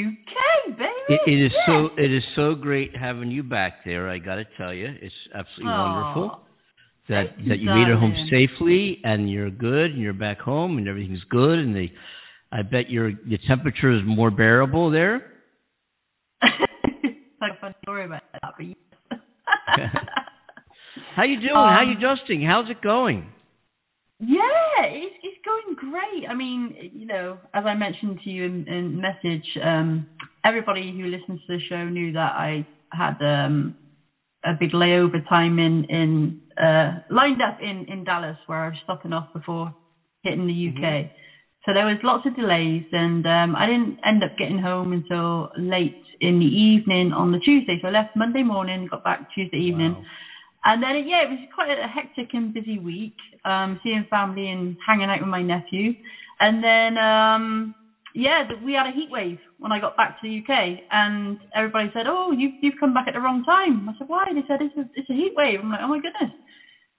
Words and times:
UK, 0.00 0.76
baby. 0.78 0.90
It, 1.08 1.20
it 1.26 1.44
is 1.46 1.52
Yes. 1.52 1.62
so 1.66 1.88
it 1.98 2.12
is 2.12 2.22
so 2.36 2.54
great 2.54 2.96
having 2.96 3.30
you 3.30 3.42
back 3.42 3.84
there. 3.84 4.08
I 4.08 4.18
got 4.18 4.36
to 4.36 4.44
tell 4.56 4.72
you, 4.72 4.88
it's 5.00 5.14
absolutely 5.34 5.72
Aw. 5.72 5.82
wonderful 6.14 6.40
that 7.08 7.24
Thank 7.36 7.48
that 7.48 7.58
you 7.58 7.68
made 7.68 7.88
it 7.88 7.98
home 7.98 8.14
safely 8.30 8.98
and 9.04 9.28
you're 9.30 9.50
good 9.50 9.90
and 9.92 10.00
you're 10.00 10.12
back 10.12 10.38
home 10.40 10.78
and 10.78 10.86
everything's 10.88 11.24
good 11.30 11.58
and 11.58 11.74
the 11.74 11.88
I 12.52 12.62
bet 12.62 12.88
your 12.90 13.08
your 13.26 13.38
temperature 13.48 13.92
is 13.92 14.02
more 14.06 14.30
bearable 14.30 14.90
there. 14.90 15.26
like 16.42 17.52
a 17.56 17.60
fun 17.60 17.74
story 17.82 18.04
about 18.06 18.22
that, 18.32 18.52
but. 18.56 18.66
How 21.16 21.24
you 21.24 21.36
doing? 21.40 21.50
How 21.54 21.82
Um, 21.82 21.88
you 21.88 21.96
adjusting? 21.98 22.42
How's 22.42 22.70
it 22.70 22.80
going? 22.82 23.26
Yeah, 24.22 24.38
it's 24.84 25.16
it's 25.22 25.38
going 25.44 25.76
great. 25.76 26.28
I 26.30 26.34
mean, 26.34 26.74
you 26.92 27.06
know, 27.06 27.40
as 27.54 27.66
I 27.66 27.74
mentioned 27.74 28.20
to 28.24 28.30
you 28.30 28.44
in, 28.44 28.68
in 28.68 29.00
message, 29.02 29.44
um, 29.62 30.06
everybody 30.44 30.94
who 30.96 31.06
listens 31.08 31.40
to 31.46 31.56
the 31.56 31.60
show 31.68 31.88
knew 31.90 32.12
that 32.12 32.34
I 32.36 32.66
had 32.92 33.20
um, 33.20 33.74
a 34.44 34.54
big 34.54 34.72
layover 34.72 35.22
time 35.28 35.58
in 35.58 35.84
in 35.84 36.36
uh, 36.62 36.92
lined 37.10 37.42
up 37.42 37.56
in 37.60 37.84
in 37.88 38.04
Dallas 38.04 38.38
where 38.46 38.64
I 38.64 38.68
was 38.68 38.78
stopping 38.82 39.12
off 39.12 39.26
before 39.34 39.72
hitting 40.22 40.46
the 40.48 40.68
UK. 40.70 41.08
So 41.66 41.74
there 41.74 41.86
was 41.86 41.98
lots 42.04 42.26
of 42.26 42.34
delays, 42.36 42.84
and 42.92 43.26
um, 43.26 43.56
I 43.56 43.66
didn't 43.66 43.98
end 44.04 44.24
up 44.24 44.32
getting 44.38 44.58
home 44.58 44.92
until 44.92 45.48
late 45.56 45.96
in 46.20 46.40
the 46.40 46.46
evening 46.46 47.12
on 47.12 47.32
the 47.32 47.38
Tuesday. 47.40 47.78
So 47.82 47.88
I 47.88 47.92
left 47.92 48.10
Monday 48.16 48.44
morning, 48.44 48.86
got 48.90 49.02
back 49.04 49.20
Tuesday 49.34 49.58
evening. 49.58 49.94
Wow. 49.94 50.04
And 50.64 50.82
then, 50.82 51.04
yeah, 51.06 51.24
it 51.24 51.30
was 51.30 51.38
quite 51.54 51.70
a 51.78 51.88
hectic 51.88 52.34
and 52.34 52.54
busy 52.54 52.78
week, 52.78 53.14
um, 53.44 53.78
seeing 53.82 54.04
family 54.10 54.50
and 54.50 54.76
hanging 54.86 55.10
out 55.10 55.20
with 55.20 55.28
my 55.28 55.42
nephew. 55.42 55.94
And 56.40 56.62
then, 56.62 56.98
um, 56.98 57.74
yeah, 58.14 58.44
we 58.62 58.74
had 58.74 58.86
a 58.86 58.92
heat 58.92 59.08
wave 59.10 59.38
when 59.58 59.72
I 59.72 59.80
got 59.80 59.96
back 59.96 60.20
to 60.20 60.22
the 60.22 60.38
UK, 60.38 60.78
and 60.90 61.38
everybody 61.54 61.90
said, 61.92 62.06
"Oh, 62.06 62.30
you've 62.32 62.52
you've 62.60 62.78
come 62.78 62.92
back 62.94 63.08
at 63.08 63.14
the 63.14 63.20
wrong 63.20 63.42
time." 63.42 63.88
I 63.88 63.92
said, 63.98 64.08
"Why?" 64.08 64.24
They 64.32 64.44
said, 64.46 64.60
"It's 64.60 64.76
a 64.76 64.88
it's 64.94 65.10
a 65.10 65.14
heat 65.14 65.32
wave." 65.36 65.60
I'm 65.60 65.70
like, 65.70 65.80
"Oh 65.82 65.88
my 65.88 65.98
goodness." 65.98 66.30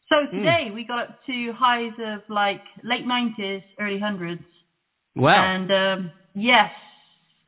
So 0.09 0.16
today 0.39 0.70
we 0.73 0.83
got 0.86 1.00
up 1.00 1.09
to 1.27 1.52
highs 1.53 1.94
of 2.00 2.22
like 2.30 2.61
late 2.83 3.05
90s, 3.05 3.64
early 3.80 4.00
hundreds, 4.00 4.44
Wow. 5.16 5.44
and 5.45 5.72
um, 5.72 6.11
yes, 6.36 6.72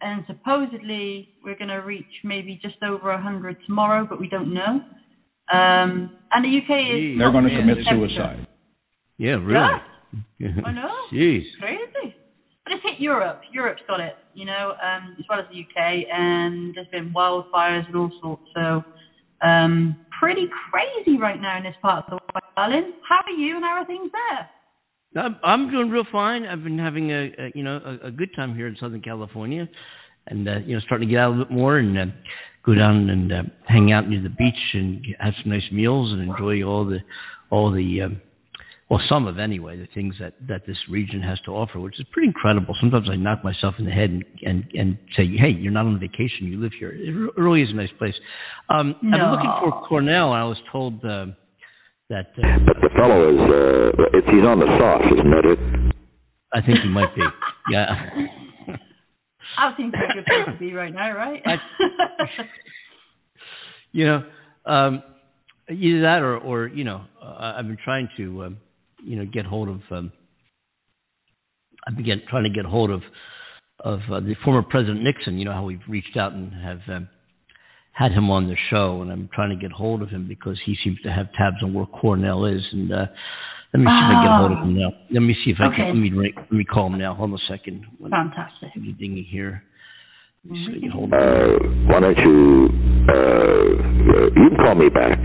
and 0.01 0.23
supposedly 0.27 1.29
we're 1.43 1.55
going 1.55 1.69
to 1.69 1.75
reach 1.81 2.09
maybe 2.23 2.59
just 2.61 2.81
over 2.83 3.11
100 3.11 3.57
tomorrow, 3.65 4.05
but 4.07 4.19
we 4.19 4.27
don't 4.27 4.53
know. 4.53 4.81
Um, 5.51 6.17
and 6.31 6.43
the 6.43 6.49
UK 6.57 6.71
is 6.89 7.01
Jeez. 7.01 7.17
They're 7.19 7.31
going 7.31 7.45
to 7.45 7.55
commit 7.55 7.77
it's 7.77 7.89
suicide. 7.89 8.47
yeah, 9.17 9.37
really. 9.41 9.55
I 10.65 10.71
know. 10.71 10.89
Jeez. 11.13 11.43
crazy. 11.59 12.15
But 12.63 12.73
it's 12.73 12.83
hit 12.83 12.99
Europe. 12.99 13.41
Europe's 13.53 13.83
got 13.87 13.99
it, 13.99 14.15
you 14.33 14.45
know, 14.45 14.73
um, 14.81 15.15
as 15.19 15.25
well 15.29 15.39
as 15.39 15.45
the 15.51 15.61
UK, 15.61 16.05
and 16.11 16.73
there's 16.73 16.87
been 16.87 17.13
wildfires 17.13 17.85
and 17.85 17.95
all 17.95 18.11
sorts. 18.21 18.41
So, 18.55 18.83
um, 19.47 19.95
pretty 20.19 20.47
crazy 20.71 21.19
right 21.19 21.39
now 21.39 21.57
in 21.57 21.63
this 21.63 21.75
part 21.79 22.05
of 22.05 22.09
the 22.09 22.15
world, 22.15 22.43
darling. 22.55 22.93
How 23.07 23.21
are 23.23 23.37
you 23.37 23.57
and 23.57 23.63
how 23.63 23.81
are 23.81 23.85
things 23.85 24.09
there? 24.11 24.49
I'm 25.23 25.37
I'm 25.43 25.71
doing 25.71 25.89
real 25.89 26.05
fine. 26.11 26.45
I've 26.45 26.63
been 26.63 26.79
having 26.79 27.11
a, 27.11 27.31
a 27.37 27.51
you 27.53 27.63
know 27.63 27.79
a, 27.85 28.07
a 28.07 28.11
good 28.11 28.29
time 28.35 28.55
here 28.55 28.67
in 28.67 28.75
Southern 28.79 29.01
California, 29.01 29.69
and 30.27 30.47
uh, 30.47 30.57
you 30.65 30.75
know 30.75 30.81
starting 30.85 31.07
to 31.07 31.13
get 31.13 31.19
out 31.19 31.29
a 31.29 31.31
little 31.31 31.45
bit 31.45 31.53
more 31.53 31.77
and 31.77 31.97
uh, 31.97 32.05
go 32.65 32.73
down 32.73 33.09
and 33.09 33.31
uh, 33.31 33.43
hang 33.67 33.91
out 33.91 34.09
near 34.09 34.21
the 34.21 34.29
beach 34.29 34.73
and 34.73 35.05
have 35.19 35.33
some 35.41 35.51
nice 35.51 35.69
meals 35.71 36.11
and 36.11 36.29
enjoy 36.29 36.63
all 36.63 36.85
the 36.85 36.99
all 37.51 37.71
the 37.71 38.01
um, 38.01 38.21
well 38.89 38.99
some 39.07 39.27
of 39.27 39.37
anyway 39.37 39.77
the 39.77 39.87
things 39.93 40.15
that 40.19 40.33
that 40.47 40.61
this 40.65 40.77
region 40.89 41.21
has 41.21 41.39
to 41.45 41.51
offer, 41.51 41.79
which 41.79 41.99
is 41.99 42.05
pretty 42.11 42.27
incredible. 42.27 42.73
Sometimes 42.81 43.07
I 43.11 43.15
knock 43.15 43.43
myself 43.43 43.75
in 43.77 43.85
the 43.85 43.91
head 43.91 44.09
and 44.09 44.25
and, 44.41 44.63
and 44.73 44.97
say, 45.15 45.23
hey, 45.37 45.51
you're 45.57 45.71
not 45.71 45.85
on 45.85 45.99
vacation, 45.99 46.47
you 46.47 46.59
live 46.59 46.71
here. 46.79 46.89
It 46.89 47.39
really 47.39 47.61
is 47.61 47.69
a 47.71 47.75
nice 47.75 47.93
place. 47.97 48.15
Um, 48.69 48.95
I've 48.97 49.01
been 49.01 49.31
looking 49.31 49.53
for 49.61 49.87
Cornell, 49.87 50.33
and 50.33 50.41
I 50.41 50.45
was 50.45 50.57
told. 50.71 51.03
Uh, 51.05 51.27
that 52.09 52.29
uh, 52.37 52.61
But 52.65 52.77
the 52.85 52.93
fellow 52.97 53.33
is, 53.33 53.41
uh, 53.49 54.17
it's, 54.17 54.27
he's 54.29 54.45
on 54.45 54.59
the 54.61 54.69
sauce, 54.77 55.09
isn't 55.09 55.31
that 55.31 55.45
it? 55.49 55.59
I 56.53 56.61
think 56.61 56.77
he 56.83 56.89
might 56.89 57.13
be. 57.15 57.25
Yeah. 57.71 57.85
I 59.57 59.73
think 59.75 59.93
it's 59.93 60.11
a 60.11 60.15
good 60.15 60.25
place 60.25 60.55
to 60.55 60.59
be 60.59 60.73
right 60.73 60.93
now, 60.93 61.15
right? 61.15 61.41
you 63.91 64.05
know, 64.05 64.23
um, 64.65 65.03
either 65.69 66.01
that 66.01 66.19
or, 66.21 66.37
or 66.37 66.67
you 66.67 66.83
know, 66.83 67.03
uh, 67.21 67.53
I've 67.57 67.65
been 67.65 67.77
trying 67.83 68.09
to, 68.17 68.43
um, 68.43 68.57
you 69.03 69.17
know, 69.17 69.25
get 69.25 69.45
hold 69.45 69.69
of. 69.69 69.81
Um, 69.91 70.11
I've 71.87 71.95
been 71.95 72.05
trying 72.29 72.43
to 72.43 72.49
get 72.49 72.65
hold 72.65 72.91
of 72.91 73.01
of 73.79 73.99
uh, 74.11 74.19
the 74.19 74.35
former 74.43 74.63
President 74.63 75.03
Nixon. 75.03 75.37
You 75.37 75.45
know 75.45 75.53
how 75.53 75.65
we've 75.65 75.79
reached 75.87 76.17
out 76.17 76.33
and 76.33 76.53
have 76.53 76.79
um, 76.89 77.09
had 77.91 78.11
him 78.11 78.29
on 78.29 78.47
the 78.47 78.55
show, 78.69 79.01
and 79.01 79.11
I'm 79.11 79.29
trying 79.33 79.49
to 79.49 79.61
get 79.61 79.71
hold 79.71 80.01
of 80.01 80.09
him 80.09 80.27
because 80.27 80.59
he 80.65 80.75
seems 80.83 80.99
to 81.01 81.09
have 81.09 81.27
tabs 81.37 81.57
on 81.63 81.73
where 81.73 81.85
Cornell 81.85 82.45
is. 82.45 82.61
And 82.71 82.91
uh, 82.91 83.05
let 83.75 83.83
me 83.83 83.91
see 83.91 84.05
if 84.07 84.09
I 84.09 84.13
can 84.15 84.23
get 84.23 84.31
hold 84.39 84.51
of 84.51 84.59
him 84.63 84.79
now. 84.79 84.89
Let 85.11 85.19
me 85.19 85.35
see 85.43 85.51
if 85.51 85.57
I 85.59 85.67
Okay. 85.67 85.75
can. 85.77 85.87
Let 85.87 85.95
me 85.95 86.11
re- 86.11 86.33
let 86.37 86.51
me 86.51 86.63
call 86.63 86.87
him 86.87 86.97
now. 86.97 87.13
Hold 87.13 87.31
on 87.31 87.35
a 87.35 87.51
second. 87.51 87.85
Let 87.99 88.11
me 88.11 88.17
Fantastic. 88.17 88.71
dingy 88.97 89.23
here. 89.23 89.63
Let 90.45 90.51
me 90.53 90.65
see 90.65 90.71
if 90.71 90.77
I 90.77 90.79
can 90.79 90.89
hold 90.91 91.09
him. 91.11 91.13
Uh, 91.13 91.91
why 91.91 91.99
don't 91.99 92.17
you, 92.17 92.69
uh, 93.09 93.13
uh, 93.13 94.25
you 94.31 94.49
can 94.49 94.57
call 94.63 94.75
me 94.75 94.87
back. 94.89 95.19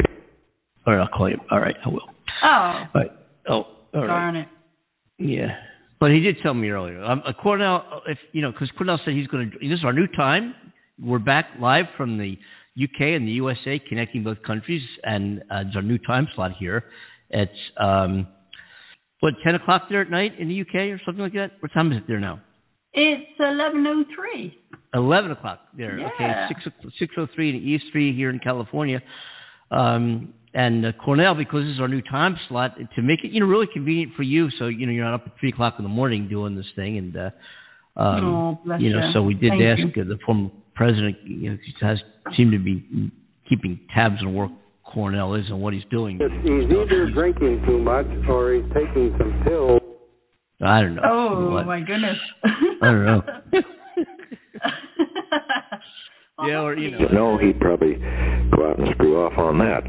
All 0.86 0.94
right, 0.94 1.02
I'll 1.02 1.16
call 1.16 1.30
you. 1.30 1.38
All 1.50 1.60
right, 1.60 1.76
I 1.84 1.88
will. 1.88 2.00
Oh, 2.42 2.48
All 2.48 2.88
right. 2.94 3.10
Oh, 3.48 3.52
all 3.54 3.66
right. 3.94 4.06
darn 4.06 4.36
it. 4.36 4.48
Yeah. 5.18 5.56
But 6.00 6.10
he 6.10 6.20
did 6.20 6.36
tell 6.42 6.54
me 6.54 6.70
earlier. 6.70 7.04
Um, 7.04 7.22
uh, 7.26 7.32
Cornell, 7.40 8.02
if 8.08 8.18
you 8.32 8.42
know, 8.42 8.50
because 8.50 8.70
Cornell 8.76 8.98
said 9.04 9.14
he's 9.14 9.26
going 9.28 9.50
to. 9.50 9.58
This 9.58 9.78
is 9.78 9.84
our 9.84 9.92
new 9.92 10.06
time. 10.08 10.54
We're 10.98 11.18
back 11.18 11.44
live 11.60 11.84
from 11.96 12.18
the 12.18 12.36
UK 12.82 13.00
and 13.00 13.28
the 13.28 13.32
USA, 13.32 13.78
connecting 13.88 14.24
both 14.24 14.38
countries, 14.46 14.82
and 15.04 15.40
uh, 15.50 15.62
it's 15.66 15.76
our 15.76 15.82
new 15.82 15.98
time 15.98 16.26
slot 16.34 16.52
here. 16.58 16.84
It's 17.28 17.52
um, 17.78 18.26
what 19.20 19.34
ten 19.44 19.54
o'clock 19.54 19.82
there 19.90 20.00
at 20.02 20.10
night 20.10 20.32
in 20.38 20.48
the 20.48 20.60
UK 20.60 20.74
or 20.92 21.00
something 21.04 21.22
like 21.22 21.34
that. 21.34 21.52
What 21.60 21.72
time 21.72 21.92
is 21.92 21.98
it 21.98 22.04
there 22.08 22.20
now? 22.20 22.40
It's 22.92 23.38
11.03. 23.40 24.52
Eleven 24.92 25.30
o'clock 25.30 25.60
there. 25.76 25.98
Yeah. 25.98 26.08
Okay, 26.14 26.32
six 26.48 26.76
six 26.98 27.14
oh 27.16 27.26
three 27.34 27.50
in 27.50 27.56
East 27.56 27.84
Three 27.92 28.14
here 28.16 28.28
in 28.30 28.40
California. 28.40 29.00
Um, 29.70 30.34
and 30.52 30.84
uh, 30.84 30.88
Cornell, 31.04 31.36
because 31.36 31.62
this 31.62 31.74
is 31.74 31.80
our 31.80 31.86
new 31.86 32.02
time 32.02 32.34
slot, 32.48 32.72
to 32.96 33.02
make 33.02 33.20
it 33.22 33.30
you 33.30 33.38
know 33.38 33.46
really 33.46 33.68
convenient 33.72 34.14
for 34.16 34.24
you, 34.24 34.48
so 34.58 34.66
you 34.66 34.86
know 34.86 34.92
you're 34.92 35.04
not 35.04 35.14
up 35.14 35.22
at 35.26 35.32
three 35.38 35.50
o'clock 35.50 35.74
in 35.78 35.84
the 35.84 35.88
morning 35.88 36.28
doing 36.28 36.56
this 36.56 36.66
thing, 36.74 36.98
and 36.98 37.16
uh, 37.16 37.30
um, 38.00 38.24
Oh, 38.24 38.58
you 38.80 38.90
know, 38.90 39.06
you. 39.06 39.12
so 39.14 39.22
we 39.22 39.34
did 39.34 39.52
Thank 39.52 39.62
ask 39.62 39.98
uh, 39.98 40.08
the 40.08 40.18
former 40.26 40.50
president. 40.74 41.18
You 41.24 41.50
know, 41.52 41.58
he 41.64 41.86
has 41.86 41.98
seemed 42.36 42.50
to 42.52 42.58
be 42.58 43.12
keeping 43.48 43.78
tabs 43.96 44.16
on 44.22 44.34
where 44.34 44.48
Cornell 44.92 45.34
is 45.34 45.44
and 45.48 45.60
what 45.60 45.72
he's 45.74 45.84
doing. 45.90 46.18
He's 46.42 46.70
either 46.70 47.10
drinking 47.12 47.62
too 47.66 47.78
much 47.78 48.06
or 48.28 48.54
he's 48.54 48.64
taking 48.74 49.14
some 49.18 49.42
pills. 49.44 49.80
I 50.62 50.80
don't 50.82 50.94
know. 50.96 51.02
Oh, 51.04 51.50
What? 51.52 51.66
my 51.66 51.80
goodness. 51.80 52.18
I 52.44 52.86
don't 52.86 53.04
know. 53.04 53.22
Yeah, 56.42 56.62
or, 56.62 56.74
you 56.74 56.90
know. 56.90 56.98
No, 57.12 57.38
he'd 57.38 57.60
probably 57.60 57.96
go 57.96 58.70
out 58.70 58.78
and 58.78 58.88
screw 58.94 59.22
off 59.26 59.36
on 59.36 59.58
that. 59.58 59.82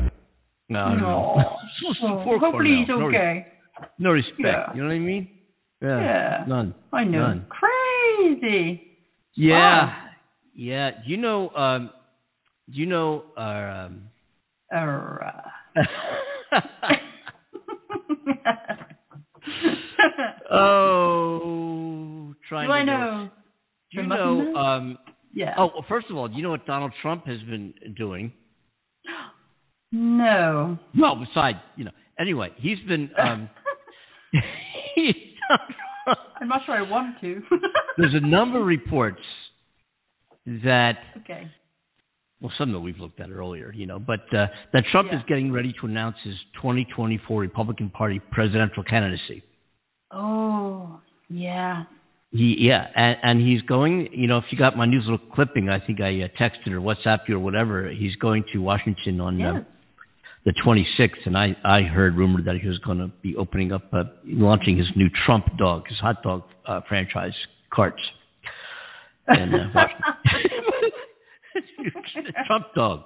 No, 0.67 0.79
I 0.79 0.89
don't 0.89 0.99
know. 1.01 1.35
Oh, 2.03 2.21
Poor 2.25 2.39
hopefully 2.39 2.77
he's 2.79 2.87
Cornell. 2.87 3.09
No 3.09 3.17
okay. 3.17 3.47
No 3.97 4.09
respect. 4.11 4.39
Yeah. 4.43 4.73
You 4.75 4.81
know 4.81 4.87
what 4.89 4.95
I 4.95 4.99
mean? 4.99 5.29
Yeah. 5.81 5.99
Yeah. 6.01 6.43
None. 6.47 6.75
I 6.91 7.03
know. 7.05 7.19
None. 7.19 7.45
Crazy. 7.49 8.81
Yeah. 9.35 9.55
Wow. 9.55 10.03
Yeah. 10.53 10.89
Do 11.05 11.09
you 11.11 11.17
know? 11.17 11.49
Um, 11.51 11.89
do 12.69 12.77
you 12.79 12.85
know? 12.85 13.23
Uh, 13.37 13.39
um, 13.41 14.01
oh, 20.51 22.33
trying 22.47 22.67
to 22.67 22.73
Do 22.73 22.73
to 22.73 22.73
I 22.73 22.83
know? 22.83 23.29
Do 23.93 24.01
you 24.01 24.07
know? 24.07 24.55
Um, 24.55 24.97
Yeah. 25.33 25.55
oh, 25.57 25.69
well, 25.73 25.85
first 25.87 26.07
of 26.09 26.17
all, 26.17 26.27
do 26.27 26.35
you 26.35 26.43
know 26.43 26.49
what 26.51 26.65
Donald 26.65 26.93
Trump 27.01 27.25
has 27.27 27.41
been 27.41 27.73
doing? 27.97 28.31
No. 29.91 30.77
Well, 30.97 31.15
besides, 31.15 31.57
you 31.75 31.85
know. 31.85 31.91
Anyway, 32.19 32.49
he's 32.57 32.79
been. 32.87 33.09
Um, 33.17 33.49
he's, 34.95 35.15
I'm 36.41 36.47
not 36.47 36.61
sure 36.65 36.75
I 36.75 36.89
want 36.89 37.19
to. 37.21 37.41
there's 37.97 38.13
a 38.15 38.25
number 38.25 38.59
of 38.59 38.65
reports 38.65 39.21
that 40.45 40.93
okay. 41.17 41.47
Well, 42.41 42.51
some 42.57 42.71
that 42.73 42.79
we've 42.79 42.97
looked 42.97 43.19
at 43.19 43.29
earlier, 43.29 43.71
you 43.71 43.85
know, 43.85 43.99
but 43.99 44.21
uh, 44.35 44.47
that 44.73 44.83
Trump 44.91 45.09
Yeah. 45.11 45.19
is 45.19 45.23
getting 45.27 45.51
ready 45.51 45.73
to 45.79 45.85
announce 45.85 46.15
his 46.23 46.33
2024 46.55 47.39
Republican 47.39 47.89
Party 47.89 48.19
presidential 48.31 48.83
candidacy. 48.83 49.43
Oh, 50.11 50.99
yeah. 51.29 51.83
He, 52.31 52.55
yeah, 52.59 52.85
and, 52.95 53.17
and 53.23 53.41
he's 53.47 53.61
going. 53.63 54.07
You 54.13 54.27
know, 54.27 54.37
if 54.37 54.45
you 54.51 54.57
got 54.57 54.77
my 54.77 54.85
news 54.85 55.03
little 55.05 55.25
clipping, 55.33 55.67
I 55.69 55.85
think 55.85 55.99
I 55.99 56.21
uh, 56.21 56.27
texted 56.41 56.71
or 56.71 56.79
WhatsApped 56.79 57.27
you 57.27 57.35
or 57.35 57.39
whatever. 57.39 57.89
He's 57.89 58.15
going 58.15 58.45
to 58.53 58.59
Washington 58.59 59.19
on 59.19 59.41
uh, 59.41 59.63
the 60.45 60.53
26th, 60.65 61.25
and 61.25 61.37
I 61.37 61.57
I 61.65 61.81
heard 61.81 62.15
rumored 62.15 62.45
that 62.45 62.55
he 62.61 62.67
was 62.69 62.77
going 62.79 62.99
to 62.99 63.09
be 63.21 63.35
opening 63.35 63.73
up, 63.73 63.83
uh, 63.93 64.03
launching 64.25 64.77
his 64.77 64.87
new 64.95 65.09
Trump 65.25 65.45
dog, 65.57 65.83
his 65.89 65.97
hot 65.99 66.23
dog 66.23 66.43
uh, 66.65 66.79
franchise 66.87 67.33
carts. 67.73 68.01
And 69.27 69.53
uh, 69.53 69.57
Trump 72.47 72.65
dog. 72.75 73.01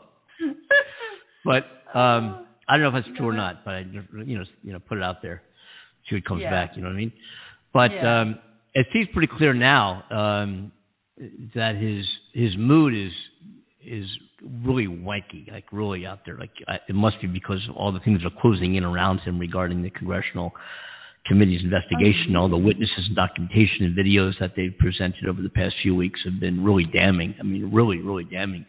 But 1.44 1.64
um 1.98 2.48
I 2.68 2.78
don't 2.78 2.82
know 2.82 2.98
if 2.98 3.06
that's 3.06 3.18
true 3.18 3.28
or 3.28 3.34
not, 3.34 3.64
but 3.64 3.74
I 3.76 3.80
you 3.82 4.38
know 4.38 4.44
you 4.64 4.74
know 4.74 4.80
put 4.80 4.98
it 4.98 5.04
out 5.04 5.18
there. 5.22 5.42
See 6.10 6.16
what 6.16 6.26
comes 6.26 6.42
Yeah. 6.42 6.50
back. 6.52 6.72
You 6.76 6.82
know 6.82 6.90
what 6.90 6.96
I 6.96 6.98
mean? 6.98 7.12
But 7.74 7.92
Yeah. 7.92 8.22
um 8.22 8.40
it 8.74 8.88
seems 8.94 9.08
pretty 9.14 9.32
clear 9.38 9.54
now 9.54 10.04
um 10.12 10.72
that 11.56 11.76
his 11.76 12.06
his 12.34 12.58
mood 12.58 12.94
is 12.94 13.12
is 13.86 14.06
really 14.66 14.88
wanky, 14.88 15.52
like 15.52 15.66
really 15.72 16.06
out 16.06 16.20
there. 16.26 16.38
Like 16.38 16.52
I, 16.68 16.76
it 16.90 16.96
must 16.96 17.22
be 17.22 17.28
because 17.28 17.66
of 17.70 17.76
all 17.76 17.92
the 17.92 18.00
things 18.00 18.22
that 18.22 18.28
are 18.28 18.42
closing 18.42 18.76
in 18.76 18.84
around 18.84 19.20
him 19.20 19.40
regarding 19.40 19.84
the 19.84 19.90
congressional 19.92 20.52
committee's 21.28 21.62
investigation. 21.64 22.36
All 22.36 22.50
the 22.50 22.58
witnesses 22.58 23.06
and 23.08 23.16
documentation 23.16 23.86
and 23.86 23.98
videos 23.98 24.32
that 24.40 24.52
they've 24.56 24.78
presented 24.78 25.28
over 25.28 25.42
the 25.42 25.50
past 25.50 25.76
few 25.82 25.96
weeks 25.96 26.20
have 26.26 26.40
been 26.40 26.64
really 26.64 26.86
damning. 26.86 27.36
I 27.40 27.44
mean, 27.44 27.72
really, 27.74 28.00
really 28.00 28.26
damning. 28.26 28.66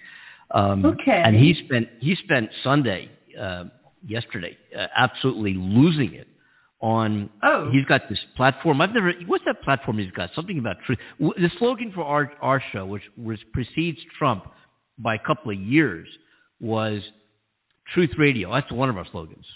Um, 0.54 0.84
Okay. 0.84 1.22
And 1.24 1.34
he 1.36 1.54
spent 1.64 1.88
he 2.00 2.14
spent 2.24 2.48
Sunday 2.64 3.08
uh, 3.40 3.64
yesterday 4.06 4.56
uh, 4.74 4.86
absolutely 4.96 5.54
losing 5.56 6.14
it 6.14 6.28
on 6.80 7.30
Oh. 7.42 7.70
he's 7.72 7.86
got 7.86 8.02
this 8.10 8.18
platform 8.36 8.82
i've 8.82 8.90
never 8.92 9.10
what's 9.26 9.44
that 9.46 9.62
platform 9.62 9.96
he's 9.98 10.10
got 10.12 10.28
something 10.36 10.58
about 10.58 10.76
truth 10.86 10.98
the 11.18 11.50
slogan 11.58 11.90
for 11.94 12.04
our 12.04 12.30
our 12.42 12.62
show 12.72 12.84
which 12.84 13.02
was 13.16 13.38
precedes 13.54 13.96
trump 14.18 14.44
by 14.98 15.14
a 15.14 15.18
couple 15.26 15.50
of 15.50 15.58
years 15.58 16.06
was 16.60 17.00
truth 17.94 18.10
radio 18.18 18.52
that's 18.52 18.70
one 18.70 18.90
of 18.90 18.98
our 18.98 19.06
slogans 19.10 19.46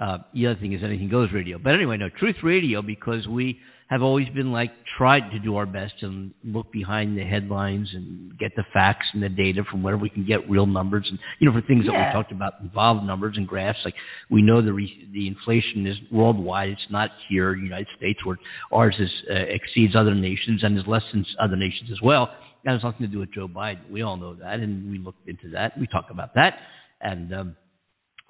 uh 0.00 0.18
the 0.34 0.46
other 0.46 0.60
thing 0.60 0.72
is 0.72 0.80
anything 0.84 1.10
goes 1.10 1.28
radio. 1.32 1.58
But 1.58 1.74
anyway 1.74 1.96
no 1.96 2.08
truth 2.08 2.36
radio 2.42 2.82
because 2.82 3.26
we 3.28 3.58
have 3.92 4.00
always 4.00 4.26
been 4.30 4.52
like 4.52 4.70
tried 4.96 5.30
to 5.32 5.38
do 5.38 5.56
our 5.56 5.66
best 5.66 5.92
and 6.00 6.32
look 6.42 6.72
behind 6.72 7.16
the 7.16 7.22
headlines 7.22 7.88
and 7.92 8.38
get 8.38 8.52
the 8.56 8.64
facts 8.72 9.04
and 9.12 9.22
the 9.22 9.28
data 9.28 9.62
from 9.70 9.82
where 9.82 9.98
we 9.98 10.08
can 10.08 10.26
get 10.26 10.48
real 10.48 10.64
numbers 10.64 11.06
and 11.10 11.18
you 11.38 11.46
know 11.46 11.52
for 11.52 11.66
things 11.66 11.84
that 11.84 11.92
we 11.92 12.12
talked 12.12 12.32
about 12.32 12.54
involved 12.62 13.04
numbers 13.06 13.34
and 13.36 13.46
graphs. 13.46 13.78
Like 13.84 13.94
we 14.30 14.40
know 14.40 14.62
the 14.62 14.72
re- 14.72 15.08
the 15.12 15.28
inflation 15.28 15.86
is 15.86 15.96
worldwide. 16.10 16.70
It's 16.70 16.80
not 16.90 17.10
here 17.28 17.52
in 17.52 17.58
the 17.58 17.64
United 17.64 17.88
States 17.98 18.24
where 18.24 18.38
ours 18.72 18.96
is 18.98 19.10
uh, 19.30 19.34
exceeds 19.48 19.94
other 19.94 20.14
nations 20.14 20.60
and 20.62 20.78
is 20.78 20.84
less 20.86 21.02
than 21.12 21.26
other 21.38 21.56
nations 21.56 21.90
as 21.92 22.00
well. 22.02 22.30
That 22.64 22.72
has 22.72 22.80
nothing 22.82 23.06
to 23.06 23.12
do 23.12 23.18
with 23.18 23.34
Joe 23.34 23.48
Biden. 23.48 23.90
We 23.90 24.00
all 24.00 24.16
know 24.16 24.34
that 24.36 24.54
and 24.60 24.90
we 24.90 24.98
looked 24.98 25.28
into 25.28 25.50
that. 25.50 25.78
We 25.78 25.86
talk 25.86 26.06
about 26.10 26.34
that. 26.34 26.54
And 27.02 27.34
um 27.34 27.56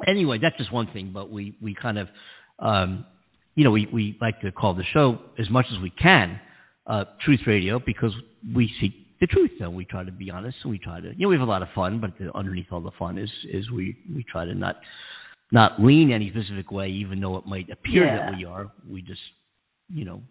anyway, 0.09 0.39
that's 0.41 0.57
just 0.57 0.73
one 0.73 0.89
thing, 0.93 1.11
but 1.13 1.31
we 1.31 1.57
we 1.63 1.75
kind 1.75 1.99
of 1.99 2.09
um 2.59 3.05
you 3.55 3.65
know, 3.65 3.71
we 3.71 3.87
we 3.93 4.17
like 4.21 4.41
to 4.41 4.51
call 4.53 4.75
the 4.75 4.85
show 4.93 5.19
as 5.39 5.51
much 5.51 5.67
as 5.75 5.81
we 5.83 5.91
can 5.91 6.41
uh 6.87 7.05
Truth 7.25 7.41
Radio 7.47 7.81
because 7.85 8.13
we 8.55 8.71
seek 8.81 8.93
the 9.21 9.27
truth 9.27 9.53
and 9.61 9.77
we 9.77 9.85
try 9.85 10.03
to 10.05 10.11
be 10.13 10.31
honest 10.31 10.57
and 10.65 10.71
we 10.73 10.79
try 10.79 11.01
to 11.01 11.09
you 11.17 11.27
know, 11.27 11.29
we 11.29 11.37
have 11.37 11.47
a 11.47 11.51
lot 11.51 11.63
of 11.63 11.69
fun, 11.75 12.01
but 12.01 12.11
the, 12.19 12.33
underneath 12.37 12.67
all 12.73 12.81
the 12.81 12.91
fun 12.99 13.19
is 13.19 13.31
is 13.53 13.71
we 13.71 13.97
we 14.15 14.25
try 14.31 14.45
to 14.45 14.55
not 14.55 14.77
not 15.53 15.73
lean 15.81 16.11
any 16.13 16.31
specific 16.31 16.71
way 16.73 16.89
even 16.89 17.21
though 17.21 17.37
it 17.37 17.47
might 17.47 17.69
appear 17.71 18.07
Yeah. 18.07 18.31
that 18.31 18.37
we 18.39 18.45
are. 18.45 18.73
We 18.91 19.03
just 19.03 19.21
you 19.89 20.05
know 20.05 20.23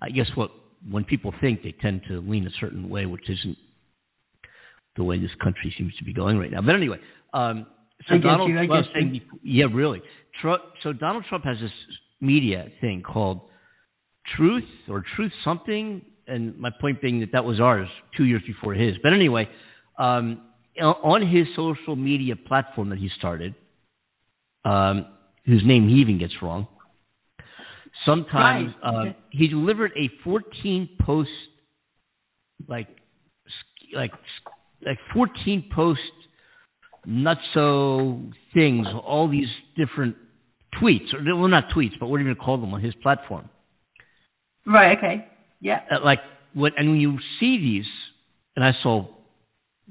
I 0.00 0.10
guess 0.10 0.26
what 0.34 0.50
when 0.88 1.04
people 1.04 1.32
think 1.40 1.62
they 1.62 1.74
tend 1.80 2.02
to 2.08 2.20
lean 2.20 2.46
a 2.46 2.50
certain 2.60 2.88
way 2.88 3.04
which 3.06 3.28
isn't 3.28 3.56
the 4.96 5.04
way 5.04 5.18
this 5.18 5.30
country 5.42 5.72
seems 5.78 5.94
to 5.96 6.04
be 6.04 6.12
going 6.12 6.38
right 6.38 6.50
now. 6.50 6.60
But 6.60 6.74
anyway, 6.74 6.98
um, 7.32 7.66
so 8.06 8.14
I 8.14 8.18
Donald, 8.18 8.50
you, 8.50 8.58
I 8.58 8.66
well, 8.66 8.78
I 8.78 8.98
was 8.98 9.12
get 9.12 9.22
yeah, 9.42 9.64
really. 9.72 10.02
Trump, 10.40 10.62
so 10.82 10.92
Donald 10.92 11.24
Trump 11.28 11.44
has 11.44 11.56
this 11.60 11.70
media 12.20 12.66
thing 12.80 13.02
called 13.02 13.40
Truth 14.36 14.64
or 14.88 15.04
Truth 15.16 15.32
something, 15.44 16.02
and 16.26 16.58
my 16.58 16.70
point 16.80 17.00
being 17.02 17.20
that 17.20 17.32
that 17.32 17.44
was 17.44 17.60
ours 17.60 17.88
two 18.16 18.24
years 18.24 18.42
before 18.46 18.74
his. 18.74 18.94
But 19.02 19.12
anyway, 19.12 19.48
um, 19.98 20.42
on 20.80 21.22
his 21.22 21.46
social 21.56 21.96
media 21.96 22.36
platform 22.36 22.90
that 22.90 22.98
he 22.98 23.08
started, 23.18 23.54
um, 24.64 25.06
whose 25.44 25.62
name 25.66 25.88
he 25.88 25.96
even 25.96 26.18
gets 26.18 26.34
wrong. 26.42 26.68
Sometimes 28.06 28.74
Right, 28.82 29.08
uh, 29.08 29.12
he 29.30 29.48
delivered 29.48 29.92
a 29.96 30.08
14 30.22 30.88
post, 31.00 31.28
like, 32.68 32.88
like, 33.94 34.12
like 34.84 34.98
14 35.12 35.70
post 35.74 36.00
nutso 37.08 38.32
things, 38.52 38.86
all 39.04 39.30
these 39.30 39.48
different 39.76 40.16
tweets, 40.80 41.14
or 41.14 41.36
well, 41.36 41.48
not 41.48 41.64
tweets, 41.74 41.92
but 41.98 42.08
what 42.08 42.16
are 42.16 42.20
you 42.20 42.26
going 42.26 42.36
to 42.36 42.42
call 42.42 42.60
them 42.60 42.74
on 42.74 42.82
his 42.82 42.94
platform? 43.02 43.48
Right. 44.66 44.98
Okay. 44.98 45.26
Yeah. 45.60 45.80
Uh, 45.90 46.04
like 46.04 46.18
what, 46.54 46.72
and 46.76 46.90
when 46.90 47.00
you 47.00 47.16
see 47.40 47.58
these, 47.58 47.86
and 48.54 48.64
I 48.64 48.72
saw, 48.82 49.06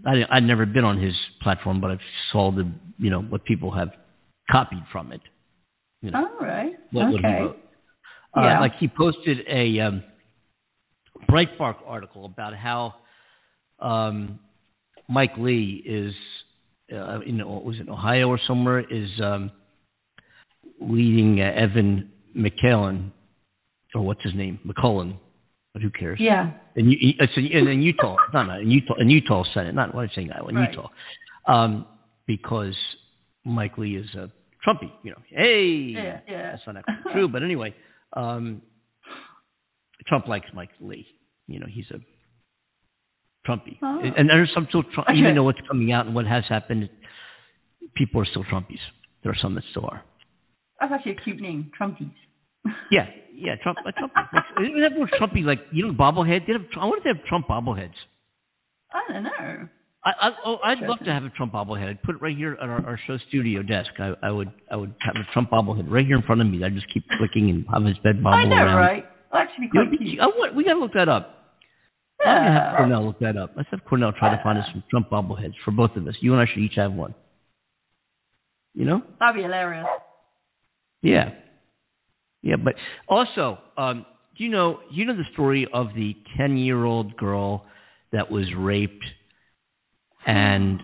I, 0.05 0.37
I'd 0.37 0.43
never 0.43 0.65
been 0.65 0.83
on 0.83 1.01
his 1.01 1.13
platform, 1.41 1.81
but 1.81 1.91
I 1.91 1.97
saw 2.31 2.51
the, 2.51 2.71
you 2.97 3.09
know, 3.09 3.21
what 3.21 3.45
people 3.45 3.73
have 3.75 3.89
copied 4.51 4.83
from 4.91 5.11
it. 5.11 5.21
You 6.01 6.11
know, 6.11 6.27
All 6.39 6.45
right. 6.45 6.73
what, 6.91 7.11
what 7.11 7.21
he 7.21 7.27
okay. 7.27 7.57
Uh, 8.35 8.41
Yeah. 8.41 8.59
Like 8.59 8.73
he 8.79 8.87
posted 8.87 9.37
a 9.49 9.79
um, 9.79 10.03
Breitbart 11.29 11.77
article 11.85 12.25
about 12.25 12.53
how 12.55 12.93
um, 13.79 14.39
Mike 15.09 15.37
Lee 15.37 15.81
is, 15.85 16.13
uh, 16.93 17.19
in 17.21 17.37
was 17.39 17.75
it 17.79 17.89
Ohio 17.89 18.27
or 18.27 18.39
somewhere, 18.47 18.79
is 18.79 19.09
um, 19.23 19.51
leading 20.79 21.39
uh, 21.41 21.51
Evan 21.55 22.09
McKellen, 22.35 23.11
or 23.95 24.01
what's 24.05 24.23
his 24.23 24.33
name, 24.35 24.59
McCullen, 24.65 25.17
but 25.73 25.81
who 25.81 25.89
cares? 25.89 26.19
Yeah. 26.21 26.51
in, 26.75 26.89
U- 26.91 27.13
it's 27.19 27.33
in 27.37 27.81
Utah, 27.81 28.15
no, 28.33 28.43
no, 28.43 28.59
in 28.59 28.69
Utah, 28.71 28.95
in 28.99 29.09
Utah 29.09 29.43
Senate, 29.53 29.73
not 29.75 29.93
what 29.93 30.01
I'm 30.03 30.09
saying, 30.15 30.31
Iowa, 30.31 30.49
in 30.49 30.55
Right. 30.55 30.71
Utah, 30.71 30.89
um, 31.47 31.85
because 32.25 32.75
Mike 33.45 33.77
Lee 33.77 33.95
is 33.95 34.07
a 34.15 34.31
Trumpy, 34.67 34.91
you 35.03 35.11
know. 35.11 35.17
Hey, 35.29 35.93
Yeah. 35.95 36.19
Yeah. 36.27 36.51
that's 36.51 36.63
not 36.67 36.77
actually 36.77 37.13
true, 37.13 37.27
but 37.27 37.43
anyway, 37.43 37.73
um, 38.13 38.61
Trump 40.07 40.27
likes 40.27 40.45
Mike 40.53 40.69
Lee. 40.79 41.05
You 41.47 41.59
know, 41.59 41.67
he's 41.69 41.85
a 41.91 41.99
Trumpy, 43.47 43.77
Oh. 43.81 43.99
and, 44.03 44.29
there's 44.29 44.51
some 44.53 44.65
still, 44.69 44.83
Trump, 44.83 45.07
Okay. 45.09 45.17
even 45.19 45.35
though 45.35 45.43
what's 45.43 45.61
coming 45.67 45.91
out 45.91 46.05
and 46.05 46.13
what 46.15 46.25
has 46.27 46.43
happened, 46.49 46.89
people 47.95 48.21
are 48.21 48.25
still 48.25 48.43
Trumpies. 48.45 48.81
There 49.23 49.31
are 49.31 49.37
some 49.41 49.55
that 49.55 49.63
still 49.71 49.85
are. 49.85 50.03
That's 50.79 50.91
actually 50.93 51.13
a 51.13 51.21
cute 51.23 51.39
name, 51.39 51.71
Trumpies. 51.79 52.11
Yeah, 52.91 53.05
yeah, 53.33 53.55
Trump. 53.63 53.77
Uh, 53.85 53.91
Trump 53.97 54.11
isn't 54.61 54.81
that 54.81 54.91
more 54.97 55.07
Trumpy? 55.19 55.43
Like 55.45 55.59
you 55.71 55.87
know, 55.87 55.93
bobblehead. 55.93 56.45
They 56.47 56.53
have, 56.53 56.63
I 56.79 56.85
wonder 56.85 56.97
if 56.97 57.03
they 57.03 57.09
have 57.17 57.25
Trump 57.27 57.47
bobbleheads. 57.47 57.95
I 58.91 59.01
don't 59.13 59.23
know. 59.23 59.67
I, 60.05 60.09
I 60.09 60.29
oh, 60.45 60.57
I'd 60.63 60.79
love 60.81 60.99
to 61.05 61.11
have 61.11 61.23
a 61.23 61.29
Trump 61.29 61.53
bobblehead. 61.53 61.87
I'd 61.89 62.01
put 62.03 62.15
it 62.15 62.21
right 62.21 62.35
here 62.35 62.53
at 62.61 62.67
our, 62.67 62.85
our 62.85 62.99
show 63.07 63.17
studio 63.29 63.61
desk. 63.61 63.89
I, 63.99 64.13
I 64.23 64.31
would 64.31 64.51
I 64.71 64.75
would 64.75 64.93
have 65.01 65.15
a 65.15 65.23
Trump 65.33 65.49
bobblehead 65.51 65.89
right 65.89 66.05
here 66.05 66.17
in 66.17 66.23
front 66.23 66.41
of 66.41 66.47
me. 66.47 66.63
I'd 66.63 66.73
just 66.73 66.87
keep 66.93 67.03
clicking 67.17 67.49
and 67.49 67.65
have 67.73 67.83
his 67.83 67.97
bed 68.03 68.21
bobble 68.23 68.37
I 68.37 68.43
know, 68.45 68.55
around. 68.55 68.75
right? 68.75 69.05
Actually 69.33 69.67
be 69.67 69.71
You 69.73 69.83
know, 69.83 69.89
quite 69.89 69.99
cute. 69.99 70.19
I 70.19 70.25
want, 70.27 70.55
we 70.55 70.63
gotta 70.63 70.79
look 70.79 70.93
that 70.93 71.07
up. 71.09 71.36
I'm 72.25 72.43
gonna 72.43 72.59
have 72.59 72.77
Cornell 72.77 73.05
look 73.05 73.19
that 73.19 73.37
up. 73.37 73.53
Let's 73.55 73.69
have 73.71 73.81
Cornell 73.87 74.11
try 74.17 74.35
to 74.35 74.41
find 74.43 74.57
us 74.57 74.65
some 74.71 74.83
Trump 74.89 75.09
bobbleheads 75.09 75.53
for 75.63 75.71
both 75.71 75.91
of 75.95 76.07
us. 76.07 76.15
You 76.21 76.33
and 76.33 76.41
I 76.41 76.45
should 76.51 76.63
each 76.63 76.75
have 76.77 76.93
one. 76.93 77.13
You 78.73 78.85
know? 78.85 79.01
That'd 79.19 79.35
be 79.35 79.41
hilarious. 79.41 79.87
Yeah. 81.01 81.29
Yeah, 82.41 82.55
but 82.63 82.75
also, 83.07 83.57
um, 83.77 84.05
do 84.37 84.43
you 84.43 84.49
know 84.49 84.79
you 84.91 85.05
know 85.05 85.15
the 85.15 85.23
story 85.33 85.67
of 85.73 85.87
the 85.95 86.15
ten 86.37 86.57
year 86.57 86.85
old 86.85 87.17
girl 87.17 87.65
that 88.11 88.31
was 88.31 88.45
raped 88.57 89.03
and 90.25 90.81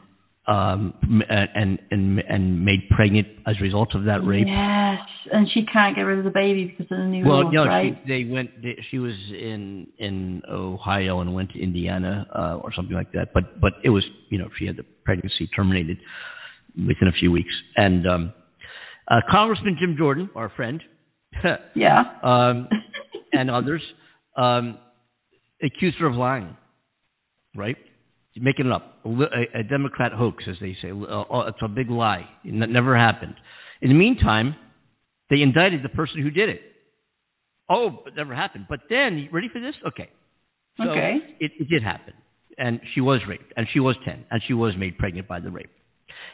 um 0.48 0.94
and 1.30 1.80
and 1.92 2.20
and 2.20 2.66
made 2.66 2.90
pregnant 2.92 3.28
as 3.48 3.56
a 3.60 3.64
result 3.64 3.96
of 3.96 4.06
that 4.06 4.26
rape? 4.26 4.46
Yes, 4.48 5.00
and 5.32 5.48
she 5.54 5.66
can't 5.72 5.96
get 5.96 6.02
rid 6.02 6.20
of 6.20 6.26
the 6.26 6.32
baby 6.32 6.66
because 6.66 6.92
of 6.92 6.98
the 6.98 7.06
new 7.06 7.26
Well, 7.26 7.52
no, 7.52 7.66
right? 7.66 7.94
she, 8.04 8.10
they 8.10 8.30
went. 8.30 8.62
They, 8.62 8.78
she 8.92 9.00
was 9.00 9.14
in 9.32 9.88
in 9.98 10.42
Ohio 10.50 11.22
and 11.22 11.34
went 11.34 11.52
to 11.52 11.62
Indiana 11.62 12.28
uh, 12.34 12.56
or 12.58 12.74
something 12.76 12.96
like 12.96 13.14
that. 13.14 13.34
But 13.34 13.62
but 13.62 13.74
it 13.84 13.90
was 13.90 14.04
you 14.30 14.38
know 14.38 14.50
she 14.60 14.66
had 14.66 14.76
the 14.76 14.86
pregnancy 15.06 15.48
terminated 15.56 15.98
within 16.76 17.08
a 17.08 17.12
few 17.18 17.32
weeks. 17.32 17.54
And 17.76 18.08
um, 18.08 18.34
uh, 19.08 19.22
Congressman 19.30 19.78
Jim 19.80 19.96
Jordan, 19.98 20.30
our 20.36 20.50
friend, 20.50 20.82
yeah. 21.76 22.02
um, 22.24 22.68
and 23.34 23.50
others 23.50 23.82
um, 24.38 24.78
accused 25.62 25.98
her 26.00 26.08
of 26.08 26.16
lying. 26.16 26.56
Right, 27.56 27.78
making 28.38 28.68
it 28.68 28.72
up. 28.72 29.00
A, 29.06 29.60
a, 29.60 29.64
Democrat 29.64 30.12
hoax, 30.12 30.44
as 30.50 30.56
they 30.60 30.76
say. 30.82 30.92
Uh, 30.92 31.22
uh, 31.22 31.48
it's 31.48 31.60
a 31.62 31.68
big 31.68 31.90
lie. 31.90 32.28
It 32.44 32.54
never 32.54 32.98
happened. 32.98 33.36
In 33.82 33.90
the 33.90 33.96
meantime, 33.96 34.56
they 35.30 35.38
indicted 35.42 35.84
the 35.84 35.90
person 35.90 36.22
who 36.22 36.30
did 36.30 36.50
it. 36.50 36.62
Oh, 37.70 38.00
it 38.06 38.16
never 38.16 38.36
happened. 38.36 38.66
But 38.70 38.82
then, 38.90 39.18
you 39.18 39.30
ready 39.32 39.50
for 39.52 39.60
this? 39.60 39.76
Okay. 39.88 40.10
So 40.78 40.90
Okay. 40.90 41.18
It, 41.40 41.52
it 41.60 41.70
did 41.70 41.84
happen, 41.84 42.14
and 42.58 42.80
she 42.94 43.02
was 43.02 43.22
raped, 43.28 43.54
and 43.56 43.68
she 43.74 43.80
was 43.80 43.96
ten, 44.06 44.26
and 44.32 44.42
she 44.48 44.54
was 44.54 44.74
made 44.78 44.98
pregnant 44.98 45.28
by 45.28 45.40
the 45.40 45.52
rape. 45.52 45.70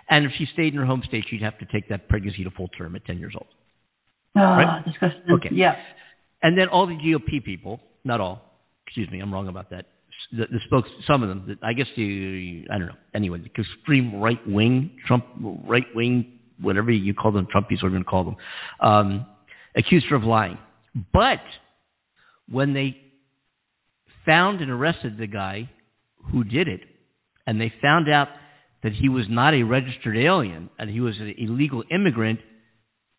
And 0.09 0.25
if 0.25 0.31
she 0.37 0.45
stayed 0.53 0.73
in 0.73 0.79
her 0.79 0.85
home 0.85 1.03
state, 1.07 1.25
she'd 1.29 1.43
have 1.43 1.57
to 1.59 1.65
take 1.65 1.89
that 1.89 2.09
pregnancy 2.09 2.43
to 2.43 2.51
full 2.51 2.67
term 2.69 2.95
at 2.95 3.05
10 3.05 3.19
years 3.19 3.33
old. 3.35 3.47
Oh, 4.35 4.41
Right? 4.41 4.83
disgusting. 4.85 5.21
Okay. 5.31 5.49
Yeah. 5.51 5.75
And 6.41 6.57
then 6.57 6.67
all 6.69 6.87
the 6.87 6.95
GOP 6.95 7.43
people, 7.43 7.79
not 8.03 8.19
all, 8.19 8.41
excuse 8.87 9.09
me, 9.11 9.19
I'm 9.19 9.33
wrong 9.33 9.47
about 9.47 9.69
that. 9.69 9.85
The, 10.31 10.45
the 10.51 10.59
spokes, 10.67 10.89
some 11.07 11.23
of 11.23 11.29
them, 11.29 11.45
the, 11.47 11.67
I 11.67 11.73
guess 11.73 11.87
the, 11.95 12.65
I 12.71 12.77
don't 12.77 12.87
know. 12.87 12.93
Anyway, 13.15 13.39
the 13.39 13.61
extreme 13.61 14.21
right 14.21 14.39
wing, 14.47 14.91
Trump 15.07 15.25
right 15.67 15.85
wing, 15.95 16.39
whatever 16.61 16.91
you 16.91 17.13
call 17.13 17.31
them, 17.31 17.47
Trumpies, 17.53 17.81
we're 17.81 17.89
going 17.89 18.03
to 18.03 18.09
call 18.09 18.25
them, 18.25 18.35
um, 18.79 19.25
accused 19.75 20.05
her 20.09 20.15
of 20.15 20.23
lying. 20.23 20.57
But 21.13 21.41
when 22.47 22.73
they 22.73 22.95
found 24.25 24.61
and 24.61 24.69
arrested 24.69 25.17
the 25.17 25.27
guy 25.27 25.69
who 26.31 26.43
did 26.43 26.67
it, 26.67 26.81
and 27.47 27.59
they 27.59 27.73
found 27.81 28.07
out 28.07 28.27
that 28.83 28.91
he 28.93 29.09
was 29.09 29.25
not 29.29 29.53
a 29.53 29.63
registered 29.63 30.15
alien 30.15 30.69
and 30.77 30.89
he 30.89 30.99
was 30.99 31.15
an 31.19 31.33
illegal 31.37 31.83
immigrant, 31.91 32.39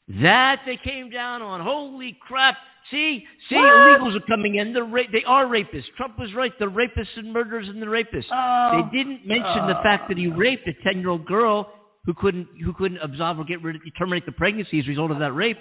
that 0.09 0.57
they 0.67 0.79
came 0.83 1.11
down 1.11 1.43
on. 1.43 1.61
Holy 1.61 2.17
crap! 2.21 2.55
See, 2.91 3.25
see, 3.49 3.55
What? 3.55 3.71
illegals 3.71 4.17
are 4.17 4.27
coming 4.27 4.57
in. 4.57 4.73
They're 4.73 4.85
ra- 4.85 5.11
they 5.13 5.23
are 5.27 5.47
rapists. 5.47 5.87
Trump 5.97 6.19
was 6.19 6.31
right. 6.37 6.53
They're 6.59 6.71
rapists 6.71 7.15
and 7.17 7.33
murderers 7.33 7.67
and 7.69 7.81
the 7.81 7.87
rapists. 7.87 8.27
Oh. 8.33 8.83
they 8.83 8.99
didn't 8.99 9.27
mention 9.27 9.67
the 9.69 9.79
fact 9.83 10.09
that 10.09 10.19
he 10.19 10.29
oh. 10.29 10.37
raped 10.37 10.67
a 10.67 10.75
ten-year-old 10.83 11.27
girl 11.27 11.73
who 12.05 12.15
couldn't 12.15 12.49
who 12.65 12.73
couldn't 12.73 12.99
absolve 12.99 13.39
or 13.39 13.45
get 13.45 13.63
rid 13.63 13.77
of 13.77 13.83
terminate 13.99 14.27
the 14.27 14.33
pregnancy 14.33 14.81
as 14.81 14.87
a 14.87 14.91
result 14.91 15.11
of 15.11 15.19
that 15.19 15.33
rape. 15.33 15.59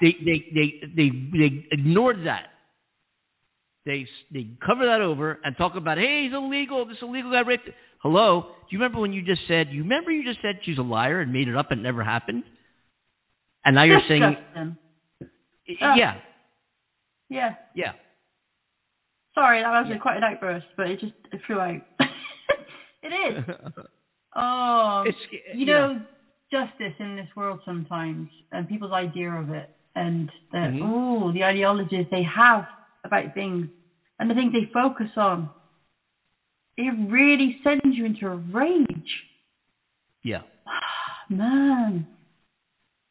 They 0.00 0.12
they 0.24 0.38
they 0.54 0.68
they 0.94 1.08
they 1.32 1.66
ignored 1.72 2.18
that. 2.26 2.46
They 3.86 4.06
they 4.30 4.46
cover 4.64 4.86
that 4.86 5.00
over 5.00 5.38
and 5.42 5.56
talk 5.56 5.72
about 5.76 5.98
hey 5.98 6.26
he's 6.26 6.34
illegal. 6.34 6.86
This 6.86 6.98
illegal 7.02 7.32
guy 7.32 7.40
raped. 7.40 7.68
Hello, 8.02 8.42
do 8.42 8.76
you 8.76 8.78
remember 8.78 9.00
when 9.00 9.12
you 9.12 9.22
just 9.22 9.40
said? 9.48 9.68
You 9.70 9.82
remember 9.82 10.10
you 10.10 10.22
just 10.22 10.40
said 10.42 10.60
she's 10.64 10.78
a 10.78 10.82
liar 10.82 11.20
and 11.20 11.32
made 11.32 11.48
it 11.48 11.56
up 11.56 11.70
and 11.70 11.80
it 11.80 11.82
never 11.82 12.04
happened. 12.04 12.44
And 13.64 13.74
now 13.74 13.84
you're 13.84 14.00
saying, 14.08 14.22
Disgusting. 14.22 14.76
Oh. 15.82 15.94
yeah, 15.96 16.14
Yeah. 17.30 17.54
yeah. 17.74 17.92
Sorry, 19.34 19.62
that 19.62 19.70
was 19.70 19.86
Yeah. 19.88 19.98
quite 19.98 20.16
an 20.18 20.24
outburst, 20.24 20.66
but 20.76 20.88
it 20.88 21.00
just 21.00 21.14
it 21.32 21.40
flew 21.46 21.58
out. 21.60 21.80
it 23.02 23.08
is. 23.08 23.44
Oh, 24.36 25.02
It's 25.06 25.18
you 25.54 25.66
know, 25.66 26.00
justice 26.52 26.94
in 27.00 27.16
this 27.16 27.26
world 27.34 27.60
sometimes, 27.64 28.28
and 28.52 28.68
people's 28.68 28.92
idea 28.92 29.28
of 29.32 29.50
it, 29.50 29.68
and 29.96 30.30
the 30.52 30.58
Mhm. 30.58 30.80
oh, 30.84 31.32
the 31.32 31.42
ideologies 31.42 32.06
they 32.10 32.22
have 32.22 32.64
about 33.04 33.32
things, 33.32 33.68
and 34.20 34.30
the 34.30 34.34
things 34.34 34.52
they 34.52 34.66
focus 34.66 35.10
on. 35.16 35.50
It 36.76 36.92
really 37.10 37.58
sends 37.64 37.96
you 37.96 38.04
into 38.04 38.28
a 38.28 38.36
rage, 38.36 39.26
yeah, 40.22 40.42
man. 41.28 42.06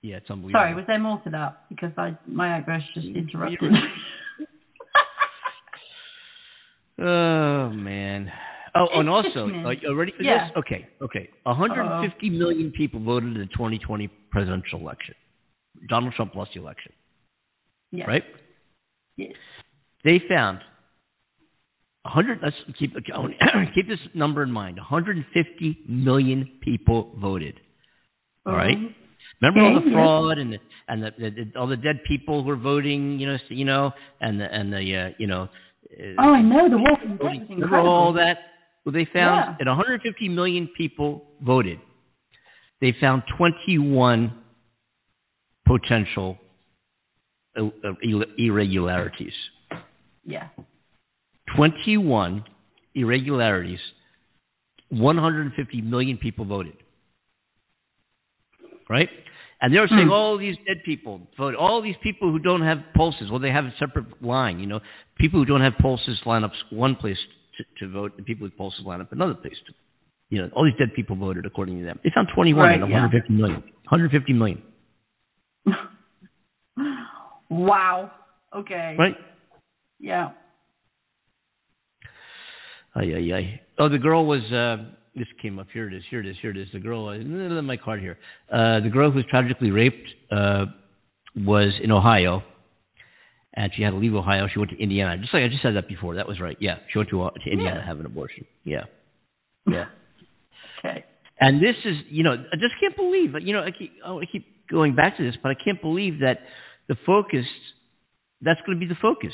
Yeah. 0.02 0.18
It's 0.18 0.30
unbelievable. 0.30 0.60
Sorry, 0.60 0.76
was 0.76 0.86
there 0.88 1.00
more 1.00 1.22
to 1.24 1.30
that? 1.32 1.64
Because 1.70 1.92
I 1.98 2.18
my 2.28 2.58
outburst 2.58 2.86
just 2.94 3.08
mm, 3.08 3.16
interrupted. 3.16 3.72
Oh 7.02 7.70
man. 7.70 8.30
Oh, 8.76 8.84
It's 8.84 8.92
and 8.96 9.10
also, 9.10 9.30
sickening. 9.48 9.66
are 9.66 9.74
you 9.74 9.96
ready 9.96 10.12
for 10.16 10.22
Yeah. 10.24 10.50
this? 10.50 10.58
Okay, 10.58 10.88
okay. 11.02 11.30
150 11.44 12.30
million 12.30 12.72
people 12.72 13.00
voted 13.00 13.34
in 13.34 13.40
the 13.40 13.46
2020 13.48 14.08
presidential 14.32 14.80
election. 14.80 15.16
Donald 15.88 16.14
Trump 16.16 16.36
lost 16.36 16.52
the 16.54 16.62
election, 16.62 16.92
yeah. 17.92 18.06
right? 18.06 18.24
Yes. 19.16 19.32
They 20.04 20.20
found 20.28 20.60
100. 22.04 22.40
Let's 22.44 22.56
keep 22.78 22.94
keep 23.76 23.88
this 23.88 24.00
number 24.14 24.44
in 24.44 24.52
mind. 24.52 24.78
150 24.78 25.80
million 25.88 26.60
people 26.62 27.16
voted. 27.20 27.60
All 28.46 28.54
right. 28.54 28.76
Uh-huh. 28.76 28.94
Remember 29.42 29.62
all 29.62 29.82
the 29.82 29.92
fraud 29.92 30.38
and 30.38 30.54
the, 30.54 30.58
and 30.90 31.04
the, 31.04 31.12
the, 31.18 31.30
the 31.54 31.60
all 31.60 31.68
the 31.68 31.78
dead 31.78 32.02
people 32.08 32.42
who 32.44 32.48
were 32.50 32.58
voting, 32.58 33.20
you 33.20 33.28
know, 33.28 33.38
you 33.50 33.64
know, 33.66 33.92
and 34.20 34.40
the 34.40 34.46
and 34.52 34.72
the 34.74 34.78
uh, 34.78 35.16
you 35.18 35.28
know. 35.28 35.44
uh, 35.44 36.04
Oh, 36.20 36.34
I 36.34 36.42
know 36.42 36.70
the 36.70 36.78
Dead 36.78 37.18
voting. 37.18 37.48
Remember 37.50 37.80
all 37.80 38.14
that? 38.14 38.36
Well, 38.86 38.94
they 38.94 39.06
found 39.12 39.56
Yeah. 39.60 39.66
that 39.66 39.68
150 39.68 40.30
million 40.30 40.68
people 40.78 41.24
voted. 41.42 41.80
They 42.82 42.94
found 43.00 43.24
21 43.38 44.34
potential 45.66 46.38
uh, 47.58 47.66
uh, 47.66 47.94
irregularities. 48.38 49.34
Yeah. 50.26 50.48
21 51.56 52.44
irregularities. 52.96 53.80
150 54.90 55.82
million 55.82 56.18
people 56.18 56.46
voted. 56.46 56.74
Right? 58.90 59.10
And 59.62 59.74
they're 59.74 59.88
saying 59.90 60.08
Hmm. 60.08 60.12
all 60.14 60.38
these 60.38 60.56
dead 60.66 60.84
people. 60.86 61.28
All 61.38 61.82
these 61.82 61.98
people 62.02 62.32
who 62.32 62.40
don't 62.40 62.62
have 62.62 62.78
pulses. 62.96 63.30
Well, 63.30 63.40
they 63.42 63.52
have 63.52 63.66
a 63.66 63.74
separate 63.78 64.22
line. 64.24 64.60
You 64.60 64.68
know, 64.68 64.80
people 65.18 65.40
who 65.40 65.46
don't 65.46 65.62
have 65.62 65.74
pulses 65.82 66.18
line 66.26 66.44
up 66.46 66.52
one 66.70 66.96
place 66.96 67.18
to, 67.58 67.64
to 67.80 67.92
vote, 67.92 68.14
and 68.18 68.26
people 68.26 68.46
with 68.46 68.56
pulses 68.58 68.86
line 68.86 69.02
up 69.02 69.12
another 69.12 69.34
place. 69.34 69.58
To, 69.68 69.74
you 70.30 70.42
know, 70.42 70.50
all 70.56 70.64
these 70.64 70.78
dead 70.80 70.94
people 70.96 71.18
voted 71.18 71.46
according 71.46 71.78
to 71.80 71.84
them. 71.84 72.00
They 72.04 72.10
found 72.16 72.30
21 72.34 72.62
Right, 72.68 72.78
out 72.78 72.84
of 72.84 72.90
yeah. 72.90 72.96
150 73.02 73.34
million. 73.34 73.62
150 73.90 74.34
million. 74.34 74.62
wow. 77.50 78.12
Okay. 78.56 78.96
Right? 78.98 79.16
Yeah. 80.00 80.30
Ay, 82.96 83.14
ay, 83.16 83.34
ay. 83.34 83.62
Oh, 83.78 83.90
the 83.90 83.98
girl 84.00 84.26
was. 84.26 84.42
Uh, 84.52 84.86
this 85.16 85.28
came 85.42 85.60
up. 85.60 85.68
Here 85.74 85.88
it 85.88 85.94
is. 85.94 86.04
Here 86.10 86.20
it 86.20 86.28
is. 86.28 86.36
Here 86.42 86.52
it 86.52 86.58
is. 86.58 86.68
The 86.74 86.80
girl. 86.80 87.08
Uh, 87.10 87.62
my 87.62 87.78
card 87.78 88.00
here. 88.02 88.18
Uh, 88.52 88.80
the 88.82 88.90
girl 88.92 89.12
who 89.12 89.18
was 89.18 89.26
tragically 89.30 89.72
raped 89.72 90.08
uh, 90.32 90.66
was 91.36 91.74
in 91.84 91.92
Ohio, 91.92 92.42
and 93.54 93.72
she 93.76 93.84
had 93.84 93.92
to 93.92 93.98
leave 93.98 94.14
Ohio. 94.14 94.48
She 94.52 94.60
went 94.60 94.72
to 94.72 94.78
Indiana. 94.82 95.18
Just 95.18 95.34
like 95.34 95.44
I 95.44 95.48
just 95.48 95.62
said 95.64 95.76
that 95.76 95.88
before. 95.88 96.16
That 96.16 96.28
was 96.28 96.40
right. 96.40 96.58
Yeah, 96.60 96.76
she 96.92 97.00
went 97.00 97.10
to 97.10 97.24
uh, 97.24 97.30
to 97.32 97.50
Indiana 97.52 97.76
Yeah. 97.76 97.82
to 97.82 97.88
have 97.88 98.00
an 98.00 98.06
abortion. 98.06 98.46
Yeah, 98.64 98.84
yeah. 99.70 99.86
Okay. 100.80 101.06
And 101.42 101.62
this 101.64 101.76
is, 101.86 101.96
you 102.10 102.24
know, 102.24 102.34
I 102.34 102.56
just 102.56 102.74
can't 102.82 102.96
believe. 102.98 103.32
You 103.42 103.54
know, 103.54 103.62
I 103.62 103.72
keep 103.72 103.94
I 104.06 104.20
keep 104.32 104.46
going 104.70 104.96
back 104.96 105.18
to 105.18 105.24
this, 105.24 105.36
but 105.42 105.50
I 105.50 105.56
can't 105.64 105.82
believe 105.82 106.20
that 106.20 106.40
the 106.88 106.96
focus. 107.06 107.46
That's 108.42 108.60
going 108.66 108.78
to 108.78 108.80
be 108.80 108.88
the 108.88 109.00
focus. 109.02 109.34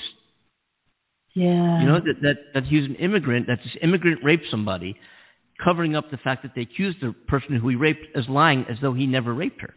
Yeah. 1.35 1.81
You 1.81 1.87
know 1.87 1.99
that 1.99 2.21
that 2.21 2.35
that 2.53 2.63
he 2.69 2.77
was 2.77 2.85
an 2.89 2.95
immigrant. 2.95 3.47
That 3.47 3.57
this 3.63 3.75
immigrant 3.83 4.21
raped 4.23 4.45
somebody, 4.49 4.95
covering 5.63 5.95
up 5.95 6.11
the 6.11 6.17
fact 6.17 6.43
that 6.43 6.51
they 6.55 6.61
accused 6.61 6.97
the 7.01 7.13
person 7.27 7.55
who 7.55 7.69
he 7.69 7.75
raped 7.75 8.05
as 8.15 8.23
lying 8.29 8.65
as 8.69 8.77
though 8.81 8.93
he 8.93 9.05
never 9.07 9.33
raped 9.33 9.61
her. 9.61 9.73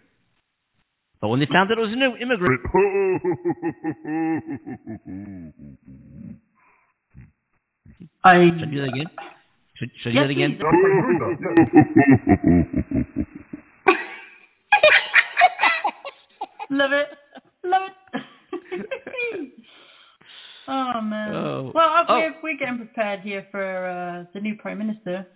But 1.21 1.29
when 1.29 1.41
they 1.41 1.47
found 1.53 1.71
that 1.71 1.79
it 1.79 1.81
was 1.81 1.93
an 1.93 2.03
immigrant, 2.23 2.61
I. 8.25 8.51
should 8.59 8.69
I 8.69 8.71
do 8.71 8.81
that 8.83 8.89
again? 8.95 9.07
Should, 9.77 9.91
should 10.03 10.11
I 10.11 10.13
do 10.13 10.21
that 10.23 10.31
again? 10.31 10.59
Love 16.71 16.91
it. 16.93 17.07
Love 17.65 17.83
it. 17.89 17.95
oh 20.69 21.01
man. 21.01 21.35
Oh. 21.35 21.73
Well, 21.75 21.85
uh, 21.89 22.05
Oh. 22.09 22.19
we're 22.19 22.35
we're 22.43 22.59
getting 22.59 22.77
prepared 22.79 23.21
here 23.21 23.47
for 23.51 23.63
uh, 23.89 24.25
the 24.35 24.41
new 24.41 24.57
prime 24.57 24.79
minister. 24.79 25.27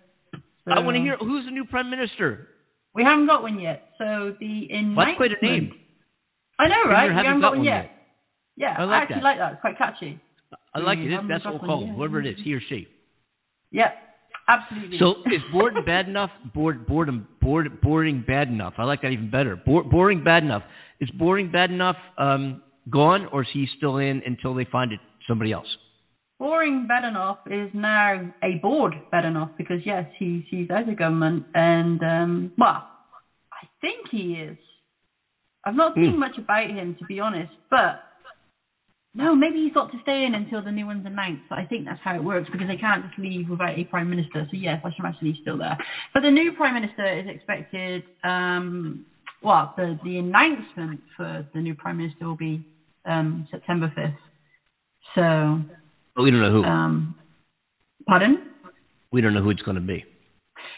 I 0.67 0.79
want 0.79 0.95
to 0.95 1.01
hear 1.01 1.17
who's 1.19 1.45
the 1.45 1.51
new 1.51 1.65
prime 1.65 1.89
minister. 1.89 2.47
We 2.95 3.03
haven't 3.03 3.27
got 3.27 3.41
one 3.41 3.59
yet. 3.59 3.89
So 3.97 4.33
the 4.39 4.67
enlightenment. 4.71 4.95
That's 4.95 5.17
quite 5.17 5.31
a 5.31 5.45
name. 5.45 5.73
I 6.59 6.67
know, 6.69 6.89
right? 6.89 7.09
We 7.09 7.15
haven't 7.15 7.41
got 7.41 7.51
got 7.51 7.57
one 7.57 7.65
yet. 7.65 7.89
yet. 7.89 7.91
Yeah, 8.55 8.75
I 8.77 8.83
like 8.83 9.03
actually 9.03 9.15
that. 9.15 9.23
like 9.23 9.37
that. 9.39 9.51
It's 9.53 9.61
quite 9.61 9.77
catchy. 9.77 10.21
I 10.75 10.79
like 10.79 10.99
it. 10.99 11.11
haven't 11.11 11.29
what 11.29 11.53
we'll 11.53 11.59
call 11.59 11.83
him, 11.83 11.95
whoever 11.95 12.19
it 12.19 12.27
is, 12.27 12.35
he 12.43 12.53
or 12.53 12.61
she. 12.69 12.87
Yep, 13.71 13.93
absolutely. 14.47 14.97
So 14.99 15.21
is 15.25 15.41
boredom 15.51 15.85
bad 15.85 16.07
enough? 16.07 16.29
Bored, 16.53 16.85
boredom, 16.85 17.27
bored, 17.41 17.81
boring 17.81 18.23
bad 18.25 18.49
enough? 18.49 18.73
I 18.77 18.83
like 18.83 19.01
that 19.01 19.09
even 19.09 19.31
better. 19.31 19.55
Bore, 19.55 19.83
boring 19.83 20.23
bad 20.23 20.43
enough. 20.43 20.63
Is 20.99 21.09
boring 21.11 21.51
bad 21.51 21.71
enough 21.71 21.95
um, 22.17 22.61
gone, 22.89 23.27
or 23.31 23.41
is 23.41 23.47
he 23.53 23.65
still 23.77 23.97
in 23.97 24.21
until 24.25 24.53
they 24.53 24.65
find 24.71 24.91
it 24.91 24.99
somebody 25.27 25.51
else? 25.51 25.67
Boring 26.43 26.85
bad 26.85 27.05
enough 27.05 27.37
is 27.49 27.69
now 27.73 28.19
a 28.43 28.55
board 28.55 28.95
bad 29.11 29.23
enough 29.23 29.49
because 29.57 29.79
yes, 29.85 30.05
he's 30.19 30.43
he's 30.51 30.69
out 30.69 30.89
of 30.89 30.97
government 30.97 31.45
and 31.53 32.03
um 32.03 32.51
well, 32.57 32.83
I 33.53 33.65
think 33.79 34.09
he 34.11 34.33
is. 34.33 34.57
I've 35.65 35.73
not 35.73 35.93
seen 35.95 36.15
Hmm. 36.15 36.19
much 36.19 36.37
about 36.37 36.69
him 36.69 36.95
to 36.99 37.05
be 37.05 37.21
honest, 37.21 37.53
but 37.71 38.01
no, 39.15 39.35
maybe 39.35 39.59
he's 39.63 39.73
got 39.73 39.89
to 39.91 39.99
stay 40.01 40.25
in 40.25 40.35
until 40.35 40.61
the 40.61 40.71
new 40.71 40.85
one's 40.85 41.05
announced. 41.05 41.45
I 41.49 41.63
think 41.63 41.85
that's 41.85 41.99
how 42.03 42.15
it 42.15 42.23
works 42.23 42.49
because 42.51 42.67
they 42.67 42.75
can't 42.75 43.05
just 43.05 43.17
leave 43.17 43.47
without 43.47 43.77
a 43.77 43.85
prime 43.85 44.09
minister. 44.09 44.45
So 44.51 44.57
yes, 44.57 44.81
I 44.83 44.89
should 44.89 44.99
imagine 45.05 45.27
he's 45.27 45.37
still 45.39 45.57
there. 45.57 45.77
But 46.13 46.23
the 46.23 46.31
new 46.31 46.51
prime 46.51 46.73
minister 46.73 47.19
is 47.19 47.27
expected. 47.27 48.03
Um, 48.23 49.05
well, 49.41 49.71
the 49.77 49.97
the 50.03 50.17
announcement 50.17 51.03
for 51.15 51.45
the 51.53 51.61
new 51.61 51.73
prime 51.75 51.97
minister 51.97 52.25
will 52.27 52.35
be 52.35 52.65
um, 53.05 53.45
September 53.49 53.89
fifth. 53.95 54.19
So 55.15 55.61
But 56.15 56.23
we 56.23 56.31
don't 56.31 56.41
know 56.41 56.51
who. 56.51 56.63
um, 56.63 57.15
pardon? 58.07 58.43
we 59.11 59.21
don't 59.21 59.33
know 59.33 59.41
who 59.41 59.51
it's 59.51 59.61
going 59.61 59.75
to 59.75 59.81
be. 59.81 60.03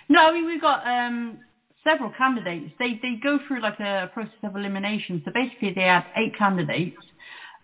No, 0.10 0.20
I 0.20 0.34
mean 0.34 0.46
we've 0.46 0.62
got 0.62 0.86
um, 0.86 1.39
several 1.84 2.12
candidates. 2.15 2.74
They 2.77 3.00
they 3.01 3.15
go 3.22 3.39
through 3.48 3.62
like 3.62 3.80
a 3.80 4.10
process 4.13 4.44
of 4.44 4.56
elimination. 4.56 5.22
So 5.25 5.32
basically, 5.34 5.72
they 5.75 5.88
had 5.88 6.04
eight 6.15 6.38
candidates. 6.38 6.98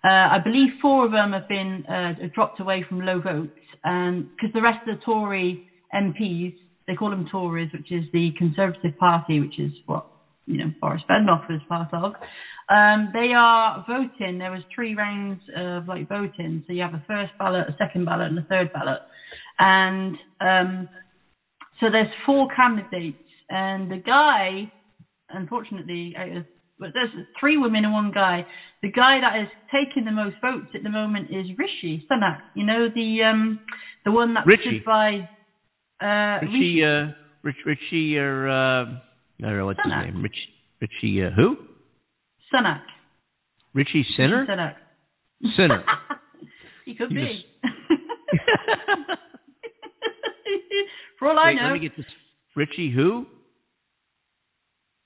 Uh, 0.04 0.08
I 0.08 0.38
believe 0.44 0.70
four 0.82 1.06
of 1.06 1.12
them 1.12 1.34
have 1.34 1.48
been 1.48 1.86
uh, 1.86 2.13
dropped 2.34 2.60
away 2.60 2.84
from 2.88 3.01
low 3.01 3.20
votes, 3.20 3.54
and 3.84 4.28
because 4.36 4.51
the 4.54 4.62
rest 4.62 4.80
of 4.88 4.98
the 4.98 5.06
Tory 5.06 5.62
MPs, 5.94 6.56
they 6.88 6.96
call 6.96 7.12
them 7.12 7.28
Tories, 7.30 7.70
which 7.72 7.92
is 7.92 8.06
the 8.12 8.32
Conservative 8.36 8.98
Party, 8.98 9.40
which 9.40 9.60
is 9.60 9.72
what 9.86 10.06
you 10.46 10.58
know 10.58 10.72
Boris 10.82 11.04
Bednoff 11.10 11.44
is 11.50 11.62
part 11.68 11.94
of. 11.94 12.14
Um, 12.70 13.10
they 13.14 13.34
are 13.36 13.84
voting. 13.88 14.38
There 14.38 14.52
was 14.52 14.64
three 14.74 14.96
rounds 14.96 15.42
of 15.56 15.88
like 15.88 16.08
voting, 16.08 16.64
so 16.66 16.74
you 16.74 16.82
have 16.82 16.94
a 16.94 17.04
first 17.08 17.32
ballot, 17.38 17.68
a 17.70 17.76
second 17.78 18.06
ballot, 18.06 18.28
and 18.28 18.40
a 18.40 18.44
third 18.44 18.72
ballot. 18.72 19.02
And 19.60 20.16
um, 20.40 20.90
so 21.80 21.88
there's 21.92 22.08
four 22.26 22.48
candidates, 22.56 23.18
and 23.50 23.90
the 23.90 23.98
guy, 23.98 24.72
unfortunately, 25.30 26.16
out 26.18 26.38
of 26.38 26.46
but 26.82 26.90
there's 26.96 27.12
three 27.40 27.58
women 27.58 27.86
and 27.86 27.94
one 27.94 28.12
guy. 28.12 28.44
The 28.82 28.90
guy 28.90 29.20
that 29.22 29.40
is 29.40 29.48
taking 29.72 30.04
the 30.04 30.12
most 30.12 30.36
votes 30.42 30.66
at 30.74 30.82
the 30.82 30.90
moment 30.90 31.30
is 31.30 31.46
Rishi 31.56 32.04
Sunak. 32.12 32.40
You 32.56 32.66
know 32.66 32.90
the 32.94 33.20
um 33.24 33.60
the 34.04 34.12
one 34.12 34.34
that 34.34 34.48
Richie. 34.48 34.82
stood 34.82 34.84
by 34.84 35.30
uh 36.02 36.40
Richie, 36.42 36.84
uh, 36.84 37.12
Rich, 37.44 37.58
Richie, 37.66 38.18
or 38.18 38.50
uh, 38.50 38.86
I 39.42 39.46
don't 39.48 39.58
know 39.58 39.66
what's 39.66 39.80
Sunak. 39.80 40.06
his 40.06 40.14
name. 40.14 40.24
Rich, 40.24 40.36
Richie, 40.82 41.24
uh, 41.26 41.30
who? 41.32 41.58
Sunak. 42.54 42.82
Richie 43.74 44.06
Sinner? 44.18 44.46
Sunak. 44.48 44.76
Sinner. 45.58 45.84
he 46.86 46.94
could 46.96 47.10
He 47.10 47.16
be. 47.16 47.22
was- 47.22 47.44
For 51.20 51.30
all 51.30 51.38
I 51.40 51.54
know, 51.54 51.64
let 51.68 51.74
me 51.74 51.80
get 51.80 51.96
this. 51.96 52.06
Richie 52.56 52.92
who? 52.94 53.26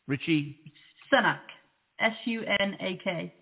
Richie 0.08 0.58
Sunak. 1.14 1.40
S 2.00 2.14
U 2.26 2.42
N 2.42 2.74
A 2.80 3.00
K. 3.04 3.34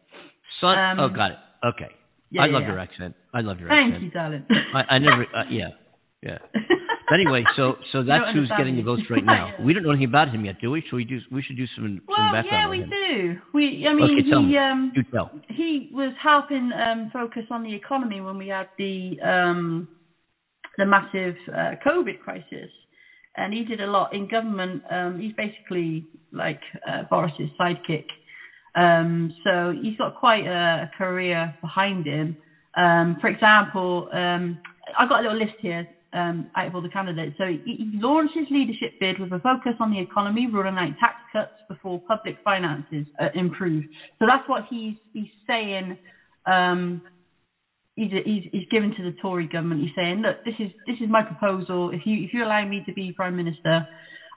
Son. 0.61 0.77
Um, 0.77 0.99
oh, 0.99 1.09
got 1.09 1.31
it. 1.31 1.37
Okay. 1.65 1.89
Yeah, 2.29 2.43
I 2.43 2.45
yeah, 2.47 2.53
love 2.53 2.61
yeah. 2.63 2.67
your 2.69 2.79
accent. 2.79 3.15
I 3.33 3.41
love 3.41 3.59
your 3.59 3.69
Thank 3.69 3.93
accent. 3.93 4.03
you, 4.03 4.11
darling. 4.11 4.45
I, 4.73 4.95
I 4.95 4.99
never. 4.99 5.25
Uh, 5.35 5.43
yeah. 5.49 5.69
Yeah. 6.21 6.37
Anyway, 7.13 7.43
so 7.55 7.75
so 7.91 7.99
You 7.99 8.05
that's 8.05 8.33
who's 8.33 8.51
getting 8.57 8.75
the 8.75 8.81
votes 8.81 9.03
right 9.09 9.23
now. 9.23 9.53
We 9.63 9.73
don't 9.73 9.83
know 9.83 9.91
anything 9.91 10.07
about 10.07 10.29
him 10.29 10.45
yet, 10.45 10.59
do 10.59 10.71
we? 10.71 10.83
So 10.89 10.97
we 10.97 11.05
do. 11.05 11.19
We 11.31 11.41
should 11.43 11.57
do 11.57 11.65
some 11.75 12.01
well, 12.07 12.17
some 12.17 12.31
background 12.31 12.63
yeah, 12.63 12.69
we 12.69 12.79
do. 12.89 13.39
We, 13.53 13.87
I 13.87 13.93
mean, 13.93 14.19
Okay, 14.19 14.29
tell 14.29 14.41
he 14.41 14.47
me. 14.47 14.57
um 14.57 14.91
Do 14.95 15.03
tell. 15.11 15.31
he 15.49 15.89
was 15.91 16.13
helping 16.21 16.71
um 16.73 17.09
focus 17.13 17.43
on 17.51 17.63
the 17.63 17.73
economy 17.73 18.21
when 18.21 18.37
we 18.37 18.47
had 18.47 18.67
the 18.77 19.19
um 19.21 19.87
the 20.77 20.85
massive 20.85 21.35
uh, 21.49 21.75
COVID 21.85 22.19
crisis, 22.19 22.71
and 23.37 23.53
he 23.53 23.63
did 23.63 23.79
a 23.79 23.85
lot 23.85 24.13
in 24.13 24.27
government. 24.27 24.81
Um, 24.89 25.19
he's 25.19 25.33
basically 25.33 26.07
like 26.31 26.61
uh, 26.87 27.03
Boris's 27.09 27.49
sidekick. 27.59 28.05
Um, 28.75 29.35
so 29.43 29.71
he's 29.79 29.95
got 29.97 30.15
quite 30.15 30.47
a, 30.47 30.89
a 30.89 30.91
career 30.97 31.55
behind 31.61 32.07
him. 32.07 32.35
Um, 32.75 33.17
for 33.21 33.27
example, 33.27 34.09
um, 34.11 34.57
I've 34.97 35.09
got 35.09 35.19
a 35.19 35.23
little 35.23 35.37
list 35.37 35.57
here 35.59 35.87
um, 36.13 36.49
out 36.55 36.67
of 36.67 36.75
all 36.75 36.81
the 36.81 36.89
candidates. 36.89 37.35
So 37.37 37.45
he, 37.45 37.75
he 37.77 37.91
launched 37.95 38.35
his 38.35 38.47
leadership 38.51 38.99
bid 38.99 39.19
with 39.19 39.31
a 39.31 39.39
focus 39.39 39.73
on 39.79 39.91
the 39.91 39.99
economy, 39.99 40.47
ruling 40.51 40.75
out 40.77 40.97
tax 40.99 41.15
cuts 41.31 41.53
before 41.67 42.01
public 42.07 42.37
finances 42.43 43.05
uh, 43.19 43.27
improve. 43.33 43.83
So 44.19 44.25
that's 44.27 44.47
what 44.47 44.63
he's 44.69 44.95
he's 45.13 45.31
saying. 45.47 45.97
Um, 46.45 47.01
he's, 47.95 48.11
he's 48.25 48.43
he's 48.51 48.67
given 48.69 48.93
to 48.97 49.03
the 49.03 49.15
Tory 49.21 49.47
government. 49.47 49.81
He's 49.81 49.95
saying, 49.95 50.21
look, 50.21 50.43
this 50.45 50.55
is 50.59 50.71
this 50.87 50.97
is 51.01 51.09
my 51.09 51.23
proposal. 51.23 51.91
If 51.91 52.01
you 52.05 52.23
if 52.23 52.33
you 52.33 52.43
allow 52.43 52.65
me 52.67 52.83
to 52.85 52.93
be 52.93 53.11
prime 53.11 53.35
minister, 53.35 53.87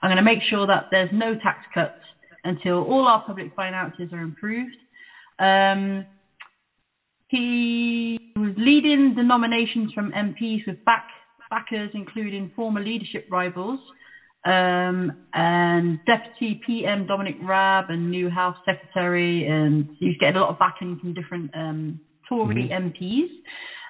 I'm 0.01 0.09
going 0.09 0.17
to 0.17 0.23
make 0.23 0.39
sure 0.49 0.67
that 0.67 0.85
there's 0.91 1.09
no 1.13 1.33
tax 1.35 1.59
cuts 1.73 2.01
until 2.43 2.83
all 2.83 3.07
our 3.07 3.23
public 3.25 3.53
finances 3.55 4.09
are 4.11 4.21
improved. 4.21 4.75
Um, 5.39 6.05
he 7.27 8.17
was 8.37 8.53
leading 8.57 9.13
the 9.15 9.23
nominations 9.23 9.91
from 9.93 10.11
MPs 10.11 10.65
with 10.65 10.83
back 10.85 11.07
backers, 11.49 11.91
including 11.93 12.51
former 12.55 12.81
leadership 12.81 13.25
rivals 13.29 13.79
um, 14.45 15.11
and 15.33 15.99
Deputy 16.05 16.59
PM 16.65 17.05
Dominic 17.05 17.35
Raab 17.41 17.89
and 17.89 18.09
new 18.09 18.29
House 18.29 18.55
Secretary, 18.63 19.45
and 19.45 19.85
he 19.99 20.05
was 20.07 20.15
getting 20.19 20.37
a 20.37 20.39
lot 20.39 20.49
of 20.49 20.57
backing 20.57 20.97
from 20.99 21.13
different 21.13 21.49
um, 21.53 21.99
Tory 22.29 22.69
MPs. 22.71 23.27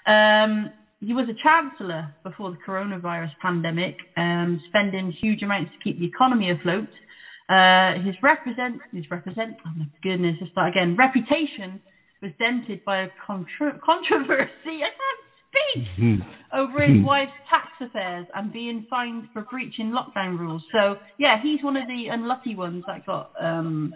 Um, 0.08 0.72
he 1.00 1.14
was 1.14 1.28
a 1.30 1.36
chancellor 1.44 2.12
before 2.24 2.50
the 2.50 2.58
coronavirus 2.66 3.32
pandemic, 3.40 3.96
um, 4.16 4.60
spending 4.66 5.14
huge 5.22 5.44
amounts 5.44 5.72
to 5.72 5.78
keep 5.84 6.00
the 6.00 6.06
economy 6.06 6.50
afloat. 6.50 6.90
Uh, 7.50 7.94
his 8.04 8.16
represent 8.24 8.82
his 8.92 9.06
represent 9.12 9.56
oh 9.66 9.72
my 9.78 9.86
goodness, 10.02 10.36
let's 10.42 10.52
start 10.52 10.70
again. 10.70 10.96
Reputation 10.98 11.80
was 12.22 12.32
dented 12.40 12.82
by 12.84 13.04
a 13.04 13.08
contra- 13.26 13.80
controversy. 13.86 14.82
I 14.82 14.90
can't 14.90 15.27
speak 15.50 15.88
Hmm. 15.98 16.16
over 16.54 16.82
his 16.84 17.04
wife's 17.04 17.32
tax 17.50 17.68
affairs 17.82 18.26
and 18.34 18.52
being 18.52 18.86
fined 18.90 19.28
for 19.34 19.44
breaching 19.44 19.92
lockdown 19.92 20.38
rules. 20.38 20.64
So 20.72 20.98
yeah, 21.18 21.38
he's 21.42 21.64
one 21.64 21.78
of 21.78 21.88
the 21.88 22.08
unlucky 22.08 22.56
ones 22.56 22.84
that 22.88 23.06
got 23.06 23.30
um, 23.40 23.94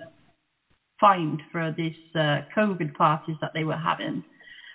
fined 1.00 1.42
for 1.52 1.72
this 1.72 1.96
uh, 2.16 2.42
COVID 2.56 2.94
parties 2.94 3.38
that 3.42 3.52
they 3.54 3.64
were 3.64 3.78
having. 3.78 4.24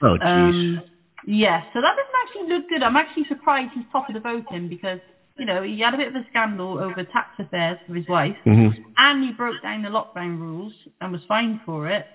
Oh, 0.02 0.16
jeez. 0.18 0.48
Um, 0.50 0.80
yeah, 1.26 1.62
so 1.72 1.80
that 1.80 1.94
doesn't 1.96 2.22
actually 2.46 2.54
look 2.54 2.68
good. 2.68 2.82
I'm 2.82 2.96
actually 2.96 3.24
surprised 3.28 3.72
he's 3.74 3.84
top 3.90 4.08
of 4.08 4.14
the 4.14 4.20
voting 4.20 4.68
because 4.68 4.98
you 5.38 5.44
know 5.46 5.62
he 5.62 5.80
had 5.80 5.94
a 5.94 5.98
bit 5.98 6.08
of 6.08 6.14
a 6.14 6.24
scandal 6.28 6.78
over 6.78 7.02
tax 7.04 7.28
affairs 7.38 7.78
with 7.88 7.96
his 7.98 8.08
wife, 8.08 8.36
hmm 8.44 8.68
and 8.98 9.22
he 9.22 9.32
broke 9.32 9.60
down 9.62 9.82
the 9.82 9.88
lockdown 9.88 10.38
rules 10.38 10.72
and 11.00 11.12
was 11.12 11.20
fined 11.28 11.58
for 11.64 11.88
it. 11.88 12.06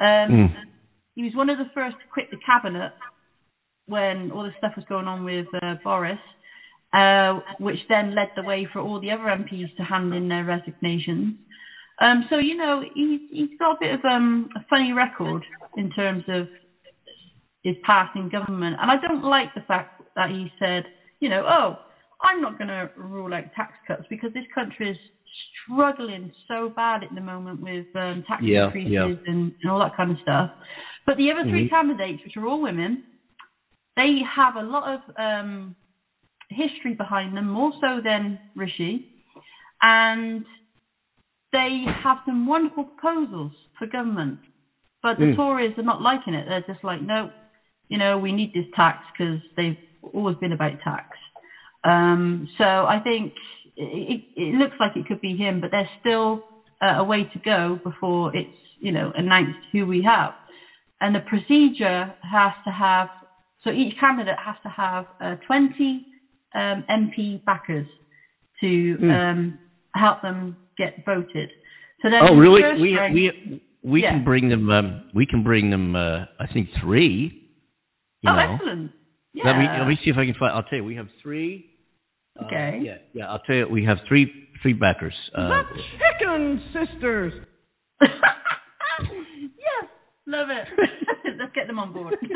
Um, 0.00 0.30
Mm. 0.30 0.54
he 1.14 1.22
was 1.22 1.34
one 1.34 1.48
of 1.50 1.58
the 1.58 1.70
first 1.72 1.96
to 2.00 2.06
quit 2.12 2.30
the 2.30 2.36
cabinet 2.44 2.92
when 3.86 4.30
all 4.30 4.42
the 4.42 4.52
stuff 4.58 4.72
was 4.76 4.84
going 4.88 5.06
on 5.06 5.24
with 5.24 5.46
uh, 5.62 5.74
Boris, 5.84 6.18
uh, 6.92 7.38
which 7.58 7.78
then 7.88 8.14
led 8.14 8.28
the 8.36 8.42
way 8.42 8.66
for 8.72 8.80
all 8.80 9.00
the 9.00 9.10
other 9.10 9.24
MPs 9.24 9.74
to 9.76 9.82
hand 9.84 10.12
in 10.14 10.28
their 10.28 10.44
resignations. 10.44 11.34
Um, 12.00 12.24
so 12.28 12.36
you 12.38 12.56
know 12.56 12.82
he's 12.94 13.20
he's 13.30 13.48
got 13.58 13.72
a 13.72 13.76
bit 13.80 13.94
of 13.94 14.04
um, 14.04 14.48
a 14.56 14.60
funny 14.68 14.92
record 14.92 15.42
in 15.76 15.90
terms 15.90 16.24
of 16.28 16.48
his 17.62 17.76
past 17.84 18.14
in 18.14 18.28
government, 18.28 18.76
and 18.80 18.90
I 18.90 18.96
don't 18.98 19.24
like 19.24 19.52
the 19.54 19.62
fact 19.62 19.90
that 20.14 20.30
he 20.30 20.52
said, 20.58 20.84
you 21.20 21.28
know, 21.28 21.44
oh, 21.46 21.78
I'm 22.22 22.40
not 22.40 22.58
going 22.58 22.68
to 22.68 22.90
rule 22.94 23.32
out 23.34 23.44
tax 23.54 23.72
cuts 23.86 24.04
because 24.08 24.32
this 24.32 24.44
country 24.54 24.90
is 24.90 24.96
struggling 25.64 26.30
so 26.48 26.68
bad 26.68 27.02
at 27.02 27.14
the 27.14 27.20
moment 27.20 27.60
with 27.60 27.86
um, 27.94 28.22
tax 28.26 28.42
Yeah, 28.42 28.66
increases 28.66 28.92
yeah. 28.92 29.04
and, 29.26 29.52
and 29.62 29.70
all 29.70 29.80
that 29.80 29.96
kind 29.96 30.10
of 30.12 30.18
stuff. 30.18 30.50
But 31.06 31.16
the 31.16 31.30
other 31.30 31.42
three 31.48 31.66
Mhm. 31.66 31.70
candidates, 31.70 32.22
which 32.24 32.36
are 32.36 32.46
all 32.46 32.60
women, 32.60 33.02
they 33.96 34.20
have 34.34 34.56
a 34.56 34.62
lot 34.62 34.94
of 34.94 35.00
um, 35.18 35.74
history 36.50 36.94
behind 36.94 37.36
them, 37.36 37.48
more 37.48 37.72
so 37.80 38.00
than 38.02 38.38
Rishi, 38.54 39.02
and 39.82 40.44
they 41.52 41.84
have 42.02 42.18
some 42.24 42.46
wonderful 42.46 42.84
proposals 42.84 43.52
for 43.78 43.86
government. 43.86 44.38
But 45.02 45.18
the 45.18 45.26
Mm. 45.26 45.36
Tories 45.36 45.78
are 45.78 45.82
not 45.82 46.00
liking 46.00 46.34
it. 46.34 46.46
They're 46.48 46.60
just 46.74 46.82
like, 46.84 47.00
no, 47.00 47.30
you 47.88 47.98
know, 47.98 48.18
we 48.18 48.32
need 48.32 48.50
this 48.52 48.66
tax 48.74 48.98
because 49.12 49.40
they've 49.56 49.76
always 50.12 50.36
been 50.36 50.52
about 50.52 50.72
tax. 50.82 51.06
Um, 51.84 52.48
so 52.58 52.84
I 52.86 52.98
think 52.98 53.32
it, 53.76 54.22
it 54.34 54.54
looks 54.54 54.76
like 54.80 54.96
it 54.96 55.06
could 55.06 55.20
be 55.20 55.34
him, 55.36 55.60
but 55.60 55.70
there's 55.70 55.86
still 56.00 56.42
uh, 56.82 56.96
a 56.96 57.04
way 57.04 57.24
to 57.24 57.38
go 57.38 57.80
before 57.84 58.34
it's, 58.34 58.50
you 58.78 58.90
know, 58.90 59.12
announced 59.14 59.58
who 59.72 59.86
we 59.86 60.02
have. 60.02 60.34
And 61.00 61.14
the 61.14 61.20
procedure 61.20 62.12
has 62.22 62.52
to 62.64 62.70
have, 62.70 63.08
so 63.66 63.72
each 63.72 63.94
candidate 63.98 64.36
has 64.42 64.54
to 64.62 64.68
have 64.68 65.06
uh, 65.20 65.34
20 65.46 66.06
um, 66.54 66.84
MP 66.88 67.44
backers 67.44 67.88
to 68.60 68.96
Hmm. 69.00 69.10
um, 69.10 69.60
help 69.94 70.22
them 70.22 70.56
get 70.78 70.94
voted. 71.04 71.50
So 72.00 72.08
then 72.10 72.22
Oh, 72.22 72.36
really? 72.36 72.62
We 72.80 72.96
round- 72.96 73.12
we 73.14 73.32
we 73.82 74.02
Yeah. 74.02 74.10
can 74.12 74.22
bring 74.24 74.48
them. 74.48 74.70
Um, 74.70 75.02
we 75.12 75.26
can 75.26 75.42
bring 75.42 75.70
them. 75.70 75.94
Uh, 75.96 76.26
I 76.38 76.46
think 76.52 76.68
three. 76.80 77.32
You 78.22 78.30
oh, 78.30 78.34
know. 78.34 78.52
excellent. 78.54 78.92
Yeah. 79.32 79.44
Let 79.46 79.58
me 79.58 79.68
let 79.68 79.86
me 79.88 79.96
see 80.02 80.10
if 80.10 80.16
I 80.16 80.24
can 80.24 80.34
find. 80.34 80.52
I'll 80.52 80.62
tell 80.62 80.78
you. 80.78 80.84
We 80.84 80.94
have 80.96 81.08
three. 81.22 81.64
uh, 82.40 82.44
Okay. 82.44 82.80
yeah, 82.82 82.98
yeah. 83.12 83.26
I'll 83.30 83.38
tell 83.40 83.56
you. 83.56 83.68
We 83.68 83.84
have 83.84 83.98
three 84.08 84.30
three 84.62 84.72
backers. 84.74 85.14
Uh, 85.34 85.62
Chicken 85.98 86.62
Sisters. 86.72 87.32
yes, 88.00 89.88
love 90.26 90.48
it. 90.50 90.68
Let's 91.38 91.52
get 91.54 91.66
them 91.66 91.78
on 91.78 91.92
board. 91.92 92.16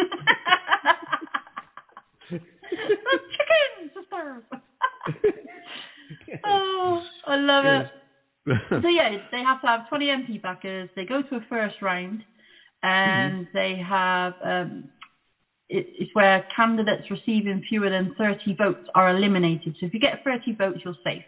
Chicken 2.31 3.91
sisters. 3.95 4.45
oh, 6.45 7.03
I 7.27 7.37
love 7.51 7.65
it. 7.65 7.87
So 8.71 8.89
yeah, 8.89 9.17
they 9.31 9.43
have 9.47 9.61
to 9.61 9.67
have 9.67 9.89
20 9.89 10.07
MP 10.07 10.43
backers. 10.43 10.89
They 10.97 11.05
go 11.05 11.23
to 11.23 11.37
a 11.37 11.41
first 11.49 11.77
round, 11.83 12.23
and 12.83 13.47
they 13.53 13.77
have 13.87 14.33
um, 14.45 14.85
it, 15.69 15.87
it's 15.99 16.11
where 16.15 16.45
candidates 16.55 17.11
receiving 17.11 17.63
fewer 17.69 17.91
than 17.91 18.15
30 18.19 18.57
votes 18.59 18.89
are 18.95 19.17
eliminated. 19.17 19.77
So 19.79 19.87
if 19.87 19.95
you 19.95 20.01
get 20.01 20.25
30 20.25 20.57
votes, 20.57 20.81
you're 20.85 20.95
safe, 21.05 21.25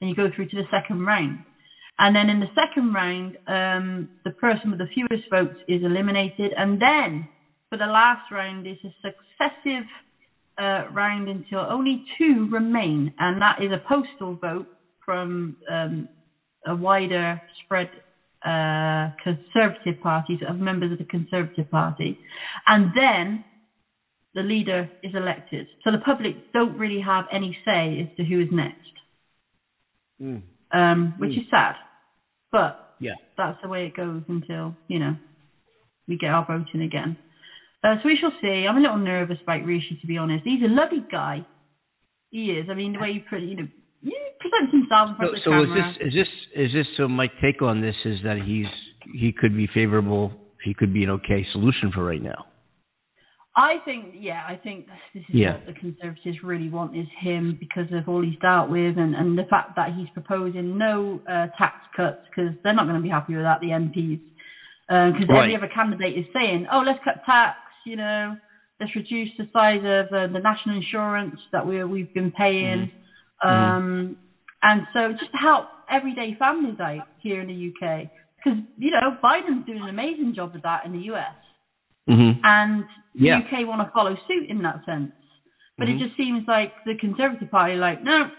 and 0.00 0.10
you 0.10 0.16
go 0.16 0.28
through 0.34 0.48
to 0.50 0.56
the 0.56 0.68
second 0.70 1.04
round. 1.04 1.40
And 1.98 2.16
then 2.16 2.30
in 2.30 2.40
the 2.40 2.46
second 2.54 2.94
round, 2.94 3.36
um, 3.46 4.08
the 4.24 4.30
person 4.30 4.70
with 4.70 4.78
the 4.78 4.88
fewest 4.94 5.28
votes 5.30 5.58
is 5.68 5.82
eliminated. 5.82 6.52
And 6.56 6.80
then 6.80 7.28
for 7.68 7.76
the 7.76 7.86
last 7.86 8.30
round 8.30 8.66
is 8.66 8.78
a 8.84 8.92
successive 9.02 9.84
uh, 10.58 10.90
round 10.92 11.28
until 11.28 11.60
only 11.60 12.04
two 12.16 12.48
remain, 12.50 13.12
and 13.18 13.40
that 13.42 13.62
is 13.62 13.70
a 13.72 13.82
postal 13.86 14.36
vote 14.36 14.66
from 15.10 15.56
um, 15.68 16.08
a 16.66 16.74
wider 16.76 17.42
spread 17.64 17.88
uh, 18.46 19.10
Conservative 19.24 20.00
parties 20.00 20.38
of 20.48 20.56
members 20.60 20.92
of 20.92 20.98
the 20.98 21.04
Conservative 21.04 21.68
Party, 21.68 22.16
and 22.68 22.92
then 22.94 23.44
the 24.34 24.42
leader 24.42 24.88
is 25.02 25.12
elected. 25.14 25.66
So 25.82 25.90
the 25.90 25.98
public 25.98 26.36
don't 26.54 26.78
really 26.78 27.00
have 27.00 27.24
any 27.32 27.56
say 27.64 27.98
as 28.00 28.06
to 28.16 28.24
who 28.24 28.40
is 28.40 28.48
next, 28.52 28.94
Mm. 30.22 30.42
um, 30.70 31.12
which 31.18 31.32
Mm. 31.32 31.38
is 31.42 31.48
sad. 31.50 31.74
But 32.52 32.78
Yeah. 33.00 33.16
that's 33.36 33.60
the 33.62 33.68
way 33.68 33.86
it 33.86 33.94
goes 33.94 34.22
until 34.28 34.76
you 34.86 35.00
know 35.00 35.16
we 36.06 36.16
get 36.18 36.30
our 36.30 36.44
voting 36.44 36.82
again. 36.82 37.16
Uh, 37.82 37.96
so 38.00 38.08
we 38.08 38.16
shall 38.16 38.32
see. 38.40 38.64
I'm 38.66 38.76
a 38.76 38.80
little 38.80 38.96
nervous 38.96 39.40
about 39.42 39.64
Rishi, 39.64 39.96
to 39.96 40.06
be 40.06 40.18
honest. 40.18 40.44
He's 40.44 40.62
a 40.62 40.68
lovely 40.68 41.04
guy. 41.10 41.44
He 42.30 42.52
is. 42.52 42.68
I 42.70 42.74
mean, 42.74 42.92
the 42.92 43.00
way 43.00 43.12
he 43.14 43.18
pre- 43.18 43.44
you 43.44 43.56
know 43.56 43.68
he 44.42 44.48
presents 44.48 44.72
himself 44.72 45.10
in 45.10 45.14
front 45.16 45.30
So, 45.44 45.52
of 45.52 45.66
the 45.68 45.68
so 45.68 45.78
is 45.78 45.84
this 45.84 46.06
is 46.08 46.14
this 46.14 46.28
is 46.66 46.72
this 46.72 46.86
so? 46.96 47.08
My 47.08 47.28
take 47.42 47.62
on 47.62 47.80
this 47.80 47.96
is 48.04 48.18
that 48.24 48.38
he's 48.44 48.66
he 49.12 49.32
could 49.32 49.56
be 49.56 49.66
favorable. 49.72 50.32
He 50.64 50.74
could 50.74 50.92
be 50.92 51.04
an 51.04 51.10
okay 51.10 51.46
solution 51.52 51.90
for 51.92 52.04
right 52.04 52.22
now. 52.22 52.44
I 53.56 53.78
think, 53.84 54.14
yeah, 54.16 54.42
I 54.46 54.56
think 54.56 54.86
this 55.12 55.24
is 55.28 55.34
Yeah. 55.34 55.54
what 55.54 55.66
the 55.66 55.72
Conservatives 55.72 56.42
really 56.42 56.68
want 56.68 56.94
is 56.96 57.06
him 57.18 57.56
because 57.58 57.90
of 57.92 58.08
all 58.08 58.22
he's 58.22 58.38
dealt 58.40 58.68
with 58.70 58.96
and, 58.96 59.14
and 59.14 59.36
the 59.36 59.44
fact 59.44 59.74
that 59.74 59.92
he's 59.92 60.08
proposing 60.10 60.78
no 60.78 61.20
uh, 61.28 61.48
tax 61.58 61.74
cuts 61.96 62.20
because 62.30 62.54
they're 62.62 62.74
not 62.74 62.84
going 62.84 62.96
to 62.96 63.02
be 63.02 63.08
happy 63.08 63.34
with 63.34 63.42
that, 63.44 63.58
the 63.60 63.68
MPs. 63.70 64.20
Because 64.88 65.28
Right. 65.28 65.44
every 65.50 65.56
other 65.56 65.66
candidate 65.68 66.16
is 66.16 66.26
saying, 66.32 66.66
oh, 66.72 66.80
let's 66.86 67.00
cut 67.04 67.16
tax, 67.26 67.56
you 67.84 67.96
know, 67.96 68.36
let's 68.78 68.94
reduce 68.94 69.30
the 69.36 69.46
size 69.52 69.82
of 69.84 70.06
uh, 70.12 70.26
the 70.32 70.40
national 70.40 70.76
insurance 70.76 71.40
that 71.52 71.66
we 71.66 71.82
we've 71.84 72.12
been 72.12 72.30
paying. 72.32 72.90
Um, 73.42 74.16
and 74.62 74.86
so 74.92 75.12
just 75.12 75.32
help 75.34 75.68
everyday 75.88 76.34
families 76.38 76.78
out 76.80 77.02
here 77.18 77.40
in 77.40 77.48
the 77.48 77.68
UK. 77.72 78.08
Because, 78.36 78.58
you 78.78 78.90
know, 78.90 79.16
Biden's 79.22 79.66
doing 79.66 79.82
an 79.82 79.88
amazing 79.88 80.34
job 80.34 80.54
of 80.54 80.62
that 80.62 80.84
in 80.86 80.92
the 80.92 81.10
US 81.12 81.34
Mm-hmm. 82.08 82.40
and 82.42 82.84
the 83.14 83.26
Yeah. 83.26 83.38
UK 83.38 83.66
want 83.66 83.82
to 83.86 83.90
follow 83.92 84.16
suit 84.26 84.48
in 84.48 84.62
that 84.62 84.84
sense. 84.84 85.12
But 85.78 85.88
Mhm. 85.88 85.94
it 85.96 85.98
just 85.98 86.16
seems 86.16 86.46
like 86.48 86.74
the 86.84 86.96
Conservative 86.96 87.50
Party, 87.50 87.76
like, 87.76 88.02
no, 88.02 88.30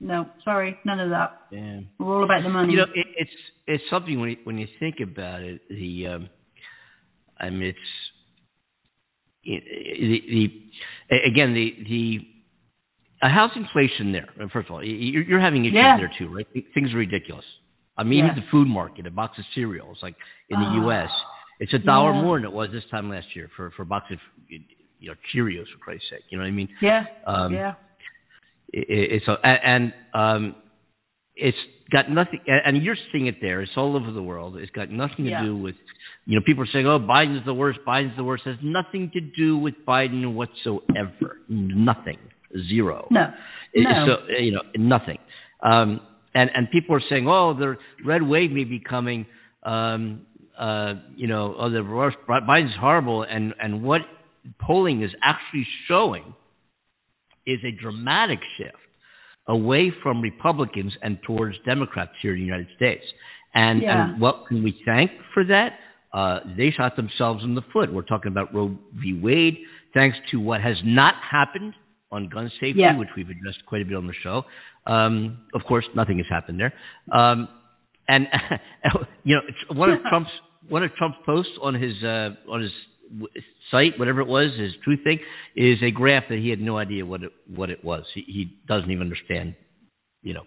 no, 0.00 0.30
sorry, 0.42 0.78
none 0.84 1.00
of 1.00 1.10
that. 1.10 1.32
Yeah. 1.50 1.80
We're 1.98 2.16
all 2.16 2.24
about 2.24 2.42
the 2.42 2.48
money. 2.48 2.72
You 2.72 2.78
know, 2.78 2.86
it, 2.92 3.06
it's 3.14 3.30
it's 3.66 3.84
something 3.90 4.18
when 4.18 4.30
you, 4.30 4.36
when 4.44 4.58
you 4.58 4.66
think 4.78 5.00
about 5.00 5.42
it. 5.42 5.60
The 5.68 6.06
um, 6.06 6.30
I 7.38 7.50
mean, 7.50 7.62
it's 7.62 7.78
it, 9.44 9.64
the, 9.68 10.50
the 11.08 11.22
again 11.26 11.54
the 11.54 11.74
the 11.88 12.20
a 13.22 13.28
house 13.30 13.50
inflation 13.56 14.12
there. 14.12 14.28
First 14.52 14.68
of 14.68 14.74
all, 14.74 14.84
you- 14.84 14.94
you're, 14.96 15.22
you're 15.24 15.40
having 15.40 15.64
issues 15.64 15.74
Yeah. 15.76 15.96
there 15.98 16.10
too, 16.18 16.28
right? 16.34 16.46
Things 16.74 16.92
are 16.94 16.98
ridiculous. 16.98 17.44
I 17.98 18.02
mean, 18.04 18.24
Yeah. 18.26 18.34
the 18.34 18.42
food 18.50 18.66
market, 18.68 19.06
a 19.06 19.10
box 19.10 19.38
of 19.38 19.44
cereals, 19.54 19.98
like 20.02 20.14
in 20.48 20.58
the 20.58 20.66
Ah. 20.66 20.82
U.S., 20.84 21.10
it's 21.60 21.74
a 21.74 21.78
dollar 21.78 22.12
Yeah. 22.14 22.22
more 22.22 22.38
than 22.38 22.46
it 22.46 22.52
was 22.52 22.70
this 22.72 22.84
time 22.90 23.10
last 23.10 23.34
year 23.36 23.48
for 23.56 23.70
for 23.72 23.82
a 23.82 23.86
box 23.86 24.10
of 24.10 24.18
you 24.48 25.08
know 25.08 25.14
Cheerios 25.34 25.66
for 25.72 25.78
Christ's 25.78 26.08
sake. 26.10 26.24
You 26.30 26.38
know 26.38 26.44
what 26.44 26.48
I 26.48 26.52
mean? 26.52 26.68
yeah, 26.80 27.04
Um, 27.26 27.52
yeah, 27.52 27.74
it, 28.72 28.86
it's 29.22 29.28
a, 29.28 29.36
and 29.46 29.92
um, 30.14 30.54
it's 31.36 31.58
got 31.90 32.10
nothing. 32.10 32.40
And 32.46 32.82
you're 32.82 32.96
seeing 33.12 33.26
it 33.26 33.40
there. 33.42 33.60
It's 33.60 33.76
all 33.76 33.96
over 33.96 34.10
the 34.12 34.22
world. 34.22 34.56
It's 34.56 34.70
got 34.72 34.90
nothing 34.90 35.24
to 35.26 35.30
Yeah. 35.32 35.42
do 35.42 35.56
with, 35.56 35.74
you 36.26 36.38
know, 36.38 36.42
people 36.46 36.62
are 36.64 36.72
saying, 36.72 36.86
"Oh, 36.86 36.98
Biden's 36.98 37.44
the 37.44 37.54
worst. 37.54 37.80
Biden's 37.86 38.16
the 38.16 38.24
worst." 38.24 38.46
It 38.46 38.56
has 38.56 38.62
nothing 38.64 39.10
to 39.10 39.20
do 39.20 39.58
with 39.58 39.74
Biden 39.84 40.32
whatsoever. 40.32 41.40
Nothing. 41.48 42.18
Zero. 42.68 43.06
no, 43.10 43.32
no. 43.74 44.06
So 44.06 44.32
you 44.40 44.52
know, 44.52 44.62
nothing. 44.76 45.18
Um, 45.62 46.00
and 46.34 46.50
and 46.54 46.70
people 46.70 46.96
are 46.96 47.02
saying, 47.08 47.26
"Oh, 47.28 47.54
the 47.58 47.76
red 48.04 48.22
wave 48.22 48.50
may 48.50 48.64
be 48.64 48.80
coming." 48.80 49.26
Um, 49.62 50.22
uh, 50.58 50.94
you 51.16 51.26
know, 51.26 51.54
oh, 51.58 51.70
the. 51.70 51.78
Biden's 52.28 52.76
horrible. 52.78 53.22
And 53.22 53.54
and 53.60 53.82
what 53.82 54.02
polling 54.60 55.02
is 55.02 55.10
actually 55.22 55.66
showing 55.88 56.34
is 57.46 57.58
a 57.64 57.70
dramatic 57.72 58.38
shift 58.58 58.76
away 59.48 59.92
from 60.02 60.20
Republicans 60.20 60.92
and 61.02 61.18
towards 61.26 61.56
Democrats 61.64 62.12
here 62.22 62.34
in 62.34 62.40
the 62.40 62.44
United 62.44 62.68
States. 62.76 63.02
And, 63.54 63.82
Yeah. 63.82 64.12
and 64.12 64.20
what 64.20 64.46
can 64.46 64.62
we 64.62 64.80
thank 64.84 65.10
for 65.34 65.44
that? 65.44 65.78
Uh, 66.12 66.40
they 66.56 66.70
shot 66.70 66.94
themselves 66.96 67.42
in 67.42 67.54
the 67.54 67.62
foot. 67.72 67.92
We're 67.92 68.02
talking 68.02 68.30
about 68.30 68.54
Roe 68.54 68.76
v. 68.94 69.18
Wade, 69.20 69.58
thanks 69.94 70.16
to 70.30 70.38
what 70.38 70.60
has 70.60 70.76
not 70.84 71.14
happened 71.28 71.74
on 72.12 72.28
gun 72.28 72.50
safety, 72.60 72.80
Yeah. 72.80 72.96
which 72.98 73.08
we've 73.16 73.28
addressed 73.30 73.64
quite 73.66 73.82
a 73.82 73.84
bit 73.84 73.96
on 73.96 74.06
the 74.06 74.14
show. 74.22 74.42
Um, 74.86 75.38
of 75.54 75.62
course, 75.68 75.84
nothing 75.94 76.18
has 76.18 76.26
happened 76.28 76.58
there. 76.60 76.72
Um, 77.12 77.48
and 78.08 78.26
you 79.24 79.36
know, 79.36 79.42
one 79.76 79.90
of 79.90 79.98
Trump's 80.10 80.30
one 80.68 80.82
of 80.82 80.90
Trump's 80.96 81.18
posts 81.24 81.52
on 81.62 81.74
his 81.74 81.92
uh, 82.02 82.30
on 82.50 82.62
his 82.62 82.70
site, 83.70 83.98
whatever 83.98 84.20
it 84.20 84.26
was, 84.26 84.50
his 84.58 84.72
truth 84.84 85.00
thing, 85.04 85.18
is 85.56 85.78
a 85.86 85.90
graph 85.90 86.24
that 86.28 86.38
he 86.38 86.50
had 86.50 86.60
no 86.60 86.78
idea 86.78 87.04
what 87.06 87.22
it 87.22 87.32
what 87.54 87.70
it 87.70 87.84
was. 87.84 88.04
He, 88.14 88.22
he 88.26 88.58
doesn't 88.68 88.90
even 88.90 89.02
understand, 89.02 89.54
you 90.22 90.34
know, 90.34 90.42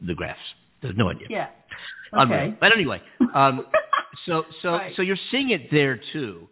the 0.00 0.14
graphs. 0.14 0.38
There's 0.82 0.96
no 0.96 1.08
idea. 1.10 1.26
yeah. 1.30 1.46
Okay. 2.12 2.54
But 2.60 2.70
anyway, 2.74 2.98
um, 3.34 3.66
so 4.26 4.42
so 4.62 4.68
Right. 4.70 4.92
so 4.96 5.02
you're 5.02 5.16
seeing 5.30 5.50
it 5.50 5.68
there 5.70 6.00
too. 6.12 6.48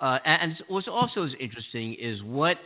Uh, 0.00 0.18
and 0.24 0.52
and 0.52 0.52
what's 0.68 0.88
also 0.88 1.24
is 1.24 1.32
interesting 1.40 1.94
is 2.00 2.22
what 2.22 2.56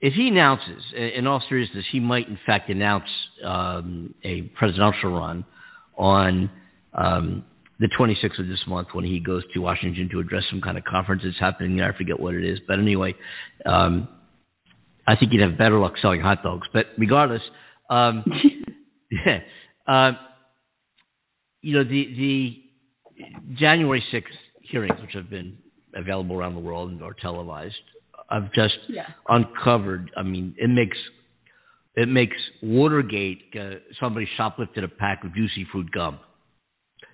if 0.00 0.12
he 0.14 0.28
announces, 0.28 0.82
in 1.16 1.26
all 1.26 1.42
seriousness, 1.48 1.84
he 1.90 2.00
might 2.00 2.28
in 2.28 2.38
fact 2.46 2.68
announce 2.68 3.04
um, 3.44 4.14
a 4.24 4.42
presidential 4.58 5.12
run 5.12 5.44
on 5.96 6.50
um, 6.92 7.44
the 7.78 7.88
26th 7.98 8.40
of 8.40 8.46
this 8.46 8.58
month 8.66 8.88
when 8.92 9.04
he 9.04 9.20
goes 9.20 9.42
to 9.52 9.60
Washington 9.60 10.08
to 10.12 10.20
address 10.20 10.42
some 10.50 10.60
kind 10.60 10.78
of 10.78 10.84
conference 10.84 11.22
that's 11.24 11.38
happening 11.40 11.76
there. 11.76 11.92
I 11.92 11.96
forget 11.96 12.18
what 12.18 12.34
it 12.34 12.44
is, 12.44 12.58
but 12.66 12.78
anyway, 12.78 13.14
um, 13.64 14.08
I 15.06 15.14
think 15.16 15.32
he'd 15.32 15.40
have 15.40 15.58
better 15.58 15.78
luck 15.78 15.92
selling 16.00 16.20
hot 16.20 16.42
dogs. 16.42 16.66
But 16.72 16.86
regardless, 16.98 17.42
um, 17.90 18.24
yeah, 19.10 19.38
um, 19.86 20.16
you 21.62 21.76
know 21.76 21.84
the 21.84 22.04
the 22.16 23.56
January 23.58 24.02
6th 24.12 24.22
hearings, 24.70 25.00
which 25.00 25.12
have 25.14 25.30
been 25.30 25.58
available 25.94 26.36
around 26.36 26.54
the 26.54 26.60
world 26.60 26.90
and 26.90 27.02
are 27.02 27.14
televised, 27.20 27.74
I've 28.28 28.52
just 28.52 28.74
Yeah. 28.88 29.06
uncovered. 29.28 30.10
I 30.16 30.22
mean, 30.22 30.54
it 30.58 30.68
makes 30.68 30.96
it 31.94 32.08
makes 32.08 32.36
Watergate 32.62 33.42
uh, 33.58 33.76
somebody 34.00 34.28
shoplifted 34.38 34.84
a 34.84 34.88
pack 34.88 35.24
of 35.24 35.34
juicy 35.34 35.66
fruit 35.72 35.90
gum. 35.90 36.18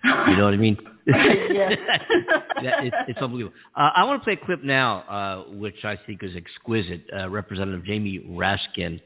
You 0.04 0.36
know 0.36 0.44
what 0.44 0.54
I 0.54 0.56
mean? 0.56 0.76
Yeah. 1.06 1.68
Yeah, 2.62 2.70
it's, 2.84 2.96
it's 3.08 3.18
unbelievable. 3.20 3.56
Uh, 3.76 3.88
I 3.96 4.04
want 4.04 4.20
to 4.20 4.24
play 4.24 4.38
a 4.40 4.46
clip 4.46 4.62
now, 4.62 5.00
uh, 5.48 5.50
which 5.52 5.84
I 5.84 5.96
think 6.06 6.20
is 6.22 6.30
exquisite. 6.36 7.06
Uh, 7.12 7.28
Representative 7.28 7.84
Jamie 7.84 8.20
Raskin, 8.24 9.00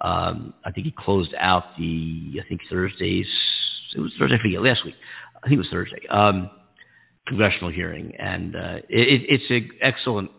um, 0.00 0.54
I 0.64 0.70
think 0.70 0.86
he 0.86 0.94
closed 0.96 1.34
out 1.40 1.64
the, 1.76 2.34
I 2.40 2.48
think 2.48 2.60
Thursday's, 2.70 3.26
it 3.96 4.00
was 4.00 4.12
Thursday, 4.16 4.36
I 4.38 4.42
forget, 4.42 4.62
last 4.62 4.84
week. 4.84 4.94
I 5.42 5.48
think 5.48 5.54
it 5.54 5.58
was 5.58 5.68
Thursday. 5.72 6.06
Um, 6.08 6.50
congressional 7.26 7.72
hearing, 7.72 8.12
and 8.16 8.54
uh, 8.54 8.76
it, 8.88 9.22
it's 9.28 9.44
an 9.50 9.70
excellent 9.82 10.30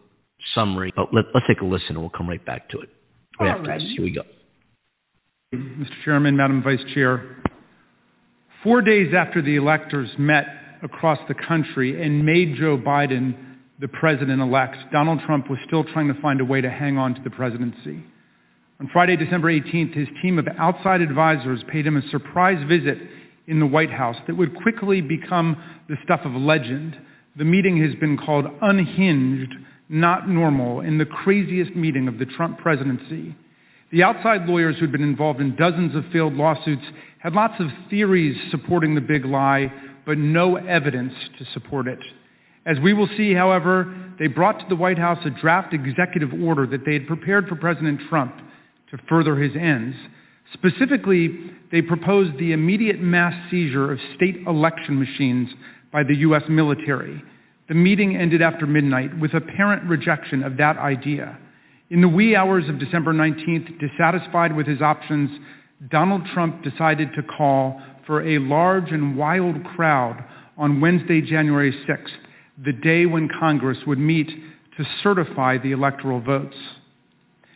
summary. 0.55 0.93
But 0.95 1.13
let, 1.13 1.25
let's 1.33 1.45
take 1.47 1.61
a 1.61 1.65
listen, 1.65 1.91
and 1.91 1.99
we'll 1.99 2.09
come 2.09 2.29
right 2.29 2.43
back 2.45 2.69
to 2.69 2.79
it. 2.79 2.89
Right 3.39 3.57
after 3.57 3.73
this. 3.73 3.83
Here 3.95 4.05
we 4.05 4.11
go. 4.11 4.21
Mr. 5.53 5.85
Chairman, 6.05 6.37
Madam 6.37 6.63
Vice 6.63 6.79
Chair, 6.93 7.43
four 8.63 8.81
days 8.81 9.13
after 9.17 9.41
the 9.41 9.57
electors 9.57 10.09
met 10.17 10.45
across 10.81 11.17
the 11.27 11.35
country 11.47 12.01
and 12.01 12.25
made 12.25 12.55
Joe 12.57 12.77
Biden 12.77 13.35
the 13.81 13.87
president-elect, 13.87 14.75
Donald 14.93 15.19
Trump 15.25 15.49
was 15.49 15.59
still 15.67 15.83
trying 15.91 16.07
to 16.07 16.21
find 16.21 16.39
a 16.39 16.45
way 16.45 16.61
to 16.61 16.69
hang 16.69 16.97
on 16.97 17.15
to 17.15 17.21
the 17.23 17.31
presidency. 17.31 18.03
On 18.79 18.89
Friday, 18.93 19.17
December 19.17 19.51
18th, 19.51 19.97
his 19.97 20.07
team 20.21 20.39
of 20.39 20.47
outside 20.57 21.01
advisors 21.01 21.63
paid 21.71 21.85
him 21.85 21.97
a 21.97 22.01
surprise 22.11 22.57
visit 22.69 22.97
in 23.47 23.59
the 23.59 23.65
White 23.65 23.91
House 23.91 24.15
that 24.27 24.37
would 24.37 24.55
quickly 24.55 25.01
become 25.01 25.55
the 25.89 25.95
stuff 26.03 26.21
of 26.23 26.31
legend. 26.33 26.95
The 27.37 27.43
meeting 27.43 27.81
has 27.81 27.99
been 27.99 28.17
called 28.17 28.45
unhinged, 28.61 29.53
not 29.91 30.27
normal, 30.27 30.79
in 30.79 30.97
the 30.97 31.05
craziest 31.05 31.75
meeting 31.75 32.07
of 32.07 32.17
the 32.17 32.25
Trump 32.37 32.57
presidency. 32.59 33.35
The 33.91 34.03
outside 34.03 34.47
lawyers 34.47 34.77
who'd 34.79 34.91
been 34.91 35.03
involved 35.03 35.41
in 35.41 35.55
dozens 35.57 35.95
of 35.95 36.03
failed 36.13 36.33
lawsuits 36.33 36.83
had 37.19 37.33
lots 37.33 37.55
of 37.59 37.67
theories 37.89 38.35
supporting 38.49 38.95
the 38.95 39.01
big 39.01 39.25
lie, 39.25 39.67
but 40.05 40.17
no 40.17 40.55
evidence 40.55 41.13
to 41.37 41.45
support 41.53 41.87
it. 41.87 41.99
As 42.65 42.77
we 42.83 42.93
will 42.93 43.09
see, 43.17 43.33
however, 43.33 43.93
they 44.17 44.27
brought 44.27 44.59
to 44.59 44.65
the 44.69 44.75
White 44.75 44.97
House 44.97 45.17
a 45.25 45.41
draft 45.41 45.73
executive 45.73 46.29
order 46.41 46.65
that 46.67 46.85
they 46.85 46.93
had 46.93 47.07
prepared 47.07 47.47
for 47.47 47.55
President 47.55 47.99
Trump 48.09 48.35
to 48.91 48.97
further 49.09 49.35
his 49.35 49.51
ends. 49.59 49.95
Specifically, 50.53 51.51
they 51.71 51.81
proposed 51.81 52.37
the 52.39 52.53
immediate 52.53 53.01
mass 53.01 53.33
seizure 53.49 53.91
of 53.91 53.99
state 54.15 54.35
election 54.47 54.99
machines 54.99 55.47
by 55.91 56.03
the 56.03 56.15
U.S. 56.19 56.43
military. 56.49 57.21
The 57.71 57.75
meeting 57.75 58.17
ended 58.17 58.41
after 58.41 58.67
midnight 58.67 59.17
with 59.17 59.31
apparent 59.33 59.89
rejection 59.89 60.43
of 60.43 60.57
that 60.57 60.75
idea. 60.77 61.39
In 61.89 62.01
the 62.01 62.07
wee 62.09 62.35
hours 62.35 62.65
of 62.67 62.81
December 62.81 63.13
19th, 63.13 63.79
dissatisfied 63.79 64.53
with 64.53 64.67
his 64.67 64.81
options, 64.81 65.29
Donald 65.89 66.21
Trump 66.33 66.65
decided 66.65 67.07
to 67.15 67.23
call 67.23 67.81
for 68.05 68.27
a 68.27 68.41
large 68.41 68.91
and 68.91 69.15
wild 69.15 69.55
crowd 69.73 70.21
on 70.57 70.81
Wednesday, 70.81 71.21
January 71.21 71.73
6th, 71.87 72.11
the 72.61 72.73
day 72.73 73.05
when 73.05 73.29
Congress 73.39 73.77
would 73.87 73.99
meet 73.99 74.27
to 74.75 74.83
certify 75.01 75.55
the 75.57 75.71
electoral 75.71 76.19
votes. 76.19 76.57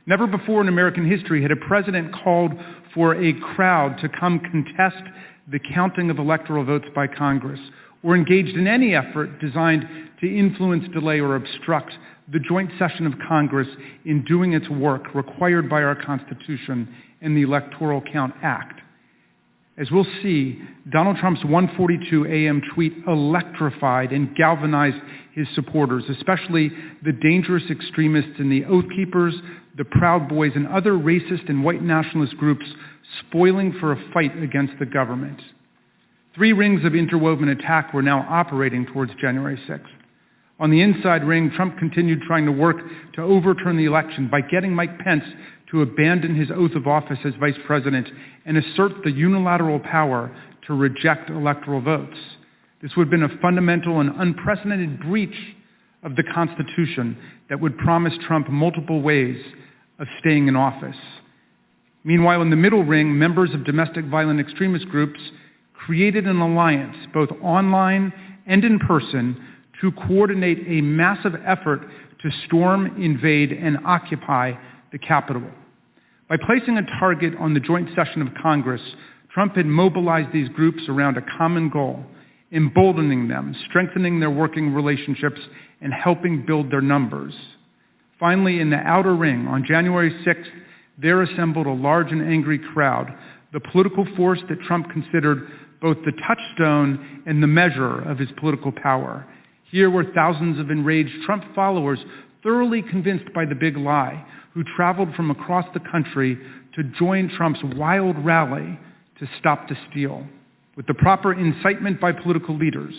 Never 0.07 0.27
before 0.27 0.61
in 0.61 0.69
American 0.69 1.11
history 1.11 1.41
had 1.41 1.51
a 1.51 1.67
president 1.67 2.15
called 2.23 2.53
for 2.93 3.15
a 3.15 3.33
crowd 3.53 3.97
to 4.01 4.07
come 4.17 4.39
contest 4.39 5.03
the 5.51 5.59
counting 5.75 6.09
of 6.09 6.19
electoral 6.19 6.63
votes 6.63 6.85
by 6.95 7.05
Congress 7.05 7.59
or 8.01 8.15
engaged 8.15 8.55
in 8.55 8.67
any 8.67 8.93
effort 8.95 9.41
designed 9.41 9.83
to 10.21 10.27
influence, 10.27 10.83
delay, 10.93 11.19
or 11.19 11.35
obstruct 11.35 11.91
the 12.31 12.39
joint 12.39 12.69
session 12.79 13.05
of 13.05 13.13
Congress 13.27 13.67
in 14.05 14.25
doing 14.25 14.53
its 14.53 14.69
work 14.69 15.13
required 15.13 15.69
by 15.69 15.81
our 15.83 15.95
Constitution 16.05 16.87
and 17.21 17.37
the 17.37 17.43
Electoral 17.43 18.01
Count 18.11 18.33
Act. 18.41 18.81
As 19.77 19.87
we'll 19.91 20.07
see, 20.23 20.59
Donald 20.89 21.17
Trump's 21.19 21.43
1:42 21.43 22.25
a.m. 22.25 22.61
tweet 22.73 22.93
electrified 23.07 24.11
and 24.11 24.33
galvanized 24.35 24.95
his 25.33 25.47
supporters, 25.53 26.03
especially 26.17 26.71
the 27.03 27.11
dangerous 27.11 27.63
extremists 27.69 28.39
in 28.39 28.49
the 28.49 28.63
Oath 28.65 28.85
Keepers, 28.95 29.35
the 29.77 29.83
Proud 29.83 30.29
Boys, 30.29 30.51
and 30.55 30.65
other 30.67 30.93
racist 30.93 31.49
and 31.49 31.63
white 31.63 31.83
nationalist 31.83 32.37
groups 32.37 32.65
spoiling 33.27 33.73
for 33.81 33.91
a 33.91 33.97
fight 34.13 34.31
against 34.41 34.73
the 34.79 34.85
government. 34.85 35.39
Three 36.35 36.53
rings 36.53 36.85
of 36.85 36.95
interwoven 36.95 37.49
attack 37.49 37.93
were 37.93 38.01
now 38.01 38.25
operating 38.29 38.85
towards 38.93 39.11
January 39.21 39.59
6th. 39.69 39.94
On 40.59 40.71
the 40.71 40.81
inside 40.81 41.27
ring, 41.27 41.51
Trump 41.55 41.77
continued 41.77 42.19
trying 42.25 42.45
to 42.45 42.51
work 42.51 42.77
to 43.15 43.21
overturn 43.21 43.75
the 43.75 43.85
election 43.85 44.29
by 44.31 44.39
getting 44.39 44.73
Mike 44.73 44.97
Pence 44.99 45.23
to 45.71 45.81
abandon 45.81 46.35
his 46.35 46.47
oath 46.55 46.71
of 46.75 46.87
office 46.87 47.17
as 47.25 47.33
vice 47.39 47.59
president 47.67 48.07
and 48.45 48.57
assert 48.57 48.91
the 49.03 49.11
unilateral 49.11 49.79
power 49.79 50.35
to 50.67 50.73
reject 50.73 51.29
electoral 51.29 51.81
votes. 51.81 52.15
This 52.81 52.91
would 52.95 53.07
have 53.07 53.11
been 53.11 53.23
a 53.23 53.41
fundamental 53.41 53.99
and 53.99 54.09
unprecedented 54.15 55.01
breach 55.01 55.35
of 56.03 56.15
the 56.15 56.23
Constitution 56.33 57.17
that 57.49 57.59
would 57.59 57.77
promise 57.77 58.13
Trump 58.27 58.49
multiple 58.49 59.01
ways 59.01 59.37
of 59.99 60.07
staying 60.21 60.47
in 60.47 60.55
office. 60.55 60.95
Meanwhile, 62.03 62.43
in 62.43 62.51
the 62.51 62.55
middle 62.55 62.83
ring, 62.83 63.17
members 63.17 63.49
of 63.53 63.65
domestic 63.65 64.05
violent 64.05 64.39
extremist 64.39 64.85
groups 64.89 65.19
created 65.85 66.27
an 66.27 66.37
alliance, 66.37 66.95
both 67.13 67.29
online 67.41 68.13
and 68.45 68.63
in 68.63 68.79
person, 68.79 69.35
to 69.81 69.91
coordinate 70.07 70.59
a 70.67 70.81
massive 70.81 71.33
effort 71.45 71.81
to 72.21 72.29
storm, 72.47 72.87
invade, 73.01 73.51
and 73.51 73.77
occupy 73.85 74.51
the 74.91 74.99
Capitol. 74.99 75.43
By 76.27 76.37
placing 76.37 76.77
a 76.77 76.99
target 76.99 77.33
on 77.39 77.53
the 77.53 77.59
joint 77.59 77.89
session 77.89 78.21
of 78.21 78.29
Congress, 78.41 78.81
Trump 79.33 79.55
had 79.55 79.65
mobilized 79.65 80.33
these 80.33 80.47
groups 80.49 80.81
around 80.89 81.17
a 81.17 81.37
common 81.37 81.69
goal, 81.69 82.03
emboldening 82.51 83.27
them, 83.27 83.53
strengthening 83.69 84.19
their 84.19 84.31
working 84.31 84.73
relationships, 84.73 85.39
and 85.81 85.93
helping 85.93 86.45
build 86.47 86.71
their 86.71 86.81
numbers. 86.81 87.33
Finally, 88.19 88.59
in 88.59 88.69
the 88.69 88.77
outer 88.77 89.15
ring, 89.15 89.45
on 89.47 89.65
January 89.67 90.11
6th, 90.25 91.01
there 91.01 91.21
assembled 91.21 91.67
a 91.67 91.71
large 91.71 92.07
and 92.09 92.21
angry 92.21 92.59
crowd, 92.73 93.07
the 93.51 93.59
political 93.71 94.07
force 94.15 94.39
that 94.49 94.57
Trump 94.67 94.87
considered 94.89 95.47
both 95.81 95.97
the 96.05 96.13
touchstone 96.25 97.23
and 97.25 97.43
the 97.43 97.47
measure 97.47 98.01
of 98.09 98.17
his 98.17 98.29
political 98.39 98.71
power. 98.71 99.27
Here 99.75 99.89
were 99.89 100.05
thousands 100.15 100.57
of 100.57 100.71
enraged 100.71 101.11
Trump 101.25 101.43
followers, 101.53 101.99
thoroughly 102.41 102.81
convinced 102.81 103.33
by 103.35 103.43
the 103.43 103.55
big 103.59 103.75
lie, 103.75 104.25
who 104.53 104.63
traveled 104.77 105.09
from 105.17 105.31
across 105.31 105.65
the 105.73 105.81
country 105.91 106.39
to 106.77 106.83
join 106.97 107.29
Trump's 107.37 107.59
wild 107.75 108.15
rally 108.23 108.79
to 109.19 109.25
stop 109.37 109.67
the 109.67 109.75
steal. 109.91 110.25
With 110.77 110.87
the 110.87 110.93
proper 110.93 111.33
incitement 111.33 111.99
by 111.99 112.13
political 112.13 112.57
leaders 112.57 112.93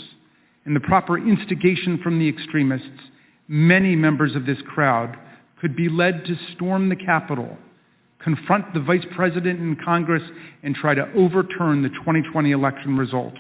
and 0.67 0.77
the 0.77 0.81
proper 0.81 1.17
instigation 1.17 1.99
from 2.05 2.19
the 2.19 2.29
extremists, 2.29 3.01
many 3.49 3.97
members 3.97 4.37
of 4.37 4.45
this 4.45 4.61
crowd 4.75 5.17
could 5.63 5.77
be 5.77 5.89
led 5.89 6.27
to 6.27 6.35
storm 6.57 6.91
the 6.91 6.97
Capitol, 6.97 7.57
confront 8.23 8.75
the 8.75 8.81
vice 8.81 9.07
president 9.17 9.61
in 9.61 9.79
Congress, 9.83 10.21
and 10.63 10.75
try 10.75 10.93
to 10.93 11.11
overturn 11.17 11.83
the 11.83 11.89
2020 12.05 12.51
election 12.51 12.99
result. 12.99 13.33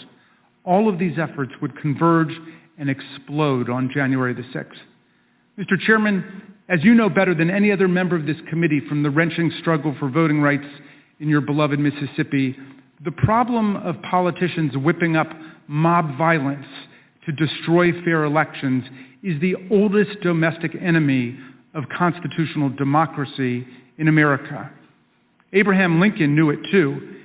All 0.64 0.88
of 0.90 0.98
these 0.98 1.18
efforts 1.22 1.52
would 1.60 1.78
converge 1.82 2.32
and 2.78 2.90
explode 2.90 3.70
on 3.70 3.90
January 3.94 4.34
the 4.34 4.42
6th. 4.54 4.66
Mr. 5.58 5.74
Chairman, 5.86 6.24
as 6.68 6.80
you 6.82 6.94
know 6.94 7.08
better 7.08 7.34
than 7.34 7.48
any 7.48 7.72
other 7.72 7.88
member 7.88 8.16
of 8.16 8.26
this 8.26 8.36
committee 8.50 8.80
from 8.88 9.02
the 9.02 9.10
wrenching 9.10 9.50
struggle 9.60 9.94
for 9.98 10.10
voting 10.10 10.40
rights 10.40 10.66
in 11.20 11.28
your 11.28 11.40
beloved 11.40 11.78
Mississippi, 11.78 12.54
the 13.04 13.12
problem 13.12 13.76
of 13.76 13.94
politicians 14.10 14.72
whipping 14.76 15.16
up 15.16 15.28
mob 15.68 16.16
violence 16.18 16.66
to 17.24 17.32
destroy 17.32 17.86
fair 18.04 18.24
elections 18.24 18.84
is 19.22 19.40
the 19.40 19.54
oldest 19.70 20.20
domestic 20.22 20.72
enemy 20.80 21.38
of 21.74 21.84
constitutional 21.96 22.70
democracy 22.70 23.66
in 23.98 24.08
America. 24.08 24.70
Abraham 25.52 26.00
Lincoln 26.00 26.34
knew 26.34 26.50
it 26.50 26.58
too. 26.70 27.16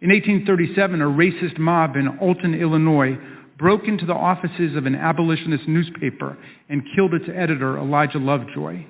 In 0.00 0.08
1837, 0.08 1.02
a 1.02 1.04
racist 1.04 1.58
mob 1.58 1.96
in 1.96 2.08
Alton, 2.20 2.54
Illinois, 2.54 3.18
broke 3.60 3.82
into 3.86 4.06
the 4.06 4.12
offices 4.12 4.74
of 4.76 4.86
an 4.86 4.94
abolitionist 4.94 5.68
newspaper 5.68 6.36
and 6.68 6.82
killed 6.96 7.12
its 7.12 7.26
editor, 7.28 7.78
Elijah 7.78 8.18
Lovejoy. 8.18 8.84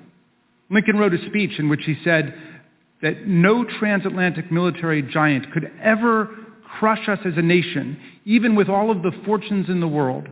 Lincoln 0.69 0.95
wrote 0.95 1.13
a 1.13 1.17
speech 1.29 1.51
in 1.59 1.67
which 1.67 1.81
he 1.85 1.95
said 2.05 2.33
that 3.01 3.27
no 3.27 3.65
transatlantic 3.79 4.51
military 4.51 5.01
giant 5.13 5.51
could 5.53 5.69
ever 5.83 6.29
crush 6.79 7.09
us 7.11 7.19
as 7.25 7.33
a 7.35 7.41
nation, 7.41 7.97
even 8.25 8.55
with 8.55 8.69
all 8.69 8.89
of 8.89 9.03
the 9.03 9.11
fortunes 9.25 9.65
in 9.67 9.81
the 9.81 9.87
world. 9.87 10.27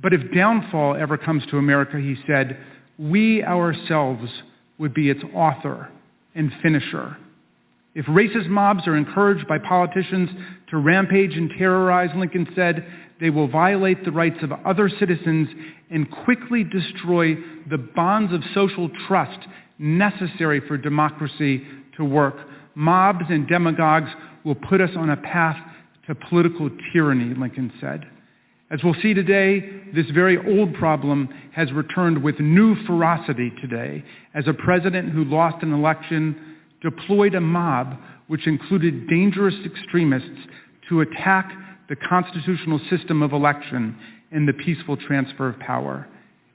But 0.00 0.12
if 0.12 0.20
downfall 0.32 0.96
ever 1.00 1.18
comes 1.18 1.42
to 1.50 1.56
America, 1.56 1.96
he 1.96 2.14
said, 2.26 2.56
we 2.98 3.42
ourselves 3.42 4.22
would 4.78 4.94
be 4.94 5.10
its 5.10 5.20
author 5.34 5.88
and 6.34 6.50
finisher. 6.62 7.16
If 7.94 8.06
racist 8.06 8.48
mobs 8.48 8.86
are 8.86 8.96
encouraged 8.96 9.48
by 9.48 9.58
politicians 9.58 10.28
to 10.70 10.76
rampage 10.76 11.32
and 11.34 11.50
terrorize, 11.58 12.10
Lincoln 12.16 12.46
said, 12.54 12.86
they 13.20 13.30
will 13.30 13.48
violate 13.48 14.04
the 14.04 14.12
rights 14.12 14.36
of 14.42 14.50
other 14.64 14.90
citizens 15.00 15.48
and 15.90 16.06
quickly 16.24 16.64
destroy 16.64 17.34
the 17.70 17.78
bonds 17.78 18.32
of 18.32 18.40
social 18.54 18.90
trust 19.08 19.38
necessary 19.78 20.62
for 20.66 20.76
democracy 20.76 21.62
to 21.96 22.04
work. 22.04 22.34
Mobs 22.74 23.24
and 23.28 23.48
demagogues 23.48 24.10
will 24.44 24.54
put 24.54 24.80
us 24.80 24.90
on 24.96 25.10
a 25.10 25.16
path 25.16 25.56
to 26.06 26.14
political 26.28 26.70
tyranny, 26.92 27.34
Lincoln 27.38 27.72
said. 27.80 28.04
As 28.70 28.80
we'll 28.84 28.94
see 29.02 29.14
today, 29.14 29.60
this 29.94 30.04
very 30.14 30.36
old 30.36 30.74
problem 30.74 31.28
has 31.56 31.68
returned 31.74 32.22
with 32.22 32.34
new 32.38 32.74
ferocity 32.86 33.50
today 33.62 34.04
as 34.34 34.44
a 34.46 34.52
president 34.52 35.10
who 35.12 35.24
lost 35.24 35.62
an 35.62 35.72
election 35.72 36.56
deployed 36.82 37.34
a 37.34 37.40
mob 37.40 37.94
which 38.28 38.46
included 38.46 39.08
dangerous 39.08 39.54
extremists 39.64 40.38
to 40.88 41.00
attack 41.00 41.50
the 41.88 41.96
constitutional 41.96 42.80
system 42.90 43.22
of 43.22 43.32
election 43.32 43.96
and 44.30 44.46
the 44.46 44.52
peaceful 44.52 44.96
transfer 45.06 45.48
of 45.48 45.58
power. 45.60 46.06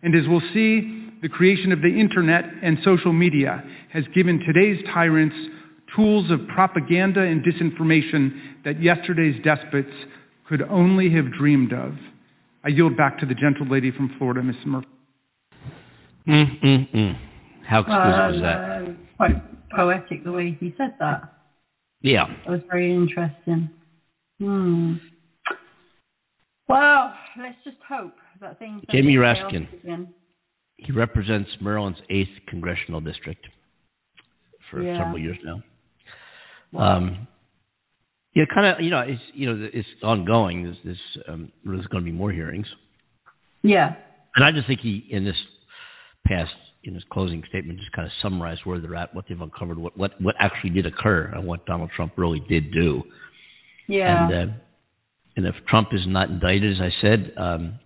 And 0.03 0.13
as 0.15 0.21
we'll 0.27 0.45
see, 0.53 1.09
the 1.21 1.29
creation 1.29 1.71
of 1.71 1.81
the 1.81 1.87
internet 1.89 2.43
and 2.61 2.77
social 2.83 3.13
media 3.13 3.63
has 3.91 4.03
given 4.13 4.39
today's 4.45 4.77
tyrants 4.93 5.35
tools 5.95 6.29
of 6.31 6.47
propaganda 6.47 7.21
and 7.21 7.43
disinformation 7.43 8.63
that 8.65 8.81
yesterday's 8.81 9.35
despots 9.43 9.93
could 10.47 10.61
only 10.69 11.09
have 11.13 11.31
dreamed 11.37 11.71
of. 11.71 11.93
I 12.63 12.69
yield 12.69 12.97
back 12.97 13.19
to 13.19 13.25
the 13.25 13.35
gentle 13.35 13.67
lady 13.69 13.91
from 13.91 14.11
Florida, 14.17 14.41
Ms. 14.41 14.55
Murphy. 14.65 14.87
Mm-mm-mm. 16.27 17.19
How 17.67 17.79
exquisite 17.79 17.91
was 17.91 18.41
that? 18.41 18.89
Uh, 18.89 18.93
quite 19.17 19.69
poetic 19.75 20.23
the 20.23 20.31
way 20.31 20.57
he 20.59 20.73
said 20.77 20.95
that. 20.99 21.33
Yeah. 22.01 22.25
That 22.45 22.51
was 22.51 22.61
very 22.69 22.93
interesting. 22.93 23.69
Hmm. 24.39 24.93
Well, 26.67 27.13
let's 27.39 27.57
just 27.63 27.77
hope 27.87 28.13
that 28.41 28.59
things. 28.59 28.81
Jamie 28.91 29.15
Raskin. 29.15 30.07
He 30.77 30.91
represents 30.91 31.49
Maryland's 31.61 31.99
8th 32.09 32.47
congressional 32.47 32.99
district 32.99 33.45
for 34.69 34.81
Yeah. 34.81 34.97
several 34.97 35.19
years 35.19 35.37
now. 35.43 35.61
Um, 36.77 37.27
yeah, 38.33 38.45
kind 38.53 38.65
of, 38.65 38.81
you 38.83 38.89
know, 38.89 39.01
it's, 39.01 39.21
you 39.33 39.53
know, 39.53 39.69
it's 39.71 39.87
ongoing. 40.01 40.63
There's, 40.63 40.77
this, 40.83 41.23
um, 41.27 41.51
there's 41.63 41.85
going 41.87 42.03
to 42.03 42.11
be 42.11 42.15
more 42.15 42.31
hearings. 42.31 42.67
Yeah. 43.61 43.95
And 44.35 44.43
I 44.43 44.51
just 44.51 44.67
think 44.67 44.79
he, 44.81 45.05
in 45.09 45.23
this 45.23 45.35
past 46.25 46.51
in 46.83 46.93
his 46.93 47.03
closing 47.11 47.43
statement, 47.47 47.79
just 47.79 47.91
kind 47.93 48.05
of 48.05 48.11
summarized 48.21 48.61
where 48.65 48.79
they're 48.79 48.95
at, 48.95 49.13
what 49.15 49.25
they've 49.29 49.39
uncovered, 49.39 49.77
what 49.77 49.97
what 49.97 50.19
what 50.19 50.35
actually 50.39 50.71
did 50.71 50.85
occur, 50.85 51.31
and 51.33 51.45
what 51.45 51.65
Donald 51.65 51.91
Trump 51.95 52.13
really 52.17 52.41
did 52.49 52.73
do. 52.73 53.03
Yeah. 53.87 54.27
And 54.29 54.51
uh, 54.51 54.53
and 55.35 55.45
if 55.45 55.55
Trump 55.67 55.89
is 55.93 56.01
not 56.07 56.29
indicted, 56.29 56.73
as 56.73 56.81
I 56.81 56.89
said, 57.01 57.33
um, 57.37 57.79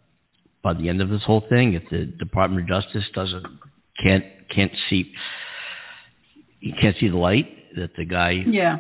by 0.64 0.74
the 0.74 0.90
end 0.90 1.02
of 1.02 1.10
this 1.10 1.22
whole 1.26 1.44
thing, 1.48 1.74
if 1.74 1.84
the 1.90 2.06
Department 2.06 2.64
of 2.64 2.68
Justice 2.68 3.04
doesn't 3.16 3.46
can't 4.06 4.24
can't 4.56 4.72
see 4.90 5.12
you 6.60 6.74
can't 6.80 6.96
see 7.00 7.10
the 7.10 7.18
light 7.18 7.46
that 7.76 7.90
the 7.98 8.06
guy 8.06 8.32
yeah. 8.48 8.78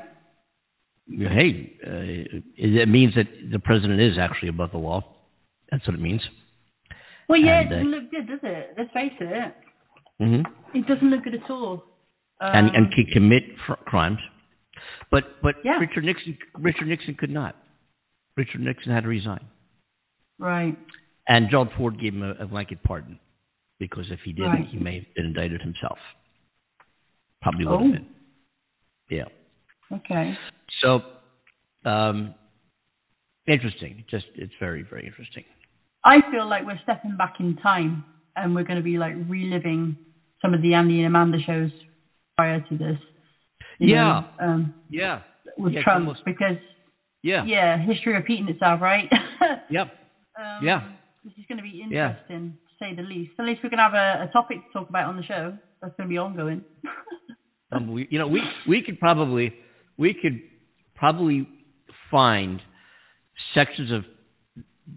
hey 1.07 1.73
uh, 1.85 2.39
it 2.55 2.87
means 2.89 3.13
that 3.15 3.25
the 3.51 3.59
president 3.59 3.99
is 4.01 4.13
actually 4.19 4.49
above 4.49 4.71
the 4.71 4.77
law 4.77 5.01
that's 5.71 5.85
what 5.87 5.95
it 5.95 6.01
means 6.01 6.21
Well, 7.27 7.39
yeah, 7.39 7.61
And, 7.61 7.71
it 7.71 7.73
uh, 7.73 7.77
doesn't 7.77 7.91
look 7.91 8.11
good, 8.11 8.27
does 8.27 8.39
it? 8.43 8.73
Let's 8.77 8.91
face 8.93 9.11
it. 9.19 9.53
mm-hmm. 10.21 10.77
It 10.77 10.87
doesn't 10.87 11.09
look 11.09 11.23
good 11.23 11.35
at 11.35 11.49
all. 11.49 11.83
Um, 12.39 12.51
and 12.53 12.75
and 12.75 12.93
can 12.93 13.05
commit 13.13 13.43
fr- 13.65 13.83
crimes 13.85 14.19
but 15.11 15.23
but 15.41 15.55
Yeah. 15.63 15.79
Richard 15.79 16.03
Nixon 16.03 16.37
Richard 16.59 16.87
Nixon 16.87 17.15
could 17.15 17.31
not 17.31 17.55
Richard 18.37 18.61
Nixon 18.61 18.93
had 18.93 19.01
to 19.03 19.09
resign 19.09 19.45
right. 20.39 20.77
and 21.27 21.49
Gerald 21.49 21.69
Ford 21.77 21.99
gave 21.99 22.13
him 22.13 22.23
a, 22.23 22.43
a 22.43 22.47
blanket 22.47 22.83
pardon 22.83 23.19
because 23.79 24.05
if 24.11 24.19
he 24.23 24.31
didn't 24.31 24.51
Right. 24.51 24.67
he 24.71 24.77
may 24.77 24.95
have 24.99 25.13
been 25.15 25.25
indicted 25.25 25.61
himself 25.61 25.97
probably 27.41 27.65
would 27.65 27.73
Oh. 27.73 27.83
have 27.83 27.91
been 27.93 28.07
yeah 29.09 29.23
Okay. 29.89 30.33
So, 30.81 30.99
um, 31.89 32.35
interesting. 33.47 34.03
Just 34.11 34.25
it's 34.35 34.51
very 34.59 34.83
very 34.83 35.05
interesting. 35.07 35.45
I 36.03 36.17
feel 36.29 36.45
like 36.47 36.65
we're 36.65 36.79
stepping 36.83 37.15
back 37.15 37.35
in 37.39 37.55
time 37.63 38.03
and 38.35 38.53
we're 38.53 38.65
going 38.65 38.75
to 38.77 38.83
be 38.83 38.97
like 38.97 39.13
reliving 39.29 39.95
some 40.41 40.53
of 40.53 40.61
the 40.61 40.73
Andy 40.73 40.97
and 40.97 41.07
Amanda 41.07 41.37
shows 41.45 41.71
prior 42.35 42.59
to 42.69 42.77
this. 42.77 42.97
Yeah. 43.79 44.23
know, 44.41 44.45
um, 44.45 44.73
Yeah. 44.89 45.21
with 45.57 45.71
Yeah, 45.71 45.83
Trump 45.83 46.07
almost- 46.07 46.25
because 46.25 46.57
Yeah. 47.23 47.43
yeah, 47.45 47.77
history 47.83 48.13
repeating 48.13 48.47
itself, 48.47 48.81
right? 48.81 49.09
Yep. 49.69 49.87
um, 50.39 50.59
Yeah. 50.65 50.81
This 51.23 51.33
is 51.37 51.45
going 51.47 51.57
to 51.57 51.63
be 51.63 51.83
Yeah. 51.89 52.11
interesting, 52.11 52.57
to 52.67 52.73
say 52.79 52.95
the 52.95 53.01
least. 53.01 53.31
At 53.39 53.45
least 53.45 53.61
we 53.63 53.69
can 53.69 53.79
have 53.79 53.93
a, 53.93 54.27
a 54.27 54.29
topic 54.31 54.57
to 54.57 54.73
talk 54.79 54.89
about 54.89 55.05
on 55.09 55.17
the 55.17 55.23
show. 55.23 55.57
That's 55.81 55.93
going 55.97 56.07
to 56.07 56.13
be 56.13 56.17
ongoing. 56.17 56.63
Um, 57.69 57.91
we, 57.91 58.07
you 58.09 58.17
know, 58.17 58.29
we 58.29 58.41
we 58.65 58.81
could 58.81 58.97
probably 58.97 59.53
we 59.97 60.13
could 60.13 60.39
probably 60.95 61.45
find 62.09 62.61
sections 63.53 63.91
of 63.91 64.03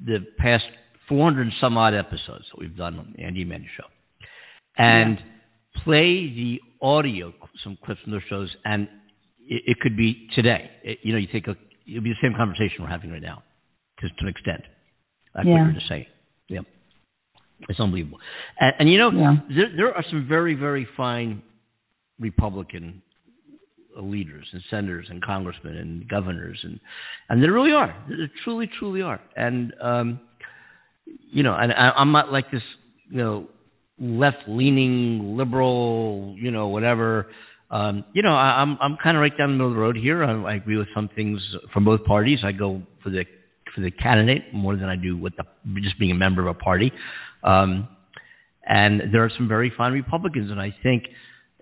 the 0.07 0.19
past 0.39 0.63
400 1.09 1.43
and 1.43 1.53
some 1.61 1.77
odd 1.77 1.95
episodes 1.95 2.45
that 2.53 2.61
we've 2.61 2.77
done 2.77 2.97
on 2.97 3.15
the 3.17 3.25
Andy 3.25 3.43
Mandy 3.45 3.67
Show, 3.77 3.87
and 4.79 5.19
play 5.83 6.33
the 6.33 6.61
audio, 6.81 7.33
some 7.65 7.77
clips 7.85 8.01
from 8.05 8.13
those 8.13 8.23
shows, 8.31 8.49
and 8.65 8.85
it, 9.49 9.63
it 9.67 9.81
could 9.81 9.97
be 9.97 10.29
today. 10.37 10.71
It, 10.85 10.99
you 11.03 11.13
know, 11.13 11.19
you 11.19 11.27
think 11.33 11.47
it'll 11.91 12.03
be 12.03 12.11
the 12.11 12.23
same 12.23 12.35
conversation 12.37 12.77
we're 12.81 12.89
having 12.89 13.11
right 13.11 13.23
now, 13.23 13.43
to 14.01 14.09
to 14.09 14.15
an 14.21 14.29
extent. 14.29 14.63
What 15.33 15.47
Yeah. 15.47 15.65
you're 15.65 15.73
just 15.73 15.89
saying. 15.89 16.07
Yep. 16.49 16.65
It's 17.69 17.79
unbelievable. 17.81 18.19
And, 18.59 18.73
and 18.81 18.91
you 18.91 18.99
know, 18.99 19.11
Yeah. 19.11 19.37
there, 19.49 19.77
there 19.77 19.95
are 19.95 20.05
some 20.11 20.27
very, 20.29 20.55
very 20.55 20.87
fine 20.97 21.43
Republican 22.19 23.03
leaders 24.01 24.47
and 24.53 24.63
senators 24.71 25.07
and 25.11 25.21
congressmen 25.23 25.77
and 25.77 26.09
governors 26.09 26.59
and 26.63 26.79
and 27.29 27.43
there 27.43 27.53
really 27.53 27.73
are 27.73 27.93
there 28.09 28.31
truly 28.45 28.71
truly 28.79 29.03
are 29.03 29.21
and 29.37 29.75
um 29.83 30.21
you 31.05 31.43
know 31.43 31.55
and 31.55 31.73
I, 31.73 31.91
I'm 31.99 32.13
not 32.13 32.31
like 32.33 32.51
this 32.53 32.63
you 33.11 33.19
know 33.19 33.49
left 33.99 34.39
leaning 34.47 35.37
liberal 35.37 36.35
you 36.39 36.51
know 36.53 36.69
whatever 36.69 37.27
um 37.71 38.05
you 38.13 38.23
know 38.23 38.35
I, 38.35 38.61
I'm 38.63 38.77
I'm 38.81 38.97
kind 39.03 39.17
of 39.17 39.21
right 39.21 39.37
down 39.37 39.51
the 39.51 39.57
middle 39.57 39.69
of 39.69 39.75
the 39.75 39.81
road 39.81 39.97
here 39.97 40.25
I, 40.25 40.53
I 40.53 40.55
agree 40.57 40.77
with 40.77 40.89
some 40.95 41.09
things 41.15 41.39
from 41.73 41.85
both 41.85 42.05
parties 42.05 42.39
I 42.45 42.53
go 42.53 42.83
for 43.03 43.11
the 43.11 43.25
for 43.75 43.81
the 43.83 43.91
candidate 43.91 44.53
more 44.53 44.75
than 44.77 44.87
I 44.89 44.97
do 44.97 45.17
with 45.17 45.35
the 45.37 45.45
just 45.81 45.99
being 45.99 46.11
a 46.11 46.15
member 46.17 46.43
of 46.47 46.57
a 46.57 46.59
party 46.59 46.93
um 47.45 47.89
and 48.67 49.13
there 49.13 49.25
are 49.25 49.31
some 49.39 49.49
very 49.49 49.73
fine 49.77 49.93
Republicans 49.93 50.51
and 50.51 50.61
I 50.61 50.75
think 50.83 51.05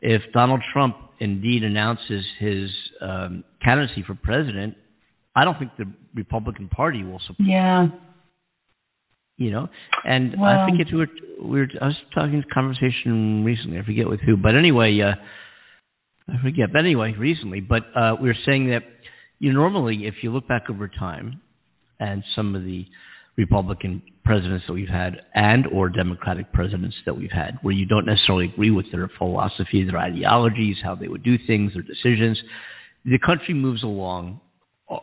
if 0.01 0.23
Donald 0.33 0.63
Trump 0.73 0.97
indeed 1.21 1.63
announces 1.65 2.25
his 2.39 2.69
um, 3.01 3.43
candidacy 3.67 4.05
for 4.07 4.15
president, 4.15 4.75
I 5.35 5.45
don't 5.45 5.59
think 5.59 5.73
the 5.77 5.87
Republican 6.15 6.69
Party 6.69 7.03
will 7.03 7.21
support. 7.27 7.49
yeah. 7.49 7.89
You 9.37 9.53
know, 9.53 9.69
and 10.05 10.35
I 10.35 10.41
Well- 10.41 10.67
think 10.67 10.81
it's 10.81 10.91
we 10.93 10.99
were, 10.99 11.09
we 11.43 11.61
were 11.61 11.69
I 11.81 11.87
was 11.87 11.97
talking 12.13 12.37
this 12.41 12.51
conversation 12.53 13.45
recently. 13.45 13.79
I 13.79 13.83
forget 13.83 14.09
with 14.09 14.21
who, 14.21 14.37
but 14.37 14.57
anyway, 14.57 14.99
uh, 15.01 15.15
I 16.29 16.43
forget. 16.43 16.73
But 16.73 16.81
anyway, 16.81 17.15
recently, 17.19 17.61
but 17.61 17.83
uh, 17.97 18.17
we 18.21 18.29
were 18.29 18.37
saying 18.45 18.69
that 18.69 18.83
you 19.39 19.53
know, 19.53 19.61
normally, 19.61 20.07
if 20.07 20.15
you 20.23 20.33
look 20.33 20.49
back 20.49 20.65
over 20.69 20.89
time, 20.89 21.41
and 22.01 22.23
some 22.37 22.55
of 22.55 22.65
the 22.65 22.85
Republican 23.37 24.03
presidents 24.25 24.65
that 24.67 24.75
we've 24.75 24.89
had 24.89 25.15
and 25.35 25.67
or 25.69 25.89
Democratic 25.89 26.53
presidents 26.53 26.97
that 27.07 27.17
we've 27.17 27.31
had, 27.33 27.59
where 27.63 27.75
you 27.75 27.87
don't 27.87 28.07
necessarily 28.07 28.47
agree 28.53 28.71
with 28.71 28.87
their 28.93 29.11
philosophy, 29.19 29.85
their 29.85 29.99
ideologies, 29.99 30.77
how 30.83 30.95
they 30.95 31.09
would 31.09 31.23
do 31.23 31.37
things, 31.47 31.73
their 31.73 31.83
decisions, 31.83 32.39
the 33.05 33.19
country 33.19 33.55
moves 33.55 33.83
along 33.83 34.41
uh, 34.91 34.97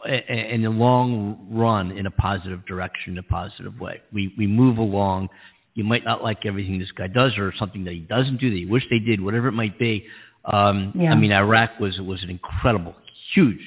in 0.54 0.64
the 0.64 0.70
long 0.70 1.48
run 1.52 1.92
in 1.92 2.06
a 2.06 2.12
positive 2.12 2.66
direction, 2.66 3.14
in 3.14 3.18
a 3.18 3.24
positive 3.24 3.80
way. 3.80 4.02
We 4.14 4.34
we 4.38 4.48
move 4.48 4.78
along. 4.78 5.30
You 5.74 5.84
might 5.84 6.06
not 6.06 6.24
like 6.24 6.40
everything 6.46 6.80
this 6.80 6.92
guy 6.98 7.08
does 7.08 7.32
or 7.38 7.54
something 7.60 7.84
that 7.86 7.94
he 7.94 8.00
doesn't 8.00 8.40
do 8.40 8.50
that 8.50 8.58
you 8.58 8.70
wish 8.70 8.84
they 8.90 9.00
did, 9.00 9.22
whatever 9.22 9.48
it 9.48 9.54
might 9.54 9.78
be. 9.78 10.06
Um, 10.52 10.92
Yeah. 10.96 11.12
I 11.12 11.16
mean, 11.16 11.32
Iraq 11.32 11.80
was 11.80 12.00
was 12.02 12.22
an 12.24 12.30
incredible, 12.30 12.96
huge, 13.34 13.62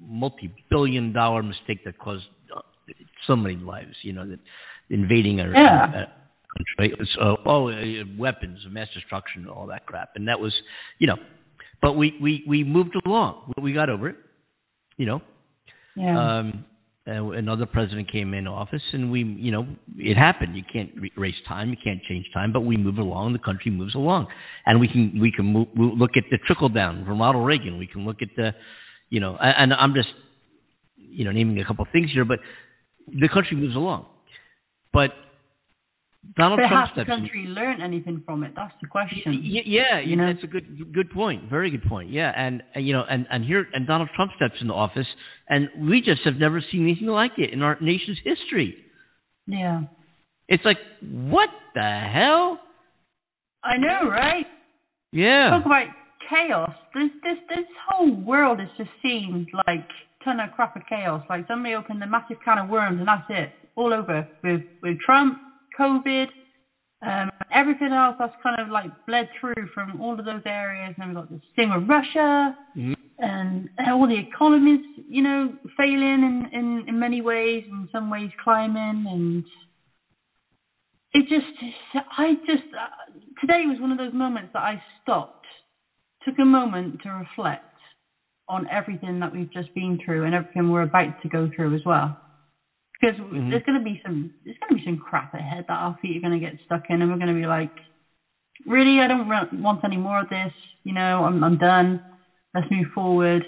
multi-billion 0.00 1.12
dollar 1.12 1.42
mistake 1.42 1.84
that 1.84 1.98
caused 1.98 2.24
uh, 2.54 2.60
so 3.26 3.36
many 3.36 3.56
lives. 3.56 3.94
You 4.02 4.12
know, 4.14 4.26
that 4.26 4.40
invading 4.90 5.40
a, 5.40 5.48
Yeah. 5.48 6.02
a 6.02 6.06
country, 6.78 6.96
uh, 7.20 7.36
oh, 7.46 7.68
uh, 7.70 8.04
weapons 8.18 8.64
of 8.66 8.72
mass 8.72 8.88
destruction, 8.94 9.48
all 9.48 9.66
that 9.68 9.86
crap, 9.86 10.10
and 10.16 10.28
that 10.28 10.40
was, 10.40 10.52
you 10.98 11.06
know, 11.06 11.16
but 11.80 11.92
we 11.92 12.16
we 12.20 12.44
we 12.46 12.64
moved 12.64 12.96
along. 13.06 13.52
We 13.60 13.72
got 13.72 13.88
over 13.88 14.08
it. 14.08 14.16
You 14.96 15.06
know, 15.06 15.22
Yeah. 15.96 16.38
um, 16.38 16.64
uh, 17.06 17.30
another 17.32 17.66
president 17.66 18.10
came 18.10 18.32
in 18.32 18.46
office, 18.46 18.82
and 18.92 19.10
we, 19.10 19.22
you 19.24 19.52
know, 19.52 19.66
it 19.96 20.16
happened. 20.16 20.56
You 20.56 20.62
can't 20.70 20.90
erase 21.16 21.34
time, 21.46 21.68
you 21.68 21.76
can't 21.82 22.02
change 22.02 22.26
time, 22.32 22.52
but 22.52 22.60
we 22.60 22.78
move 22.78 22.96
along. 22.96 23.34
The 23.34 23.38
country 23.38 23.70
moves 23.70 23.94
along, 23.94 24.28
and 24.64 24.80
we 24.80 24.88
can 24.88 25.18
we 25.20 25.30
can 25.30 25.44
move, 25.44 25.68
move, 25.74 25.98
look 25.98 26.12
at 26.16 26.24
the 26.30 26.38
trickle 26.46 26.70
down 26.70 27.04
from 27.04 27.20
Ronald 27.20 27.46
Reagan. 27.46 27.78
We 27.78 27.86
can 27.86 28.06
look 28.06 28.22
at 28.22 28.28
the, 28.36 28.52
you 29.10 29.20
know, 29.20 29.36
and 29.38 29.74
I'm 29.74 29.92
just, 29.92 30.08
you 30.96 31.26
know, 31.26 31.30
naming 31.32 31.60
a 31.60 31.66
couple 31.66 31.84
of 31.84 31.90
things 31.92 32.10
here, 32.12 32.24
but 32.24 32.38
the 33.06 33.28
country 33.28 33.56
moves 33.56 33.76
along. 33.76 34.06
But 34.92 35.10
Donald 36.36 36.60
but 36.62 36.68
Trump 36.68 36.88
has 36.88 36.94
the 36.96 37.02
in. 37.02 37.06
country 37.06 37.44
learned 37.46 37.82
anything 37.82 38.22
from 38.26 38.42
it? 38.44 38.52
That's 38.56 38.72
the 38.82 38.88
question. 38.88 39.22
Y- 39.26 39.62
yeah, 39.66 40.00
You 40.00 40.16
know? 40.16 40.32
that's 40.32 40.42
a 40.44 40.46
good 40.48 40.92
good 40.92 41.10
point. 41.10 41.48
Very 41.50 41.70
good 41.70 41.84
point. 41.84 42.10
Yeah, 42.10 42.32
and, 42.36 42.62
and 42.74 42.86
you 42.86 42.92
know, 42.92 43.04
and 43.08 43.26
and 43.30 43.44
here 43.44 43.66
and 43.72 43.86
Donald 43.86 44.08
Trump 44.16 44.32
steps 44.36 44.54
into 44.60 44.72
office, 44.74 45.06
and 45.48 45.68
we 45.88 46.00
just 46.00 46.22
have 46.24 46.34
never 46.36 46.60
seen 46.72 46.82
anything 46.84 47.08
like 47.08 47.32
it 47.38 47.52
in 47.52 47.62
our 47.62 47.76
nation's 47.80 48.18
history. 48.24 48.74
Yeah. 49.46 49.82
It's 50.48 50.64
like, 50.64 50.78
what 51.02 51.50
the 51.74 51.80
hell? 52.12 52.58
I 53.62 53.76
know, 53.78 54.08
right? 54.10 54.46
Yeah, 55.12 55.50
Talk 55.50 55.64
about 55.66 55.86
chaos. 56.28 56.72
This 56.94 57.10
this 57.22 57.38
this 57.48 57.66
whole 57.88 58.14
world 58.14 58.60
is 58.60 58.68
just 58.76 58.90
seemed 59.02 59.48
like 59.66 59.86
ton 60.24 60.40
of 60.40 60.50
crap 60.56 60.74
of 60.76 60.82
chaos. 60.88 61.22
Like 61.30 61.46
somebody 61.46 61.74
opened 61.74 62.02
a 62.02 62.06
massive 62.06 62.38
can 62.44 62.58
of 62.58 62.68
worms 62.68 62.98
and 62.98 63.06
that's 63.08 63.24
it. 63.30 63.50
All 63.76 63.92
over 63.94 64.26
with 64.42 64.62
with 64.82 64.98
Trump, 65.06 65.38
COVID, 65.78 66.26
um, 67.02 67.30
everything 67.52 67.92
else 67.92 68.16
that's 68.18 68.34
kind 68.42 68.60
of 68.60 68.68
like 68.68 68.90
bled 69.06 69.28
through 69.38 69.68
from 69.74 70.00
all 70.00 70.18
of 70.18 70.24
those 70.24 70.42
areas. 70.46 70.94
And 70.96 71.02
then 71.02 71.08
we've 71.08 71.16
got 71.16 71.30
this 71.30 71.42
thing 71.56 71.70
with 71.70 71.88
Russia 71.88 72.56
Mhm. 72.76 72.96
and 73.18 73.68
all 73.86 74.06
the 74.06 74.18
economies, 74.18 74.84
you 75.08 75.22
know, 75.22 75.54
failing 75.76 76.22
in, 76.22 76.48
in, 76.52 76.88
in 76.88 76.98
many 76.98 77.20
ways, 77.20 77.64
in 77.68 77.88
some 77.92 78.10
ways 78.10 78.30
climbing 78.42 79.06
and 79.06 79.44
it 81.14 81.28
just, 81.28 81.46
I 82.18 82.34
just, 82.44 82.66
uh, 82.74 83.12
today 83.40 83.62
was 83.66 83.80
one 83.80 83.92
of 83.92 83.98
those 83.98 84.12
moments 84.12 84.50
that 84.52 84.62
I 84.62 84.82
stopped, 85.00 85.46
took 86.24 86.38
a 86.40 86.44
moment 86.44 87.00
to 87.02 87.10
reflect 87.10 87.64
on 88.48 88.66
everything 88.68 89.20
that 89.20 89.32
we've 89.32 89.52
just 89.52 89.72
been 89.74 89.98
through 90.04 90.24
and 90.24 90.34
everything 90.34 90.70
we're 90.70 90.82
about 90.82 91.14
to 91.22 91.28
go 91.28 91.48
through 91.54 91.74
as 91.74 91.82
well. 91.86 92.18
Because 93.04 93.18
Mhm. 93.18 93.50
there's 93.50 93.62
going 93.64 93.78
to 93.78 93.84
be 93.84 94.00
some, 94.04 94.32
there's 94.44 94.56
going 94.58 94.70
to 94.70 94.74
be 94.76 94.90
some 94.90 94.98
crap 94.98 95.34
ahead 95.34 95.64
that 95.68 95.74
our 95.74 95.94
feet 96.00 96.16
are 96.16 96.20
going 96.20 96.40
to 96.40 96.44
get 96.46 96.58
stuck 96.64 96.82
in, 96.88 97.02
and 97.02 97.10
we're 97.10 97.18
going 97.18 97.34
to 97.34 97.38
be 97.40 97.46
like, 97.46 97.70
really, 98.66 99.00
I 99.00 99.06
don't 99.06 99.28
wa- 99.28 99.46
want 99.52 99.84
any 99.84 99.96
more 99.98 100.20
of 100.20 100.28
this. 100.28 100.52
You 100.84 100.94
know, 100.94 101.24
I'm, 101.24 101.42
I'm 101.44 101.56
done. 101.58 102.00
Let's 102.54 102.70
move 102.70 102.86
forward. 102.94 103.44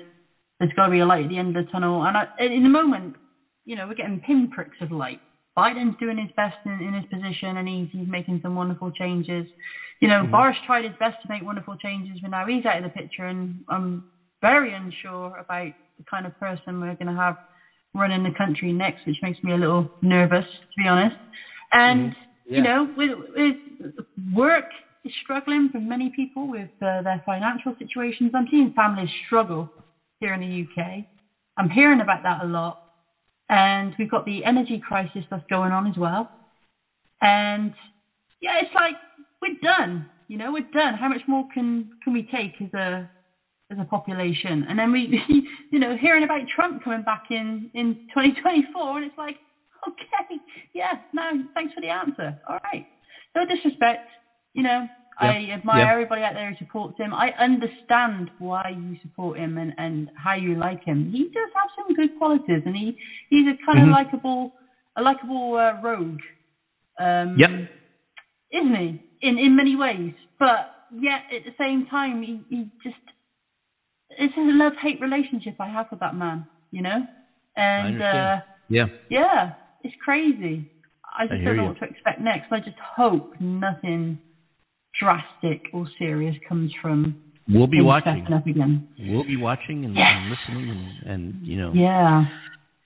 There's 0.59 0.73
got 0.75 0.85
to 0.85 0.91
be 0.91 0.99
a 1.01 1.07
light 1.07 1.25
at 1.25 1.29
the 1.29 1.39
end 1.39 1.57
of 1.57 1.65
the 1.65 1.71
tunnel. 1.71 2.05
And 2.05 2.17
I, 2.17 2.27
in 2.39 2.63
the 2.63 2.69
moment, 2.69 3.17
you 3.65 3.77
know, 3.77 3.87
we're 3.87 3.95
getting 3.95 4.21
pinpricks 4.21 4.79
of 4.81 4.91
light 4.91 5.21
Biden's 5.57 5.97
doing 5.99 6.19
his 6.19 6.31
best 6.37 6.57
in, 6.67 6.81
in 6.83 6.93
his 6.95 7.07
position, 7.07 7.57
and 7.57 7.67
he's 7.67 7.89
he's 7.91 8.07
making 8.07 8.41
some 8.43 8.55
wonderful 8.55 8.91
changes. 8.91 9.47
You 10.01 10.09
know, 10.09 10.25
Mhm. 10.25 10.31
Boris 10.31 10.57
tried 10.67 10.85
his 10.85 10.95
best 10.97 11.17
to 11.23 11.29
make 11.31 11.43
wonderful 11.43 11.77
changes, 11.77 12.21
but 12.21 12.31
now 12.31 12.47
he's 12.47 12.67
out 12.67 12.77
of 12.77 12.83
the 12.83 12.91
picture, 12.91 13.25
and 13.27 13.65
I'm 13.69 14.05
very 14.43 14.75
unsure 14.75 15.39
about 15.39 15.73
the 15.97 16.05
kind 16.11 16.27
of 16.27 16.39
person 16.39 16.79
we're 16.81 16.95
going 16.95 17.07
to 17.07 17.15
have 17.15 17.37
running 17.97 18.23
the 18.23 18.31
country 18.37 18.73
next, 18.73 19.07
which 19.07 19.17
makes 19.23 19.39
me 19.43 19.53
a 19.53 19.57
little 19.57 19.89
nervous, 20.03 20.45
to 20.45 20.83
be 20.83 20.87
honest. 20.87 21.17
And 21.73 22.13
Yeah. 22.45 22.57
you 22.59 22.63
know, 22.63 22.89
with, 22.97 23.19
with 23.35 23.93
work 24.33 24.71
is 25.05 25.13
struggling 25.23 25.69
for 25.71 25.81
many 25.81 26.11
people 26.15 26.47
with 26.49 26.71
uh, 26.83 27.03
their 27.03 27.23
financial 27.27 27.75
situations. 27.79 28.33
I'm 28.35 28.47
seeing 28.51 28.73
families 28.75 29.09
struggle 29.27 29.71
here 30.21 30.35
in 30.35 30.41
the 30.41 30.63
UK. 30.63 31.05
I'm 31.57 31.71
hearing 31.71 32.01
about 32.01 32.23
that 32.23 32.43
a 32.43 32.47
lot. 32.47 32.79
And 33.49 33.95
we've 33.99 34.11
got 34.11 34.25
the 34.25 34.45
energy 34.45 34.81
crisis 34.87 35.25
that's 35.31 35.45
going 35.49 35.73
on 35.73 35.87
as 35.87 35.97
well. 35.97 36.31
And 37.21 37.73
yeah, 38.41 38.61
it's 38.61 38.75
like 38.75 38.97
we're 39.41 39.57
done. 39.63 40.07
You 40.29 40.39
know, 40.39 40.53
we're 40.53 40.67
done. 40.73 40.95
How 40.95 41.09
much 41.09 41.23
more 41.29 41.45
can 41.53 41.89
can 42.03 42.13
we 42.13 42.23
take 42.23 42.61
as 42.61 42.73
a 42.75 43.09
as 43.71 43.79
a 43.81 43.85
population? 43.85 44.65
And 44.69 44.79
then 44.79 44.93
we, 44.93 45.21
you 45.71 45.79
know, 45.79 45.97
hearing 46.01 46.25
about 46.25 46.43
Trump 46.55 46.83
coming 46.83 47.03
back 47.03 47.25
in 47.31 47.71
in 47.75 47.95
2024, 48.15 48.97
and 48.99 49.07
it's 49.07 49.19
like, 49.19 49.37
okay, 49.89 50.41
yeah, 50.75 50.95
no, 51.13 51.23
thanks 51.55 51.73
for 51.75 51.81
the 51.81 51.89
answer. 51.91 52.37
All 52.49 52.59
right, 52.73 52.87
no 53.35 53.45
disrespect. 53.45 54.05
You 54.55 54.63
know, 54.63 54.89
I 55.19 55.49
admire 55.55 55.91
everybody 55.91 56.23
out 56.23 56.35
there 56.35 56.49
who 56.51 56.57
supports 56.57 56.99
him. 56.99 57.13
I 57.15 57.31
understand 57.39 58.31
why 58.39 58.69
you 58.75 58.97
support 59.03 59.39
him 59.39 59.59
and 59.59 59.73
and 59.79 60.11
how 60.15 60.35
you 60.35 60.55
like 60.57 60.85
him. 60.85 61.11
He 61.11 61.25
does 61.35 61.51
have 61.55 61.69
some 61.77 61.95
good 61.95 62.15
qualities, 62.15 62.63
and 62.65 62.75
he 62.77 62.95
he's 63.31 63.47
a 63.47 63.57
kind 63.65 63.79
Mhm. 63.79 63.85
of 63.85 63.89
likable 63.93 64.53
a 64.97 65.03
likable 65.03 65.55
uh, 65.57 65.75
rogue. 65.81 66.21
Um, 66.99 67.37
Yep. 67.39 67.51
isn't 68.53 68.75
he? 68.75 69.01
In 69.23 69.39
in 69.39 69.57
many 69.57 69.77
ways, 69.77 70.13
but 70.39 70.67
yet 70.91 71.23
at 71.35 71.45
the 71.45 71.53
same 71.59 71.87
time, 71.87 72.23
he, 72.23 72.45
he 72.49 72.71
just 72.83 72.97
it's 74.19 74.35
a 74.37 74.41
love 74.41 74.73
hate 74.83 75.01
relationship 75.01 75.57
I 75.61 75.69
have 75.69 75.87
with 75.91 76.01
that 76.01 76.15
man, 76.15 76.47
you 76.71 76.83
know. 76.83 77.07
And 77.57 78.03
uh. 78.03 78.37
Yeah. 78.69 78.87
yeah, 79.09 79.51
it's 79.83 79.95
crazy. 80.05 80.67
I 81.17 81.27
just 81.29 81.39
hear 81.41 81.45
don't 81.55 81.57
know 81.59 81.63
you. 81.63 81.69
what 81.69 81.79
to 81.79 81.85
expect 81.85 82.21
next. 82.21 82.51
I 82.51 82.59
just 82.59 82.77
hope 82.97 83.29
nothing 83.39 84.19
drastic 85.01 85.63
or 85.73 85.87
serious 85.99 86.35
comes 86.49 86.73
from 86.83 87.17
We'll 87.49 87.69
be 87.69 87.81
watching. 87.81 88.27
We'll 88.99 89.25
be 89.25 89.37
watching 89.37 89.85
and, 89.85 89.95
Yes. 89.95 90.05
and 90.17 90.31
listening 90.31 90.71
and, 91.07 91.11
and 91.13 91.47
you 91.47 91.57
know 91.59 91.73
Yeah. 91.75 92.25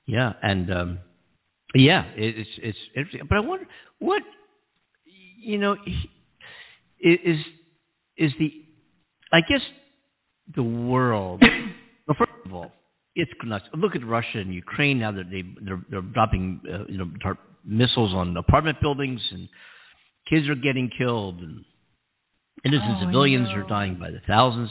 Yeah, 0.07 0.33
and 0.43 0.71
um 0.71 0.99
yeah, 1.75 2.03
it, 2.15 2.37
it's 2.37 2.51
it's 2.63 2.79
interesting. 2.95 3.23
But 3.29 3.37
I 3.39 3.41
wonder 3.41 3.67
what 4.01 4.23
you 5.39 5.57
know 5.59 5.77
i- 5.87 7.19
is 7.25 7.39
is 8.19 8.33
the 8.39 8.53
I 9.33 9.41
guess 9.41 9.63
the 10.55 10.63
world. 10.63 11.43
well, 12.07 12.17
first 12.19 12.33
of 12.47 12.53
all, 12.53 12.73
it's 13.15 13.31
nuts. 13.45 13.65
Look 13.75 13.95
at 13.95 14.07
Russia 14.07 14.39
and 14.39 14.55
Ukraine 14.55 14.99
now 14.99 15.13
that 15.13 15.31
they 15.31 15.43
they're, 15.65 15.83
they're 15.91 16.03
dropping 16.03 16.61
uh, 16.67 16.85
you 16.89 16.99
know 16.99 17.11
tar- 17.23 17.39
missiles 17.65 18.13
on 18.15 18.37
apartment 18.37 18.79
buildings 18.81 19.21
and 19.33 19.49
kids 20.29 20.49
are 20.49 20.55
getting 20.55 20.91
killed 20.97 21.41
and 21.41 21.65
innocent 22.65 22.97
Oh, 22.99 23.07
civilians 23.07 23.49
are 23.55 23.67
dying 23.69 23.99
by 23.99 24.11
the 24.11 24.21
thousands. 24.27 24.71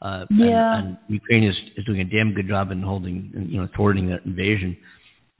Uh, 0.00 0.26
Yeah. 0.30 0.78
and, 0.78 0.88
and 0.88 0.98
Ukraine 1.08 1.44
is, 1.44 1.54
is 1.76 1.84
doing 1.86 2.00
a 2.00 2.04
damn 2.04 2.34
good 2.34 2.48
job 2.48 2.70
in 2.70 2.82
holding, 2.82 3.32
you 3.48 3.60
know, 3.60 3.68
thwarting 3.74 4.08
that 4.08 4.24
invasion 4.26 4.76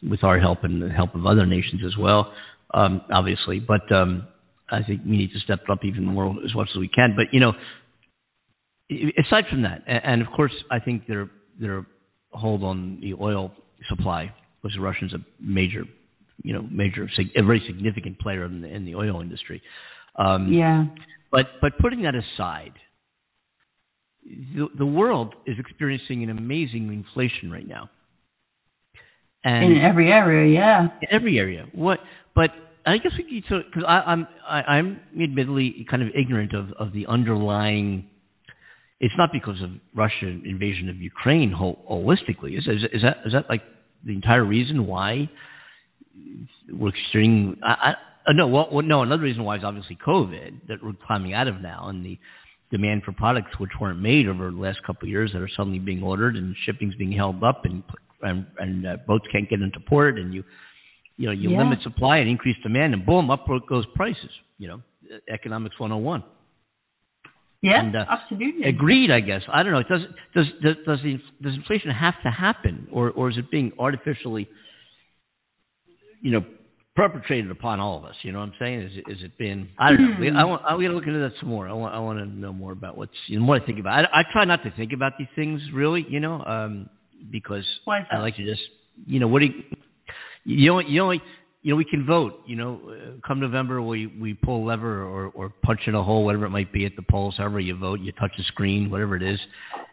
with 0.03 0.25
our 0.25 0.39
help 0.41 0.65
and 0.65 0.81
the 0.83 0.89
help 0.89 1.15
of 1.15 1.27
other 1.27 1.47
nations 1.47 1.83
as 1.85 1.97
well, 1.99 2.33
um, 2.73 3.03
obviously. 3.13 3.61
But 3.61 3.91
um, 3.95 4.27
I 4.71 4.81
think 4.87 5.03
we 5.05 5.17
need 5.19 5.31
to 5.33 5.41
step 5.41 5.61
up 5.71 5.81
even 5.85 6.05
more 6.05 6.31
as 6.45 6.55
much 6.55 6.69
as 6.75 6.81
we 6.81 6.89
can. 6.89 7.15
But 7.17 7.27
you 7.33 7.41
know, 7.41 7.53
aside 8.91 9.45
from 9.51 9.63
that, 9.63 9.83
and, 9.87 10.23
of 10.23 10.29
course, 10.35 10.53
I 10.71 10.79
think 10.81 11.07
their 11.07 11.31
their 11.61 11.87
hold 12.31 12.63
on 12.63 12.99
the 13.01 13.15
oil 13.21 13.53
supply, 13.89 14.33
because 14.63 14.75
the 14.77 14.83
Russians 14.83 15.13
a 15.15 15.19
major, 15.41 15.85
you 16.43 16.53
know, 16.53 16.63
major, 16.71 17.09
a 17.37 17.43
very 17.43 17.63
significant 17.67 18.19
player 18.19 18.45
in 18.45 18.61
the, 18.61 18.69
in 18.69 18.85
the 18.85 18.95
oil 18.95 19.21
industry. 19.21 19.63
Um, 20.17 20.53
Yeah. 20.53 20.87
but 21.31 21.47
but 21.61 21.79
putting 21.79 22.03
that 22.03 22.15
aside, 22.15 22.73
the, 24.25 24.69
the 24.77 24.87
world 24.87 25.35
is 25.47 25.57
experiencing 25.59 26.23
an 26.25 26.31
amazing 26.31 26.93
inflation 26.93 27.51
right 27.51 27.67
now, 27.67 27.91
and 29.45 29.73
In 29.73 29.83
every 29.83 30.11
area, 30.11 30.53
yeah. 30.55 30.89
in 31.03 31.09
every 31.11 31.39
area. 31.39 31.67
What? 31.73 31.99
But 32.35 32.51
I 32.85 32.99
guess 32.99 33.13
we 33.19 33.25
need 33.31 33.45
to 33.49 33.63
because 33.65 33.85
I'm 33.89 34.27
I, 34.49 34.61
I'm 34.63 35.01
admittedly 35.21 35.87
kind 35.91 36.03
of 36.03 36.09
ignorant 36.15 36.55
of 36.55 36.73
of 36.79 36.93
the 36.93 37.07
underlying. 37.07 38.09
It's 39.01 39.15
not 39.19 39.31
because 39.33 39.61
of 39.63 39.71
Russian 39.95 40.43
invasion 40.47 40.89
of 40.89 40.97
Ukraine 40.97 41.53
hol- 41.53 41.85
holistically. 41.91 42.57
Is, 42.57 42.65
is 42.67 42.83
is 42.93 43.03
that 43.03 43.19
is 43.27 43.33
that 43.33 43.45
like 43.49 43.63
the 44.05 44.13
entire 44.15 44.45
reason 44.45 44.87
why 44.87 45.29
we're 46.73 46.89
experiencing? 46.89 47.61
I, 47.63 47.91
I, 47.91 47.91
uh, 48.29 48.33
no, 48.33 48.47
well, 48.49 48.69
well, 48.73 48.85
no. 48.85 49.03
Another 49.03 49.23
reason 49.23 49.45
why 49.45 49.57
is 49.57 49.63
obviously 49.65 49.99
COVID 50.05 50.67
that 50.69 50.83
we're 50.83 50.95
climbing 51.07 51.35
out 51.35 51.47
of 51.47 51.61
now, 51.61 51.89
and 51.89 52.05
the 52.05 52.19
demand 52.71 53.03
for 53.05 53.13
products 53.13 53.51
which 53.59 53.71
weren't 53.81 54.01
made 54.01 54.27
over 54.29 54.51
the 54.51 54.57
last 54.57 54.79
couple 54.87 55.05
of 55.07 55.11
years 55.11 55.31
that 55.33 55.41
are 55.43 55.51
suddenly 55.57 55.79
being 55.79 56.03
ordered, 56.03 56.35
and 56.35 56.57
shipping's 56.65 56.95
being 56.97 57.13
held 57.13 57.43
up, 57.45 57.65
and 57.65 57.83
and, 58.23 58.47
and 58.59 58.87
uh, 58.87 58.97
boats 59.07 59.27
can't 59.31 59.49
get 59.49 59.61
into 59.61 59.79
port, 59.81 60.19
and 60.19 60.33
you 60.33 60.43
you 61.19 61.27
know 61.27 61.33
you 61.33 61.51
Yeah. 61.51 61.59
limit 61.59 61.81
supply 61.83 62.17
and 62.19 62.29
increase 62.31 62.57
demand, 62.63 62.95
and 62.95 63.05
boom, 63.05 63.31
up 63.31 63.47
goes 63.69 63.85
prices. 63.95 64.31
You 64.59 64.69
know, 64.69 64.81
economics 65.33 65.79
101. 65.79 66.25
Yeah, 67.67 67.81
And, 67.81 67.97
uh, 67.97 68.05
absolutely. 68.09 68.69
Agreed, 68.69 69.11
I 69.11 69.19
guess. 69.21 69.43
I 69.53 69.65
don't 69.65 69.73
know. 69.73 69.83
Does 69.83 70.03
does 70.35 70.47
does 70.63 70.77
does, 70.87 70.99
the, 71.03 71.19
does 71.43 71.55
inflation 71.55 71.91
have 71.91 72.15
to 72.23 72.31
happen, 72.31 72.87
or 72.93 73.11
or 73.11 73.29
is 73.29 73.37
it 73.39 73.51
being 73.51 73.73
artificially, 73.77 74.49
you 76.23 76.31
know, 76.31 76.45
perpetrated 76.95 77.51
upon 77.51 77.81
all 77.81 77.99
of 77.99 78.05
us? 78.05 78.15
You 78.23 78.31
know 78.31 78.39
what 78.39 78.51
I'm 78.51 78.55
saying? 78.61 78.83
Is 78.83 78.93
it 78.95 79.11
is 79.11 79.19
it 79.25 79.37
being? 79.37 79.69
I 79.81 79.91
don't 79.91 80.21
know. 80.21 80.41
I 80.41 80.45
want. 80.45 80.63
I'm 80.65 80.77
gonna 80.81 80.95
look 80.95 81.09
into 81.09 81.19
that 81.19 81.33
some 81.41 81.49
more. 81.49 81.69
I 81.69 81.73
want. 81.73 81.93
I 81.93 81.99
want 81.99 82.21
to 82.21 82.27
know 82.27 82.53
more 82.53 82.71
about 82.71 82.97
what's. 82.97 83.11
You 83.29 83.41
know, 83.41 83.47
what 83.47 83.61
I 83.61 83.67
think 83.67 83.81
about. 83.81 84.05
I, 84.05 84.21
I 84.21 84.23
try 84.33 84.45
not 84.45 84.63
to 84.63 84.71
think 84.77 84.93
about 84.95 85.15
these 85.19 85.29
things 85.35 85.61
really. 85.75 86.07
You 86.09 86.21
know, 86.21 86.45
um, 86.45 86.89
because 87.33 87.65
I 88.13 88.19
like 88.19 88.37
to 88.37 88.45
just. 88.45 88.63
You 89.07 89.19
know 89.19 89.27
what? 89.27 89.41
Do 89.41 89.47
you, 89.47 89.53
you 90.45 90.71
know. 90.71 90.79
You 90.79 90.99
know. 91.01 91.13
You 91.67 91.73
know, 91.73 91.77
we 91.79 91.85
can 91.85 92.07
vote. 92.07 92.35
You 92.47 92.55
know, 92.55 92.81
uh, 92.87 93.27
come 93.27 93.41
November, 93.41 93.83
we 93.83 94.07
we 94.07 94.35
pull 94.35 94.63
a 94.63 94.65
lever 94.71 95.03
or 95.03 95.33
or 95.35 95.53
punch 95.65 95.81
in 95.89 95.97
a 95.97 96.05
hole, 96.09 96.25
whatever 96.25 96.47
it 96.47 96.51
might 96.51 96.73
be 96.73 96.87
at 96.87 96.93
the 96.95 97.03
polls. 97.03 97.35
However 97.39 97.59
you 97.59 97.77
vote, 97.77 97.99
you 97.99 98.13
touch 98.13 98.31
a 98.39 98.45
screen, 98.53 98.89
whatever 98.89 99.17
it 99.17 99.25
is, 99.25 99.41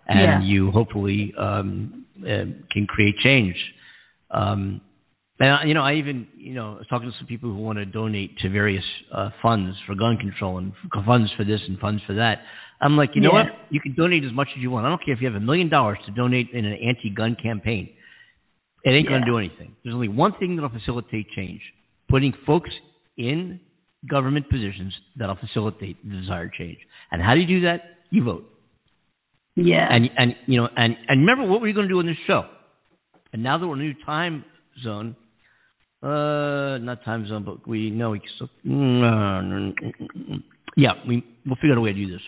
and 0.07 0.19
Yeah. 0.21 0.41
you 0.51 0.69
hopefully 0.69 1.33
um, 1.35 2.05
uh, 2.21 2.45
can 2.73 2.85
create 2.87 3.15
change. 3.23 3.55
Um, 4.29 4.81
and 5.39 5.49
I- 5.49 5.63
you 5.65 5.73
know, 5.73 5.81
I 5.81 5.93
even 5.95 6.27
you 6.37 6.53
know 6.53 6.75
I 6.75 6.77
was 6.77 6.87
talking 6.91 7.09
to 7.09 7.17
some 7.17 7.25
people 7.25 7.49
who 7.51 7.61
want 7.69 7.79
to 7.79 7.85
donate 7.85 8.37
to 8.43 8.49
various 8.49 8.85
uh, 9.11 9.31
funds 9.41 9.75
for 9.87 9.95
gun 9.95 10.17
control 10.17 10.59
and 10.59 10.73
funds 11.07 11.31
for 11.35 11.43
this 11.43 11.61
and 11.67 11.79
funds 11.79 12.03
for 12.05 12.13
that. 12.13 12.35
I'm 12.81 12.95
like, 12.97 13.15
you 13.15 13.21
know 13.21 13.31
Yeah. 13.33 13.45
what? 13.45 13.67
You 13.71 13.79
can 13.81 13.95
donate 13.95 14.23
as 14.23 14.31
much 14.31 14.49
as 14.55 14.61
you 14.61 14.69
want. 14.69 14.85
I 14.85 14.89
don't 14.89 15.03
care 15.03 15.15
if 15.15 15.21
you 15.21 15.27
have 15.31 15.41
a 15.43 15.45
million 15.49 15.69
dollars 15.69 15.97
to 16.05 16.11
donate 16.11 16.51
in 16.53 16.65
an 16.65 16.73
anti-gun 16.89 17.35
campaign. 17.41 17.89
It 18.83 18.89
ain't 18.89 19.07
going 19.07 19.21
to 19.21 19.25
do 19.25 19.37
anything. 19.37 19.75
There's 19.83 19.93
only 19.93 20.09
one 20.09 20.33
thing 20.39 20.55
that'll 20.55 20.69
facilitate 20.69 21.27
change: 21.35 21.61
putting 22.09 22.33
folks 22.45 22.69
in 23.17 23.59
government 24.09 24.49
positions 24.49 24.93
that'll 25.17 25.37
facilitate 25.37 25.97
the 26.03 26.19
desired 26.21 26.51
change. 26.57 26.77
And 27.11 27.21
how 27.21 27.33
do 27.33 27.39
you 27.39 27.47
do 27.47 27.61
that? 27.61 27.81
You 28.09 28.23
vote. 28.23 28.45
yeah. 29.55 29.87
And 29.89 30.09
and 30.17 30.35
you 30.47 30.61
know 30.61 30.67
and 30.75 30.95
and 31.07 31.21
remember 31.21 31.49
what 31.49 31.61
we're 31.61 31.73
going 31.73 31.87
to 31.87 31.93
do 31.93 31.99
in 31.99 32.07
this 32.07 32.17
show. 32.27 32.43
And 33.31 33.41
now 33.41 33.57
that 33.57 33.67
we're 33.67 33.75
in 33.75 33.81
a 33.81 33.83
new 33.85 33.93
time 34.05 34.45
zone, 34.83 35.15
uh, 36.03 36.77
not 36.77 37.03
time 37.05 37.27
zone, 37.27 37.43
but 37.45 37.67
we 37.67 37.89
know 37.89 38.11
we 38.11 38.19
can 38.19 38.29
still. 38.35 38.49
Mm, 38.65 39.01
uh, 39.01 39.41
mm, 39.43 39.73
mm, 40.15 40.43
yeah, 40.75 40.91
we 41.07 41.23
we'll 41.45 41.55
figure 41.55 41.71
out 41.71 41.77
a 41.77 41.81
way 41.81 41.93
to 41.93 42.05
do 42.05 42.11
this. 42.11 42.21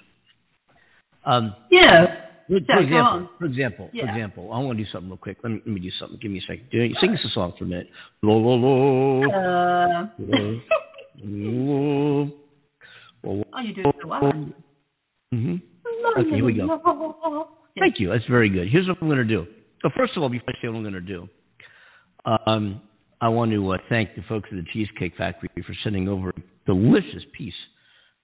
Um, 1.25 1.53
yeah. 1.69 2.24
For, 2.47 2.53
Yeah, 2.57 2.65
for 2.67 2.79
example, 2.81 3.29
for 3.39 3.45
example, 3.45 3.89
for 3.93 3.97
example, 4.09 4.53
I 4.53 4.59
want 4.59 4.77
to 4.77 4.83
do 4.83 4.89
something 4.91 5.09
real 5.09 5.17
quick. 5.17 5.37
Let 5.43 5.51
me 5.51 5.61
let 5.65 5.73
me 5.73 5.79
do 5.81 5.89
something. 5.99 6.19
Give 6.21 6.31
me 6.31 6.39
a 6.39 6.41
second. 6.41 6.69
Do- 6.71 6.93
Sing 7.01 7.11
us 7.11 7.19
a 7.25 7.29
song 7.33 7.53
for 7.57 7.65
a 7.65 7.67
minute. 7.67 7.87
Lo 8.21 8.37
lo 8.37 8.55
lo. 8.55 9.23
Uh, 9.23 10.07
lo, 10.19 10.59
lo, 11.23 12.31
lo. 13.25 13.43
oh, 13.53 13.59
you 13.63 13.73
do 13.73 13.81
it 13.89 13.95
so 14.01 14.07
well. 14.07 14.21
Mhm. 15.33 15.61
Okay, 16.17 16.29
here 16.35 16.45
we 16.45 16.53
go. 16.53 16.65
Yeah. 16.65 17.43
Thank 17.79 17.99
you. 17.99 18.09
That's 18.09 18.25
very 18.29 18.49
good. 18.49 18.69
Here's 18.71 18.87
what 18.87 18.97
I'm 19.01 19.07
going 19.07 19.17
to 19.17 19.23
do. 19.25 19.45
So 19.81 19.89
first 19.97 20.13
of 20.15 20.23
all, 20.23 20.29
before 20.29 20.49
I 20.49 20.61
say 20.61 20.67
what 20.69 20.77
I'm 20.77 20.83
going 20.83 20.93
to 20.93 21.01
do, 21.01 21.27
um, 22.25 22.81
I 23.21 23.29
want 23.29 23.51
to 23.51 23.71
uh, 23.73 23.77
thank 23.89 24.15
the 24.15 24.21
folks 24.29 24.49
at 24.51 24.55
the 24.57 24.65
Cheesecake 24.71 25.13
Factory 25.17 25.49
for 25.65 25.73
sending 25.83 26.07
over 26.07 26.29
a 26.29 26.33
delicious 26.65 27.23
piece 27.37 27.53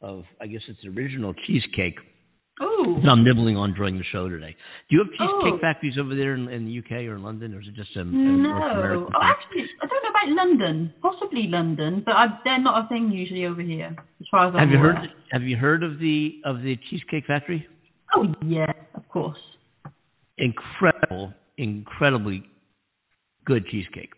of, 0.01 0.23
I 0.39 0.47
guess 0.47 0.61
it's 0.67 0.79
the 0.83 0.89
original 0.89 1.33
cheesecake 1.45 1.95
Ooh. 2.61 2.99
that 3.01 3.09
I'm 3.09 3.23
nibbling 3.23 3.57
on 3.57 3.73
during 3.73 3.97
the 3.97 4.03
show 4.11 4.29
today. 4.29 4.55
Do 4.89 4.95
you 4.95 4.99
have 4.99 5.09
cheesecake 5.11 5.55
Oh. 5.55 5.59
factories 5.59 5.97
over 5.99 6.13
there 6.15 6.35
in, 6.35 6.47
in 6.49 6.65
the 6.65 6.77
UK 6.79 7.07
or 7.09 7.15
in 7.15 7.23
London, 7.23 7.53
or 7.55 7.61
is 7.61 7.67
it 7.67 7.73
just 7.75 7.95
um, 7.97 8.13
um, 8.13 8.15
a, 8.15 8.29
a 8.29 8.37
North 8.37 8.63
No. 8.73 8.79
American 8.79 9.13
Oh, 9.15 9.19
actually, 9.23 9.65
I 9.81 9.87
don't 9.87 10.03
know 10.03 10.09
about 10.09 10.45
London, 10.45 10.93
possibly 11.01 11.47
London, 11.47 12.03
but 12.05 12.11
I, 12.13 12.27
they're 12.43 12.59
not 12.61 12.85
a 12.85 12.87
thing 12.87 13.11
usually 13.11 13.45
over 13.45 13.61
here, 13.61 13.95
as 14.19 14.27
far 14.29 14.47
as 14.47 14.53
I'm 14.53 14.59
Have 14.61 14.69
you 14.69 14.77
aware. 14.77 14.93
heard? 14.93 15.09
Have 15.31 15.43
you 15.43 15.57
heard 15.57 15.83
of 15.83 15.97
the 15.99 16.39
of 16.45 16.61
the 16.61 16.77
Cheesecake 16.89 17.25
Factory? 17.25 17.67
Oh 18.13 18.27
yeah, 18.45 18.71
of 18.95 19.07
course. 19.09 19.39
Incredible, 20.37 21.33
incredibly 21.57 22.43
good 23.45 23.65
cheesecake. 23.67 24.11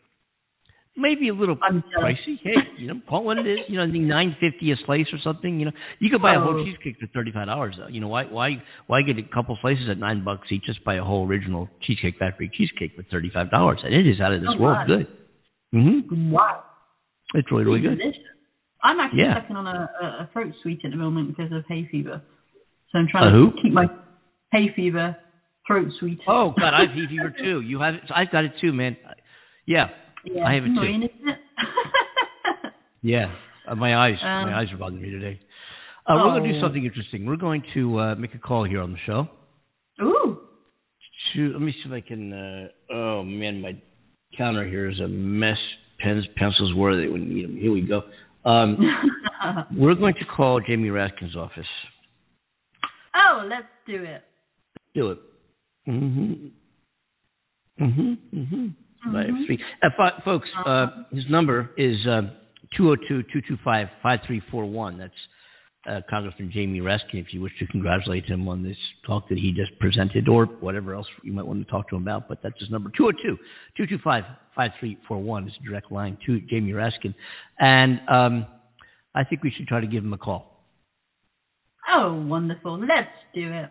Maybe 0.96 1.30
a 1.30 1.34
little 1.34 1.58
I'm 1.64 1.84
pricey. 2.00 2.38
Hey, 2.44 2.54
you 2.78 2.88
know, 2.88 3.02
call 3.10 3.24
what 3.24 3.40
it 3.40 3.48
is. 3.48 3.60
You 3.68 3.78
know, 3.78 3.84
I 3.86 3.90
think 3.90 4.04
nine 4.04 4.36
fifty 4.40 4.72
a 4.72 4.76
slice 4.86 5.08
or 5.12 5.18
something. 5.24 5.60
You 5.60 5.66
know, 5.66 5.72
you 6.00 6.12
could 6.12 6.22
buy 6.22 6.36
a 6.36 6.40
whole 6.40 6.54
Oh. 6.54 6.64
cheesecake 6.64 6.98
for 7.00 7.08
thirty 7.08 7.32
five 7.32 7.48
dollars. 7.48 7.76
though. 7.80 7.88
You 7.88 8.00
know, 8.00 8.10
why 8.10 8.26
why 8.26 8.62
why 8.86 9.02
get 9.02 9.18
a 9.18 9.24
couple 9.34 9.58
slices 9.60 9.90
at 9.90 9.98
nine 9.98 10.24
bucks 10.24 10.48
each? 10.52 10.64
Just 10.66 10.84
buy 10.84 10.96
a 10.96 11.04
whole 11.04 11.26
original 11.28 11.68
Cheesecake 11.82 12.18
Factory 12.20 12.50
cheesecake 12.54 12.92
for 12.96 13.04
thirty 13.10 13.32
five 13.34 13.50
dollars, 13.50 13.80
and 13.84 13.94
it 13.94 14.06
is 14.06 14.20
out 14.22 14.34
of 14.34 14.42
this 14.42 14.52
Oh, 14.54 14.62
world 14.62 14.78
wow. 14.78 14.86
good. 14.86 15.08
hmm 15.72 16.32
Wow. 16.32 16.64
It's 17.34 17.52
really 17.52 17.64
really 17.66 17.82
good. 17.82 18.00
I'm 18.84 19.00
actually 19.00 19.20
Yeah. 19.20 19.42
sucking 19.42 19.56
on 19.56 19.66
a, 19.66 19.90
a, 20.00 20.06
a 20.06 20.30
throat 20.32 20.54
sweet 20.62 20.82
at 20.86 20.92
the 20.92 20.98
moment 20.98 21.30
because 21.36 21.52
of 21.52 21.64
hay 21.68 21.88
fever. 21.90 22.22
So 22.92 23.00
I'm 23.00 23.08
trying 23.08 23.34
A 23.34 23.36
to 23.36 23.38
who? 23.46 23.62
keep 23.64 23.74
my 23.74 23.88
hay 24.52 24.70
fever 24.76 25.18
throat 25.66 25.88
sweet. 26.00 26.20
Oh 26.28 26.54
God, 26.56 26.76
I've 26.76 26.90
hay 26.92 27.08
fever 27.10 27.34
too. 27.42 27.62
You 27.62 27.80
have 27.80 27.96
it? 27.96 28.02
I've 28.14 28.30
got 28.30 28.44
it 28.46 28.52
too, 28.62 28.74
man. 28.74 28.96
Yeah, 29.66 29.88
yeah, 30.26 30.46
I 30.46 30.54
have 30.56 30.64
it 30.64 30.68
too. 30.68 31.06
it? 31.06 31.12
Yeah, 33.06 33.36
uh, 33.68 33.76
my 33.76 34.08
eyes, 34.08 34.16
Um, 34.22 34.50
my 34.50 34.62
eyes 34.62 34.68
are 34.72 34.78
bothering 34.78 35.02
me 35.02 35.12
today. 35.12 35.38
Uh, 36.08 36.16
We're 36.16 36.40
going 36.40 36.44
to 36.44 36.50
do 36.54 36.58
oh. 36.58 36.62
something 36.62 36.86
interesting. 36.86 37.26
We're 37.26 37.36
going 37.36 37.62
to 37.74 38.00
uh, 38.00 38.16
make 38.16 38.34
a 38.34 38.38
call 38.38 38.64
here 38.64 38.82
on 38.82 38.94
the 38.94 38.98
show. 39.06 39.28
Ooh. 40.02 40.40
To, 41.34 41.52
let 41.52 41.62
me 41.62 41.74
see 41.74 41.90
if 41.90 41.92
I 41.92 42.00
can. 42.00 42.32
Uh, 42.32 42.94
oh 42.94 43.24
man, 43.24 43.60
my 43.60 43.76
counter 44.38 44.66
here 44.66 44.90
is 44.90 45.00
a 45.00 45.08
mess. 45.08 45.58
Pens, 46.00 46.26
pencils, 46.38 46.74
where 46.76 47.00
they 47.00 47.08
would 47.08 47.22
need 47.22 47.46
them. 47.46 47.58
Here 47.58 47.72
we 47.72 47.82
go. 47.82 48.02
Um, 48.50 48.78
we're 49.78 49.96
going 49.96 50.16
to 50.16 50.26
call 50.26 50.60
Jamie 50.66 50.90
Raskin's 50.90 51.36
office. 51.36 51.68
oh, 53.16 53.48
let's 53.50 53.68
do 53.88 54.04
it. 54.04 54.22
Do 54.94 55.12
it. 55.12 55.20
Mm-hmm. 55.88 56.48
Mm-hmm. 57.84 58.68
Mm-hmm. 59.06 59.14
Five, 59.16 59.28
Mhm. 59.30 59.46
three. 59.46 59.60
Uh, 59.82 59.90
fi- 59.98 60.20
folks, 60.24 60.48
uh, 60.66 60.88
his 61.12 61.30
number 61.30 61.72
is 61.78 61.98
uh, 62.08 62.22
202-225-5341. 62.80 64.98
That's 64.98 65.14
uh, 65.86 66.00
Congressman 66.10 66.50
Jamie 66.54 66.80
Raskin, 66.80 67.16
if 67.20 67.34
you 67.34 67.42
wish 67.42 67.52
to 67.60 67.68
congratulate 67.68 68.24
him 68.26 68.48
on 68.48 68.64
this 68.64 68.78
talk 69.06 69.28
that 69.28 69.38
he 69.38 69.52
just 69.52 69.78
presented 69.80 70.30
or 70.30 70.46
whatever 70.46 70.94
else 70.94 71.06
you 71.24 71.34
might 71.34 71.46
want 71.46 71.60
to 71.66 71.70
talk 71.70 71.90
to 71.90 71.98
him 71.98 72.04
about. 72.04 72.30
But 72.30 72.42
that's 72.42 72.58
his 72.58 72.70
number, 72.72 72.90
202-225-5341 73.78 75.48
is 75.48 75.54
a 75.60 75.64
direct 75.68 75.92
line 75.92 76.18
to 76.26 76.40
Jamie 76.50 76.72
Raskin. 76.72 77.14
And 77.60 78.00
um, 78.10 78.46
I 79.14 79.26
think 79.26 79.44
we 79.44 79.52
should 79.58 79.68
try 79.68 79.82
to 79.82 79.88
give 79.88 80.06
him 80.06 80.14
a 80.14 80.18
call. 80.18 80.64
Oh, 81.94 82.14
wonderful. 82.28 82.80
Let's 82.80 83.10
do 83.36 83.52
it. 83.52 83.70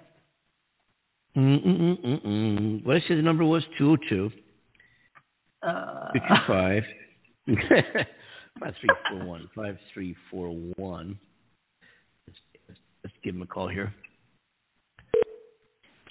Mm-mm-mm-mm. 1.34 2.84
What 2.84 2.96
I 2.96 3.00
said 3.08 3.16
the 3.16 3.22
number 3.22 3.42
was 3.44 3.62
202 3.78 4.30
Uh, 5.62 6.10
225 6.12 6.82
5341 8.58 9.48
5341 9.54 11.18
let's, 12.26 12.80
let's 13.04 13.16
give 13.22 13.34
him 13.36 13.42
a 13.42 13.46
call 13.46 13.68
here 13.68 13.94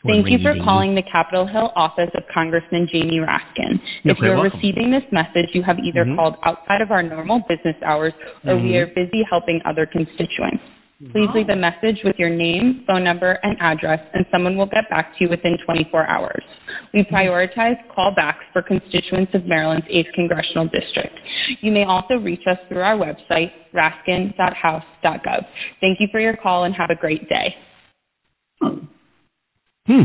Thank 0.04 0.32
you 0.32 0.40
for 0.42 0.56
calling 0.64 0.96
the 0.96 1.04
Capitol 1.04 1.46
Hill 1.46 1.70
office 1.76 2.10
of 2.16 2.24
Congressman 2.36 2.88
Jamie 2.92 3.20
Raskin. 3.22 3.78
If 4.04 4.18
very 4.18 4.34
you're 4.34 4.42
welcome. 4.42 4.58
receiving 4.58 4.90
this 4.90 5.04
message, 5.12 5.54
you 5.54 5.62
have 5.62 5.78
either 5.78 6.06
Mhm. 6.06 6.16
called 6.16 6.38
outside 6.42 6.82
of 6.82 6.90
our 6.90 7.04
normal 7.04 7.42
business 7.48 7.76
hours 7.84 8.12
or 8.48 8.56
we 8.58 8.74
Mhm. 8.74 8.82
are 8.82 8.88
busy 8.88 9.22
helping 9.30 9.62
other 9.64 9.86
constituents. 9.86 10.64
Please 11.10 11.30
leave 11.34 11.50
a 11.50 11.56
message 11.56 11.98
with 12.04 12.16
your 12.20 12.30
name, 12.30 12.84
phone 12.86 13.04
number, 13.04 13.40
and 13.42 13.58
address, 13.60 14.00
and 14.14 14.24
someone 14.32 14.56
will 14.56 14.68
get 14.68 14.88
back 14.92 15.18
to 15.18 15.24
you 15.24 15.30
within 15.32 15.58
24 15.66 16.08
hours. 16.08 16.44
We 16.94 17.04
prioritize 17.04 17.78
callbacks 17.98 18.46
for 18.54 18.62
constituents 18.62 19.32
of 19.34 19.46
Maryland's 19.48 19.88
8th 19.88 20.14
Congressional 20.14 20.66
District. 20.66 21.18
You 21.62 21.72
may 21.72 21.86
also 21.86 22.16
reach 22.16 22.44
us 22.48 22.58
through 22.68 22.82
our 22.82 22.98
website, 22.98 23.50
raskin.house.gov. 23.74 25.46
Thank 25.82 26.00
you 26.00 26.08
for 26.12 26.20
your 26.20 26.38
call 26.38 26.66
and 26.66 26.76
have 26.76 26.92
a 26.92 26.96
great 26.96 27.28
day. 27.28 27.56
hmm 29.88 30.04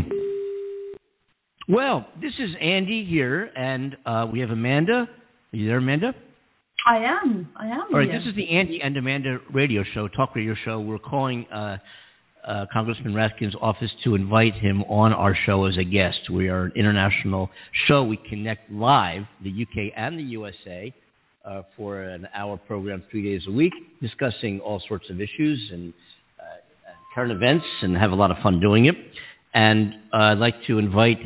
well 1.69 2.07
this 2.23 2.33
is 2.39 2.51
andy 2.63 3.05
here 3.05 3.51
and 3.57 3.97
uh, 4.07 4.25
we 4.33 4.39
have 4.39 4.51
amanda 4.51 5.09
are 5.53 5.57
you 5.57 5.67
there 5.67 5.79
amanda 5.79 6.15
I 6.87 6.99
am. 6.99 7.49
I 7.57 7.67
am. 7.67 7.81
All 7.93 7.99
right, 7.99 8.07
this 8.07 8.23
is 8.29 8.37
the 8.37 8.49
Andy 8.57 8.79
and 8.81 8.97
Amanda 8.97 9.39
radio 9.53 9.83
show, 9.93 10.07
talk 10.07 10.37
radio 10.37 10.55
show. 10.65 10.79
We're 10.79 11.01
calling 11.01 11.45
uh, 11.53 11.79
uh, 12.47 12.67
Congressman 12.73 13.13
Raskin's 13.13 13.57
office 13.61 13.91
to 14.05 14.15
invite 14.15 14.55
him 14.55 14.83
on 14.83 15.13
our 15.13 15.37
show 15.47 15.65
as 15.65 15.75
a 15.81 15.83
guest. 15.83 16.31
We 16.33 16.49
are 16.49 16.67
an 16.67 16.73
international 16.77 17.51
show. 17.89 18.05
We 18.05 18.21
connect 18.31 18.71
live, 18.71 19.23
the 19.43 19.51
UK 19.51 19.95
and 19.97 20.17
the 20.17 20.23
USA, 20.23 20.95
uh, 21.45 21.63
for 21.77 22.03
an 22.03 22.29
hour 22.33 22.57
program 22.57 23.03
three 23.11 23.25
days 23.25 23.43
a 23.49 23.53
week, 23.53 23.73
discussing 24.01 24.61
all 24.61 24.81
sorts 24.87 25.07
of 25.11 25.17
issues 25.17 25.71
and 25.73 25.93
uh, 26.39 26.45
current 27.17 27.33
events, 27.33 27.65
and 27.83 27.97
have 27.97 28.13
a 28.13 28.17
lot 28.17 28.31
of 28.31 28.37
fun 28.45 28.61
doing 28.61 28.87
it. 28.87 28.95
And 29.55 29.93
uh, 30.15 30.17
I'd 30.19 30.39
like 30.39 30.55
to 30.69 30.79
invite 30.79 31.19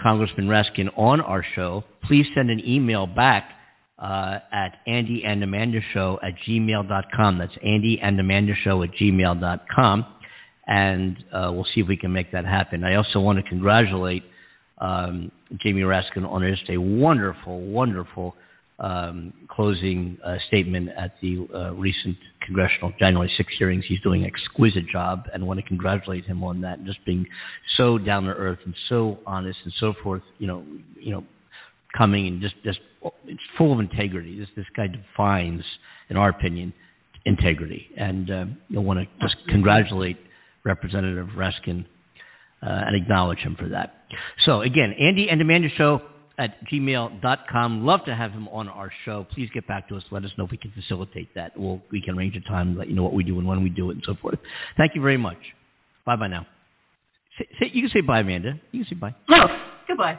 Congressman 0.00 0.46
Raskin 0.46 0.96
on 0.96 1.20
our 1.20 1.44
show. 1.54 1.84
Please 2.08 2.24
send 2.34 2.48
an 2.48 2.62
email 2.66 3.06
back 3.06 3.50
uh, 4.04 4.38
at 4.52 4.76
Andy 4.86 5.22
and 5.24 5.42
Amanda 5.42 5.78
Show 5.94 6.18
at 6.22 6.34
gmail.com. 6.46 7.38
That's 7.38 7.56
Andy 7.62 7.98
and 8.02 8.20
Amanda 8.20 8.52
Show 8.62 8.82
at 8.82 8.90
gmail.com. 9.00 10.06
And 10.66 11.16
uh, 11.32 11.50
we'll 11.52 11.66
see 11.74 11.80
if 11.80 11.88
we 11.88 11.96
can 11.96 12.12
make 12.12 12.32
that 12.32 12.44
happen. 12.44 12.84
I 12.84 12.96
also 12.96 13.20
want 13.20 13.42
to 13.42 13.48
congratulate 13.48 14.22
um, 14.78 15.32
Jamie 15.62 15.82
Raskin 15.82 16.26
on 16.26 16.42
just 16.42 16.68
a 16.68 16.78
wonderful, 16.78 17.60
wonderful 17.60 18.34
um, 18.78 19.32
closing 19.48 20.18
uh, 20.24 20.36
statement 20.48 20.90
at 20.98 21.12
the 21.22 21.46
uh, 21.54 21.72
recent 21.72 22.16
congressional 22.44 22.92
January 22.98 23.30
6 23.38 23.48
hearings. 23.58 23.84
He's 23.88 24.00
doing 24.00 24.24
an 24.24 24.30
exquisite 24.30 24.90
job, 24.92 25.24
and 25.32 25.46
want 25.46 25.60
to 25.60 25.66
congratulate 25.66 26.24
him 26.24 26.44
on 26.44 26.60
that. 26.62 26.84
Just 26.84 26.98
being 27.06 27.24
so 27.78 27.96
down 27.98 28.24
to 28.24 28.30
earth 28.30 28.58
and 28.66 28.74
so 28.88 29.18
honest 29.26 29.58
and 29.64 29.72
so 29.80 29.94
forth. 30.02 30.22
You 30.38 30.48
know, 30.48 30.64
you 30.98 31.12
know, 31.12 31.24
coming 31.96 32.26
and 32.26 32.42
just 32.42 32.54
just 32.64 32.78
it's 33.26 33.40
full 33.58 33.72
of 33.72 33.80
integrity. 33.80 34.38
This 34.38 34.48
this 34.56 34.66
guy 34.76 34.86
defines, 34.86 35.62
in 36.08 36.16
our 36.16 36.28
opinion, 36.28 36.72
integrity, 37.24 37.86
and 37.96 38.30
uh, 38.30 38.44
I 38.76 38.80
want 38.80 39.00
to 39.00 39.06
just 39.20 39.36
congratulate 39.48 40.16
Representative 40.64 41.28
Raskin 41.36 41.84
uh, 42.62 42.66
and 42.86 42.96
acknowledge 42.96 43.38
him 43.38 43.56
for 43.58 43.68
that. 43.68 43.94
So 44.46 44.62
again, 44.62 44.94
Andy 44.98 45.26
and 45.30 45.40
Amanda 45.40 45.68
Show 45.76 46.00
at 46.38 46.50
gmail.com. 46.72 47.84
Love 47.84 48.00
to 48.06 48.14
have 48.14 48.32
him 48.32 48.48
on 48.48 48.68
our 48.68 48.90
show. 49.04 49.26
Please 49.34 49.48
get 49.54 49.66
back 49.68 49.88
to 49.88 49.96
us. 49.96 50.02
Let 50.10 50.24
us 50.24 50.30
know 50.36 50.44
if 50.44 50.50
we 50.50 50.56
can 50.56 50.72
facilitate 50.72 51.34
that. 51.34 51.52
We'll, 51.56 51.80
we 51.92 52.02
can 52.02 52.16
arrange 52.16 52.34
a 52.36 52.48
time, 52.48 52.76
let 52.76 52.88
you 52.88 52.96
know 52.96 53.04
what 53.04 53.14
we 53.14 53.22
do 53.24 53.38
and 53.38 53.46
when 53.46 53.62
we 53.62 53.70
do 53.70 53.90
it 53.90 53.94
and 53.94 54.02
so 54.06 54.14
forth. 54.20 54.38
Thank 54.76 54.92
you 54.94 55.02
very 55.02 55.18
much. 55.18 55.38
Bye 56.04 56.16
bye 56.16 56.28
now. 56.28 56.46
Say, 57.38 57.46
say, 57.60 57.66
you 57.72 57.82
can 57.82 57.90
say 57.92 58.00
bye, 58.00 58.20
Amanda. 58.20 58.60
You 58.72 58.84
can 58.84 58.96
say 58.96 59.00
bye. 59.00 59.70
Goodbye. 59.88 60.18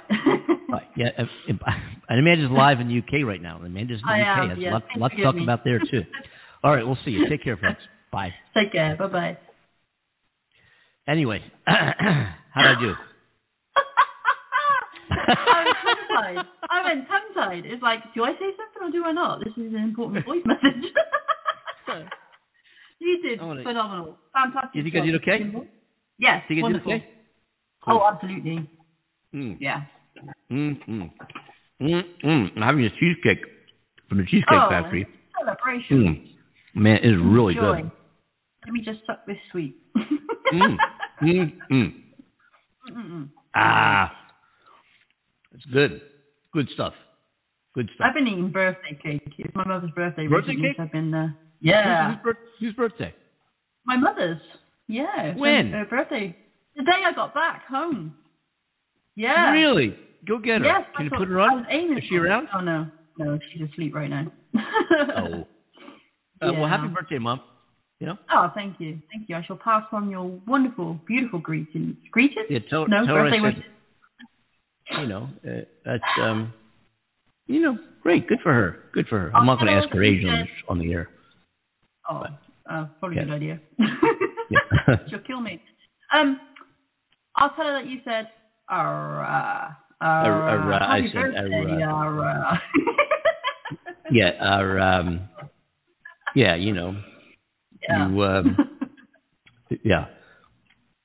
Bye. 0.70 0.84
Yeah, 0.98 1.10
uh, 1.20 1.24
uh, 1.24 1.72
and 2.10 2.20
Amanda's 2.20 2.50
live 2.52 2.80
in 2.80 2.88
the 2.88 3.00
UK 3.00 3.26
right 3.28 3.42
now. 3.42 3.58
Amanda's 3.58 4.00
in 4.02 4.08
the 4.08 4.14
I 4.14 4.22
UK. 4.22 4.40
am, 4.44 4.50
Has 4.50 4.58
yes. 4.60 4.72
a 4.72 4.74
lot, 4.74 4.84
Please 4.90 5.02
lot 5.02 5.12
to 5.12 5.24
talk 5.24 5.36
me. 5.36 5.44
about 5.44 5.64
there 5.64 5.80
too. 5.80 6.04
All 6.64 6.74
right, 6.74 6.86
we'll 6.86 6.98
see 7.06 7.12
you. 7.12 7.28
Take 7.30 7.44
care, 7.44 7.58
folks. 7.58 7.82
Bye. 8.12 8.30
Take 8.56 8.72
care. 8.72 8.96
Bye 8.98 9.08
bye. 9.08 9.38
Anyway, 11.08 11.40
how 11.66 12.62
did 12.64 12.78
I 12.78 12.82
do? 12.82 12.94
I 15.12 15.64
was 15.66 15.76
tongue 15.84 16.08
tied. 16.16 16.46
I 16.70 16.84
went 16.84 17.08
tongue 17.08 17.30
tied. 17.36 17.64
It's 17.66 17.82
like, 17.84 18.00
do 18.16 18.24
I 18.24 18.32
say 18.34 18.50
something 18.58 18.82
or 18.88 18.92
do 18.92 19.06
I 19.06 19.12
not? 19.12 19.40
This 19.44 19.54
is 19.58 19.74
an 19.74 19.84
important 19.84 20.26
voice 20.26 20.44
message. 20.46 20.84
you 23.00 23.22
did 23.22 23.42
wanna- 23.42 23.64
phenomenal. 23.64 24.18
Fantastic. 24.34 24.72
You 24.76 24.84
think 24.84 24.96
I 24.96 25.06
did 25.06 25.16
okay? 25.16 25.40
Yes. 26.20 26.44
Think 26.48 26.52
I 26.52 26.56
did 26.56 26.64
wonderful. 26.64 26.94
okay? 26.94 27.06
Oh, 27.88 28.02
absolutely. 28.12 28.70
Mm. 29.36 29.58
Yeah. 29.60 29.82
Mm, 30.50 30.78
mm. 30.88 31.12
Mm, 31.82 32.02
mm. 32.24 32.48
I'm 32.56 32.62
having 32.62 32.86
a 32.86 32.90
cheesecake 32.92 33.44
from 34.08 34.20
the 34.20 34.24
Cheesecake 34.24 34.48
oh, 34.52 34.70
Factory. 34.70 35.06
Celebration. 35.38 36.38
Mm. 36.76 36.82
Man, 36.82 36.98
it 37.04 37.10
is 37.10 37.20
really 37.22 37.54
Enjoy. 37.56 37.82
good. 37.82 37.92
Let 38.66 38.74
me 38.74 38.82
just 38.84 39.00
suck 39.06 39.26
this 39.26 39.38
sweet. 39.52 39.76
Mm. 40.54 40.78
Mm, 41.24 41.52
mm. 41.72 41.94
Mm-mm. 42.92 43.30
Ah, 43.56 44.12
it's 45.54 45.66
good. 45.74 46.02
Good 46.54 46.68
stuff. 46.76 46.94
Good 47.74 47.90
stuff. 47.96 48.08
I've 48.08 48.14
been 48.14 48.28
eating 48.28 48.52
birthday 48.52 48.98
cake. 49.02 49.22
It's 49.38 49.56
my 49.56 49.66
mother's 49.66 49.92
birthday. 49.92 50.28
Birthday 50.28 50.52
recently, 50.52 50.70
cake? 50.70 50.78
so 50.78 50.84
I've 50.84 50.92
been. 50.92 51.14
Uh, 51.14 51.30
yeah. 51.62 52.12
Whose, 52.12 52.24
birth- 52.24 52.50
whose 52.60 52.74
birthday? 52.76 53.14
My 53.86 53.98
mother's. 53.98 54.40
Yeah. 54.88 55.36
When? 55.36 55.72
Her 55.72 55.86
birthday. 55.90 56.38
The 56.76 56.84
day 56.84 57.04
I 57.06 57.14
got 57.14 57.34
back 57.34 57.64
home. 57.68 58.14
Yeah. 59.16 59.52
Really? 59.52 59.96
Go 60.28 60.40
get 60.40 60.60
her. 60.62 60.66
Yes. 60.66 60.82
Can 60.96 61.06
you 61.06 61.12
put 61.18 61.28
her 61.28 61.40
on? 61.40 61.60
Is 61.98 62.04
she 62.10 62.16
around? 62.18 62.48
Oh 62.56 62.62
no. 62.62 62.88
no, 63.18 63.40
she's 63.52 63.62
asleep 63.70 63.94
right 63.96 64.10
now. 64.10 64.32
Oh. 65.18 65.48
Uh, 66.42 66.54
Well, 66.54 66.68
happy 66.70 66.88
birthday, 66.94 67.18
Mom. 67.18 67.40
You 68.00 68.08
know? 68.08 68.18
Oh, 68.34 68.52
thank 68.54 68.80
you, 68.80 69.00
thank 69.14 69.30
you. 69.30 69.36
I 69.38 69.44
shall 69.46 69.56
pass 69.56 69.84
on 69.94 70.10
your 70.10 70.26
wonderful, 70.46 71.00
beautiful 71.08 71.40
greetings. 71.40 71.96
Greetings? 72.12 72.48
Yeah, 72.50 72.60
tell, 72.70 72.86
no, 72.88 73.06
tell 73.06 73.16
her 73.16 73.24
birthday 73.24 73.38
I 73.40 73.48
wishes. 73.48 73.64
said, 74.90 75.02
you 75.02 75.08
know, 75.08 75.30
uh, 75.48 75.62
that's, 75.86 76.04
um, 76.22 76.54
you 77.48 77.62
know, 77.62 77.78
great. 78.04 78.28
Good 78.28 78.40
for 78.44 78.52
her. 78.54 78.80
Good 78.94 79.08
for 79.08 79.18
her. 79.20 79.32
I'm 79.36 79.46
not 79.46 79.60
going 79.60 79.68
to 79.68 79.74
ask 79.82 79.94
her 79.94 80.04
age 80.04 80.24
on, 80.26 80.40
the- 80.46 80.72
on 80.74 80.80
the 80.80 80.92
air. 80.94 81.10
Oh, 82.10 82.24
uh, 82.70 82.86
probably 83.00 83.18
a 83.18 83.22
Yeah. 83.22 83.26
good 83.28 83.34
idea. 83.34 83.60
She'll 85.10 85.20
kill 85.26 85.40
me. 85.42 85.62
Um, 86.14 86.38
I'll 87.38 87.52
tell 87.56 87.66
her 87.66 87.82
that 87.82 87.90
you 87.90 88.00
said, 88.04 88.28
"Ara, 88.70 89.78
Ar- 90.02 90.50
ara, 90.50 90.76
ara," 90.76 90.86
I 90.86 91.02
said, 91.14 91.36
ara." 91.36 92.62
yeah, 94.12 94.32
our, 94.42 94.80
um, 94.80 95.22
yeah, 96.36 96.56
you 96.56 96.74
know, 96.74 96.96
yeah. 97.88 98.10
you, 98.10 98.24
um, 98.24 98.58
yeah. 99.84 100.06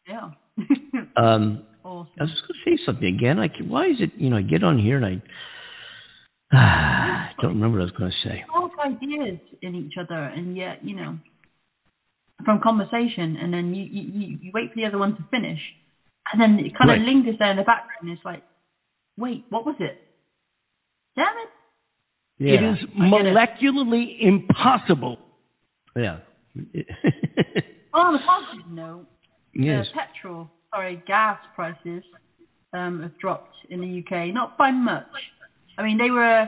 yeah. 0.08 0.30
Um, 1.16 1.64
awesome. 1.84 2.12
I 2.18 2.22
was 2.24 2.30
just 2.30 2.42
going 2.46 2.58
to 2.64 2.70
say 2.70 2.82
something 2.86 3.14
again. 3.16 3.38
I 3.38 3.48
can, 3.48 3.68
why 3.68 3.86
is 3.86 3.96
it, 4.00 4.10
you 4.16 4.30
know, 4.30 4.36
I 4.36 4.42
get 4.42 4.62
on 4.62 4.78
here 4.78 4.96
and 4.96 5.04
I, 5.04 5.22
I 6.56 7.30
don't 7.42 7.54
remember 7.54 7.78
what 7.78 7.82
I 7.82 7.86
was 7.86 7.94
going 7.98 8.10
to 8.10 8.28
say. 8.28 8.44
Both 8.52 8.72
ideas 8.84 9.38
in 9.62 9.74
each 9.74 9.94
other, 10.00 10.14
and 10.24 10.56
yet 10.56 10.84
you 10.84 10.96
know, 10.96 11.18
from 12.44 12.60
conversation, 12.62 13.36
and 13.40 13.52
then 13.52 13.74
you, 13.74 13.84
you- 13.84 14.38
you 14.42 14.50
wait 14.54 14.70
for 14.70 14.76
the 14.76 14.86
other 14.86 14.98
one 14.98 15.16
to 15.16 15.24
finish, 15.30 15.58
and 16.32 16.40
then 16.40 16.58
it 16.64 16.76
kind 16.76 16.88
Right. 16.90 17.00
of 17.00 17.06
lingers 17.06 17.36
there 17.38 17.50
in 17.50 17.56
the 17.56 17.62
background. 17.64 18.02
And 18.02 18.10
it's 18.10 18.24
like, 18.24 18.42
wait, 19.16 19.44
what 19.50 19.64
was 19.66 19.76
it? 19.80 20.00
Damn 21.16 21.26
it! 21.44 21.50
Yeah. 22.38 22.54
It 22.54 22.62
is 22.72 22.78
I 23.00 23.10
get 23.10 23.26
it. 23.26 23.34
molecularly 23.36 24.16
impossible. 24.20 25.18
Yeah. 25.96 26.18
Well, 27.92 28.02
on 28.06 28.14
a 28.14 28.18
positive 28.24 28.70
note, 28.70 29.06
yes. 29.54 29.86
uh, 29.92 29.98
petrol, 29.98 30.50
sorry, 30.72 31.02
gas 31.06 31.38
prices 31.56 32.02
um, 32.72 33.02
have 33.02 33.18
dropped 33.18 33.54
in 33.68 33.80
the 33.80 33.98
UK, 34.04 34.32
not 34.32 34.56
by 34.56 34.70
much. 34.70 35.06
I 35.76 35.82
mean, 35.82 35.98
they 35.98 36.10
were 36.10 36.46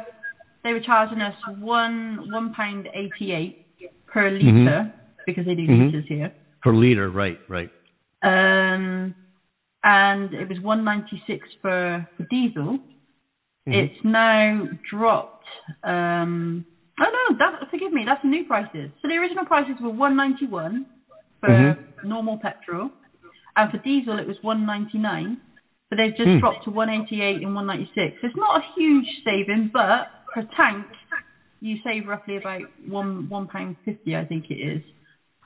they 0.62 0.72
were 0.72 0.80
charging 0.80 1.20
us 1.20 1.34
one 1.58 2.30
one 2.30 2.54
pound 2.54 2.88
eighty 2.94 3.32
eight 3.32 3.66
per 4.06 4.30
liter 4.30 4.44
Mhm. 4.46 4.92
because 5.26 5.44
they 5.46 5.54
do 5.56 5.66
Mhm. 5.66 5.86
liters 5.86 6.06
here. 6.06 6.32
Per 6.62 6.72
liter, 6.72 7.10
right, 7.10 7.38
right. 7.48 7.70
Um, 8.22 9.14
and 9.84 10.32
it 10.32 10.48
was 10.48 10.58
196 10.60 11.48
for, 11.60 12.06
for 12.16 12.26
diesel. 12.30 12.78
Mhm. 13.68 13.74
It's 13.74 14.04
now 14.04 14.66
dropped. 14.90 15.28
Um, 15.84 16.64
oh 17.00 17.10
no, 17.30 17.36
that, 17.38 17.68
forgive 17.70 17.92
me, 17.92 18.04
that's 18.04 18.22
the 18.22 18.28
new 18.28 18.44
prices. 18.44 18.90
So 19.00 19.08
the 19.08 19.14
original 19.16 19.44
prices 19.44 19.76
were 19.80 19.90
191 19.90 20.84
for 21.40 21.48
Mhm. 21.48 21.76
normal 22.04 22.38
petrol, 22.38 22.90
and 23.56 23.70
for 23.70 23.78
diesel 23.78 24.18
it 24.18 24.26
was 24.26 24.36
199. 24.42 25.38
But 25.90 25.96
they've 25.96 26.16
just 26.16 26.30
Hmm. 26.30 26.38
dropped 26.38 26.64
to 26.64 26.70
188 26.70 27.42
and 27.42 27.54
196. 27.54 28.16
It's 28.22 28.34
not 28.36 28.56
a 28.62 28.64
huge 28.74 29.06
saving, 29.24 29.68
but 29.72 30.08
per 30.32 30.42
tank 30.56 30.86
you 31.60 31.76
save 31.84 32.06
roughly 32.08 32.36
about 32.36 32.62
one 32.88 33.28
one 33.28 33.46
pound 33.46 33.76
fifty, 33.84 34.16
I 34.16 34.24
think 34.24 34.50
it 34.50 34.58
is, 34.58 34.82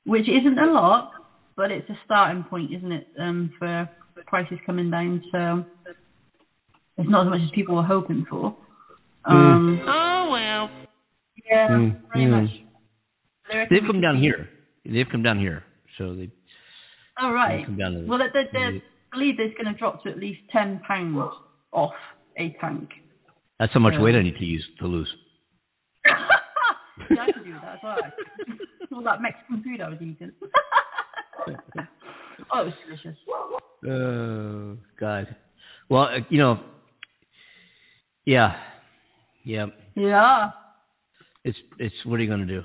which 0.05 0.29
isn't 0.29 0.59
a 0.59 0.67
lot, 0.67 1.09
but 1.57 1.71
it's 1.71 1.91
a 1.91 1.99
starting 2.05 2.45
point, 2.45 2.73
isn't 2.73 2.93
it, 2.93 3.07
um, 3.19 3.51
for 3.59 3.87
prices 4.27 4.59
coming 4.65 4.91
down. 4.91 5.23
So 5.33 5.65
it's 6.99 7.09
not 7.11 7.27
as 7.27 7.31
much 7.31 7.41
as 7.45 7.51
people 7.55 7.77
were 7.77 7.83
hoping 7.83 8.25
for. 8.29 8.57
Um, 9.25 9.81
Oh 9.87 10.29
well. 10.33 10.71
Yeah, 11.51 11.69
Mm, 11.69 12.09
pretty 12.09 12.27
mm. 12.27 12.43
much. 12.43 12.51
They 13.51 13.59
reckon 13.59 13.77
They've 13.77 13.87
come 13.87 14.01
down 14.01 14.19
here. 14.19 14.49
They've 14.85 15.07
come 15.11 15.23
down 15.23 15.39
here. 15.39 15.65
So 15.99 16.15
they 16.15 16.31
All 17.21 17.33
right. 17.33 17.65
come 17.65 17.77
down 17.77 17.93
to 17.93 18.01
the- 18.01 18.07
Well, 18.07 18.19
they, 18.19 18.27
they, 18.33 18.49
they 18.53 18.83
believe 19.13 19.35
it's 19.39 19.55
going 19.61 19.73
to 19.73 19.79
drop 19.79 20.03
to 20.03 20.11
at 20.11 20.19
least 20.19 20.41
ten 20.51 20.81
pounds 20.87 21.33
off 21.73 21.93
a 22.39 22.55
tank. 22.61 22.91
that's 23.59 23.73
how 23.73 23.81
much 23.81 23.95
Yeah. 23.95 24.03
weight 24.03 24.15
I 24.15 24.23
need 24.23 24.37
to 24.39 24.45
use 24.45 24.65
to 24.81 24.87
lose. 24.87 25.09
yeah, 26.07 27.23
I 27.23 27.33
could 27.33 27.45
do 27.45 27.53
that 27.53 27.75
as 27.75 27.79
well. 27.83 27.99
All 28.95 29.03
that 29.03 29.21
Mexican 29.23 29.63
food 29.63 29.81
I 29.81 29.89
was 29.89 29.99
eating. 30.01 30.33
oh, 31.49 32.61
it 32.61 32.65
was 32.67 32.75
delicious. 32.87 33.17
Oh 33.89 34.77
God. 34.99 35.35
Well, 35.89 36.03
uh, 36.05 36.19
you 36.29 36.39
know, 36.39 36.61
yeah, 38.25 38.55
yeah. 39.45 39.67
Yeah. 39.95 40.51
It's 41.45 41.57
it's 41.79 41.95
what 42.05 42.19
are 42.19 42.23
you 42.23 42.29
going 42.29 42.47
to 42.47 42.61
do? 42.61 42.63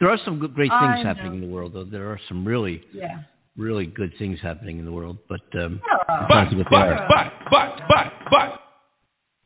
There 0.00 0.08
are 0.10 0.18
some 0.24 0.38
good, 0.40 0.54
great 0.54 0.70
I 0.72 0.94
things 0.96 1.06
happening 1.06 1.32
know. 1.40 1.44
in 1.44 1.48
the 1.50 1.54
world, 1.54 1.72
though. 1.74 1.84
There 1.84 2.10
are 2.10 2.18
some 2.28 2.44
really, 2.46 2.82
Yeah. 2.92 3.22
really 3.56 3.86
good 3.86 4.12
things 4.18 4.38
happening 4.42 4.78
in 4.78 4.84
the 4.84 4.92
world. 4.92 5.18
But 5.28 5.40
um, 5.54 5.80
Yeah. 5.86 5.98
But- 6.28 6.28
but- 6.28 6.64
but- 6.70 7.08
but, 7.08 7.32
but, 7.50 7.88
but, 7.88 8.12
but. 8.30 8.60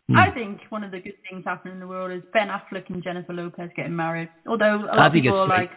hmm. 0.09 0.16
I 0.16 0.31
think 0.33 0.61
one 0.71 0.85
of 0.85 0.91
the 0.91 1.01
good 1.01 1.16
things 1.29 1.45
happening 1.45 1.75
in 1.75 1.81
the 1.81 1.87
world 1.89 2.12
is 2.12 2.23
Ben 2.33 2.49
Affleck 2.49 2.89
and 2.89 3.03
Jennifer 3.03 3.33
Lopez 3.35 3.71
getting 3.77 3.95
married. 3.97 4.29
Although 4.47 4.77
a 4.77 4.87
lot 4.87 4.99
I 4.99 5.07
of 5.09 5.12
think 5.12 5.25
people 5.25 5.39
are 5.39 5.49
like, 5.49 5.71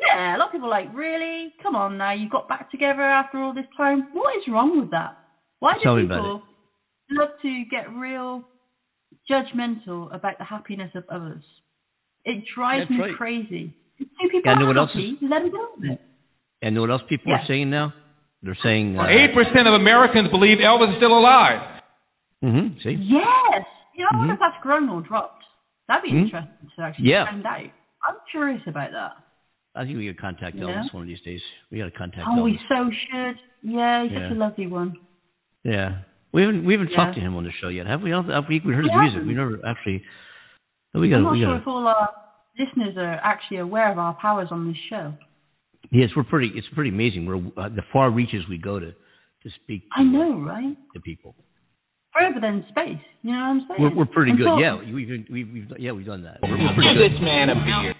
yeah, 0.00 0.36
a 0.36 0.38
lot 0.38 0.46
of 0.48 0.52
people 0.52 0.68
are 0.68 0.70
like, 0.82 0.94
really? 0.94 1.52
Come 1.62 1.74
on 1.76 1.98
now, 1.98 2.12
you 2.12 2.28
got 2.28 2.48
back 2.48 2.70
together 2.70 3.02
after 3.02 3.38
all 3.38 3.52
this 3.54 3.66
time. 3.76 4.08
What 4.12 4.36
is 4.36 4.42
wrong 4.48 4.80
with 4.80 4.90
that? 4.90 5.16
Why 5.60 5.74
do 5.74 5.80
Tell 5.82 5.96
me 5.96 6.04
about 6.04 6.16
people 6.22 6.42
love 7.10 7.28
to 7.42 7.64
get 7.70 7.90
real 7.92 8.44
judgmental 9.30 10.14
about 10.14 10.38
the 10.38 10.44
happiness 10.44 10.90
of 10.94 11.04
others? 11.10 11.42
It 12.24 12.44
drives 12.54 12.82
That's 12.88 12.90
me 12.90 13.00
right. 13.00 13.16
crazy. 13.16 13.74
If 13.98 14.08
two 14.20 14.28
people 14.28 14.52
And 14.52 14.62
are 14.62 14.66
what 14.66 14.76
else 14.76 14.90
happy, 14.92 15.18
let 15.22 15.42
them 15.42 15.50
go 15.50 15.68
with 15.76 15.90
it. 15.92 16.00
and 16.62 16.74
know 16.74 16.82
what 16.82 16.90
else 16.90 17.02
people 17.08 17.32
Yeah. 17.32 17.38
are 17.42 17.46
saying 17.46 17.70
now? 17.70 17.92
They're 18.42 18.58
saying, 18.62 18.96
uh, 18.98 19.06
Eight 19.08 19.34
percent 19.34 19.66
of 19.68 19.74
Americans 19.74 20.28
believe 20.30 20.58
Elvis 20.58 20.90
is 20.90 20.96
still 20.98 21.16
alive. 21.18 21.82
Mm-hmm. 22.44 22.78
see, 22.84 22.92
Yes. 22.92 23.66
You 23.94 24.04
know, 24.04 24.10
I 24.12 24.16
wonder 24.18 24.32
Mhm. 24.34 24.36
if 24.36 24.40
that's 24.40 24.62
grown 24.62 24.88
or 24.88 25.00
dropped. 25.00 25.44
That'd 25.88 26.04
be 26.04 26.10
Mhm. 26.12 26.22
interesting 26.26 26.70
to 26.76 26.82
actually 26.82 27.10
Yeah. 27.10 27.24
find 27.24 27.44
out. 27.44 27.60
I'm 28.06 28.14
curious 28.30 28.64
about 28.68 28.92
that. 28.92 29.16
I 29.78 29.84
think 29.84 29.96
we 29.98 30.06
got 30.06 30.16
to 30.16 30.20
contact 30.20 30.56
You 30.56 30.62
Elvis 30.66 30.76
know? 30.92 30.98
one 30.98 31.02
of 31.04 31.08
these 31.08 31.20
days. 31.24 31.40
We 31.70 31.78
got 31.78 31.86
to 31.86 31.90
contact 31.92 32.26
Oh, 32.28 32.42
we 32.42 32.58
so 32.68 32.90
should. 32.90 33.36
Yeah, 33.62 34.02
he's 34.04 34.12
Yeah. 34.12 34.28
such 34.28 34.36
a 34.36 34.40
lovely 34.40 34.66
one. 34.66 34.96
Yeah, 35.64 35.98
we 36.32 36.42
haven't 36.42 36.64
we 36.64 36.74
haven't 36.74 36.90
Yeah. 36.90 36.96
talked 36.96 37.14
to 37.16 37.20
him 37.20 37.36
on 37.36 37.44
the 37.44 37.52
show 37.60 37.68
yet, 37.68 37.86
have 37.86 38.02
we? 38.02 38.10
Have 38.10 38.26
we, 38.48 38.60
we 38.64 38.74
heard 38.74 38.84
his 38.84 38.92
We 38.94 39.00
music. 39.00 39.14
haven't. 39.14 39.28
We 39.28 39.34
never 39.34 39.60
actually. 39.66 40.02
but 40.92 41.00
We 41.00 41.14
I'm 41.14 41.22
not 41.22 41.32
we 41.32 41.40
sure 41.40 41.54
got. 41.54 41.62
if 41.62 41.66
all 41.68 41.86
our 41.86 42.10
listeners 42.58 42.96
are 42.96 43.20
actually 43.22 43.58
aware 43.58 43.90
of 43.92 43.98
our 43.98 44.14
powers 44.14 44.48
on 44.50 44.68
this 44.68 44.76
show. 44.90 45.14
Yes, 45.90 46.10
we're 46.16 46.24
pretty. 46.24 46.50
It's 46.54 46.66
pretty 46.74 46.90
amazing. 46.90 47.26
We're 47.26 47.36
uh, 47.56 47.68
the 47.70 47.82
far 47.92 48.10
reaches 48.10 48.42
we 48.48 48.58
go 48.58 48.78
to 48.78 48.90
to 48.92 49.48
speak. 49.62 49.82
To, 49.94 50.00
I 50.00 50.02
know, 50.04 50.40
right? 50.40 50.76
to 50.94 51.00
people. 51.00 51.34
Further 52.14 52.40
than 52.40 52.64
space. 52.70 52.98
You 53.22 53.32
know 53.32 53.38
what 53.38 53.44
I'm 53.46 53.60
saying? 53.68 53.80
We're 53.82 53.94
we're 53.94 54.06
pretty 54.06 54.32
And 54.32 54.38
good. 54.38 54.46
so- 54.48 54.58
Yeah, 54.58 54.74
we've 54.92 55.26
we've, 55.30 55.48
we've 55.52 55.72
yeah 55.78 55.92
we've 55.92 56.06
done 56.06 56.22
that. 56.24 56.38
We're, 56.42 56.50
we're 56.58 56.74
pretty 56.74 56.94
good. 56.94 57.12
This 57.14 57.20
man 57.22 57.50
a 57.50 57.54
beer. 57.54 57.94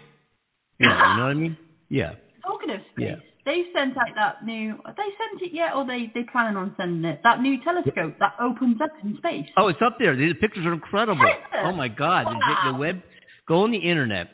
Yeah, 0.81 0.95
you 1.11 1.17
know 1.19 1.23
what 1.25 1.31
I 1.31 1.35
mean? 1.35 1.57
Yeah. 1.89 2.13
Talking 2.45 2.71
of 2.71 2.81
space, 2.93 3.07
Yeah. 3.09 3.17
they 3.45 3.65
sent 3.75 3.97
out 3.97 4.13
that 4.15 4.45
new. 4.45 4.77
They 4.97 5.11
sent 5.21 5.43
it 5.43 5.53
yet, 5.53 5.75
or 5.75 5.85
they 5.87 6.11
they 6.15 6.25
planning 6.31 6.57
on 6.57 6.75
sending 6.77 7.05
it? 7.05 7.21
That 7.25 7.41
new 7.41 7.57
telescope 7.63 8.15
that 8.21 8.35
opens 8.41 8.81
up 8.81 8.91
in 9.03 9.17
space. 9.19 9.47
Oh, 9.57 9.69
it's 9.69 9.81
up 9.85 9.97
there. 9.99 10.17
The 10.17 10.35
pictures 10.35 10.65
are 10.67 10.73
incredible. 10.73 11.25
Yeah. 11.25 11.65
Oh 11.67 11.73
my 11.73 11.89
God, 11.89 12.27
the, 12.27 12.31
Wow. 12.37 12.73
the 12.73 12.79
web. 12.79 13.03
Go 13.47 13.63
on 13.65 13.71
the 13.71 13.79
internet 13.79 14.29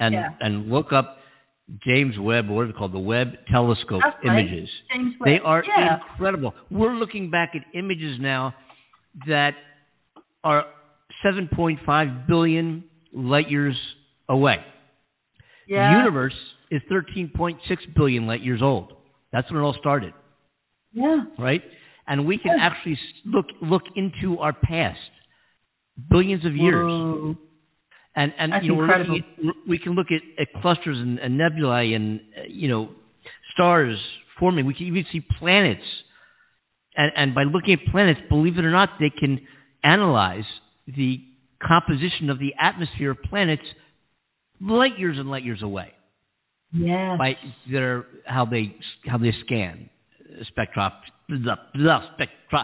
and 0.00 0.14
Yeah. 0.14 0.28
and 0.40 0.70
look 0.70 0.92
up 0.92 1.18
James 1.84 2.18
Webb, 2.18 2.48
or 2.50 2.54
what 2.56 2.64
is 2.64 2.70
it 2.70 2.76
called, 2.76 2.92
the 2.92 2.98
Webb 2.98 3.28
Telescope 3.50 4.00
right. 4.02 4.24
images. 4.24 4.68
James 4.92 5.14
Webb. 5.18 5.26
They 5.26 5.38
are 5.44 5.64
yeah. 5.66 5.96
incredible. 5.96 6.54
We're 6.70 6.94
looking 6.94 7.30
back 7.30 7.54
at 7.54 7.62
images 7.74 8.18
now 8.20 8.54
that 9.26 9.52
are 10.44 10.64
7.5 11.24 12.26
billion 12.28 12.84
light 13.12 13.50
years 13.50 13.76
away. 14.28 14.56
yeah. 15.66 15.92
The 15.92 15.98
universe 15.98 16.34
is 16.70 16.82
13.6 16.90 17.58
billion 17.94 18.26
light 18.26 18.42
years 18.42 18.60
old. 18.62 18.92
That's 19.32 19.50
when 19.50 19.60
it 19.60 19.64
all 19.64 19.76
started, 19.78 20.12
Yeah. 20.92 21.24
right? 21.38 21.62
And 22.06 22.26
we 22.26 22.38
can 22.38 22.56
Yeah. 22.56 22.66
actually 22.66 22.98
look 23.24 23.46
look 23.60 23.82
into 23.96 24.38
our 24.38 24.52
past, 24.52 25.10
billions 26.08 26.44
of 26.44 26.54
years, 26.54 26.86
Whoa. 26.86 27.36
and 28.14 28.32
and 28.38 28.52
That's 28.52 28.64
you 28.64 28.76
know 28.76 28.84
at, 28.84 29.56
we 29.66 29.78
can 29.78 29.92
look 29.92 30.12
at, 30.12 30.22
at 30.38 30.52
clusters 30.62 30.98
and, 30.98 31.18
and 31.18 31.36
nebulae 31.36 31.92
and 31.94 32.20
uh, 32.38 32.42
you 32.48 32.68
know 32.68 32.90
stars 33.52 33.98
forming. 34.38 34.66
We 34.66 34.74
can 34.74 34.86
even 34.86 35.04
see 35.12 35.20
planets, 35.38 35.84
and 36.96 37.12
and 37.16 37.34
by 37.34 37.42
looking 37.42 37.74
at 37.74 37.90
planets, 37.90 38.20
believe 38.28 38.56
it 38.56 38.64
or 38.64 38.70
not, 38.70 38.90
they 39.00 39.10
can 39.10 39.40
analyze 39.82 40.46
the 40.86 41.18
composition 41.60 42.30
of 42.30 42.38
the 42.38 42.54
atmosphere 42.60 43.10
of 43.10 43.22
planets 43.24 43.62
light 44.60 44.98
years 44.98 45.16
and 45.18 45.28
light 45.30 45.42
years 45.44 45.62
away 45.62 45.92
Yeah. 46.76 47.16
by 47.18 47.32
their 47.70 48.04
how 48.26 48.44
they 48.44 48.74
how 49.06 49.18
they 49.18 49.32
scan 49.44 49.88
uh, 50.20 50.44
spectrop 50.52 50.92
blah, 51.28 51.56
blah, 51.74 52.00
spectro 52.14 52.60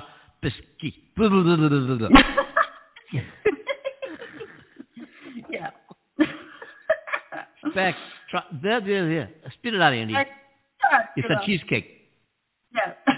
blah, 1.16 1.28
blah, 1.28 1.56
blah, 1.56 1.56
there. 9.08 9.30
Spit 9.58 9.74
it 9.74 9.80
out, 9.82 9.92
Andy. 9.92 10.12
Like, 10.12 10.28
It's 11.16 11.28
a 11.28 11.46
cheesecake. 11.46 12.08
Yeah. 12.74 12.92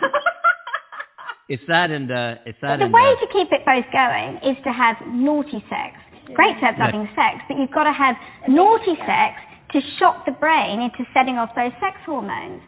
It's 1.46 1.62
that 1.68 1.90
and 1.92 2.08
uh, 2.10 2.40
it's 2.48 2.56
that 2.64 2.80
the 2.80 2.88
and 2.88 2.92
way 2.94 3.04
uh, 3.04 3.20
to 3.20 3.26
keep 3.28 3.52
it 3.52 3.68
both 3.68 3.84
going 3.92 4.40
is 4.48 4.56
to 4.64 4.72
have 4.72 4.96
naughty 5.12 5.60
sex. 5.68 5.92
Great 6.32 6.56
to 6.56 6.64
have 6.64 6.76
Yeah. 6.80 6.88
loving 6.88 7.04
sex, 7.12 7.44
but 7.46 7.58
you've 7.60 7.70
got 7.70 7.84
to 7.84 7.92
have 7.92 8.16
naughty 8.48 8.96
sex 9.04 9.36
to 9.74 9.80
shock 9.98 10.24
the 10.24 10.32
brain 10.32 10.80
into 10.80 11.04
setting 11.12 11.36
off 11.36 11.50
those 11.54 11.72
sex 11.80 11.96
hormones. 12.06 12.62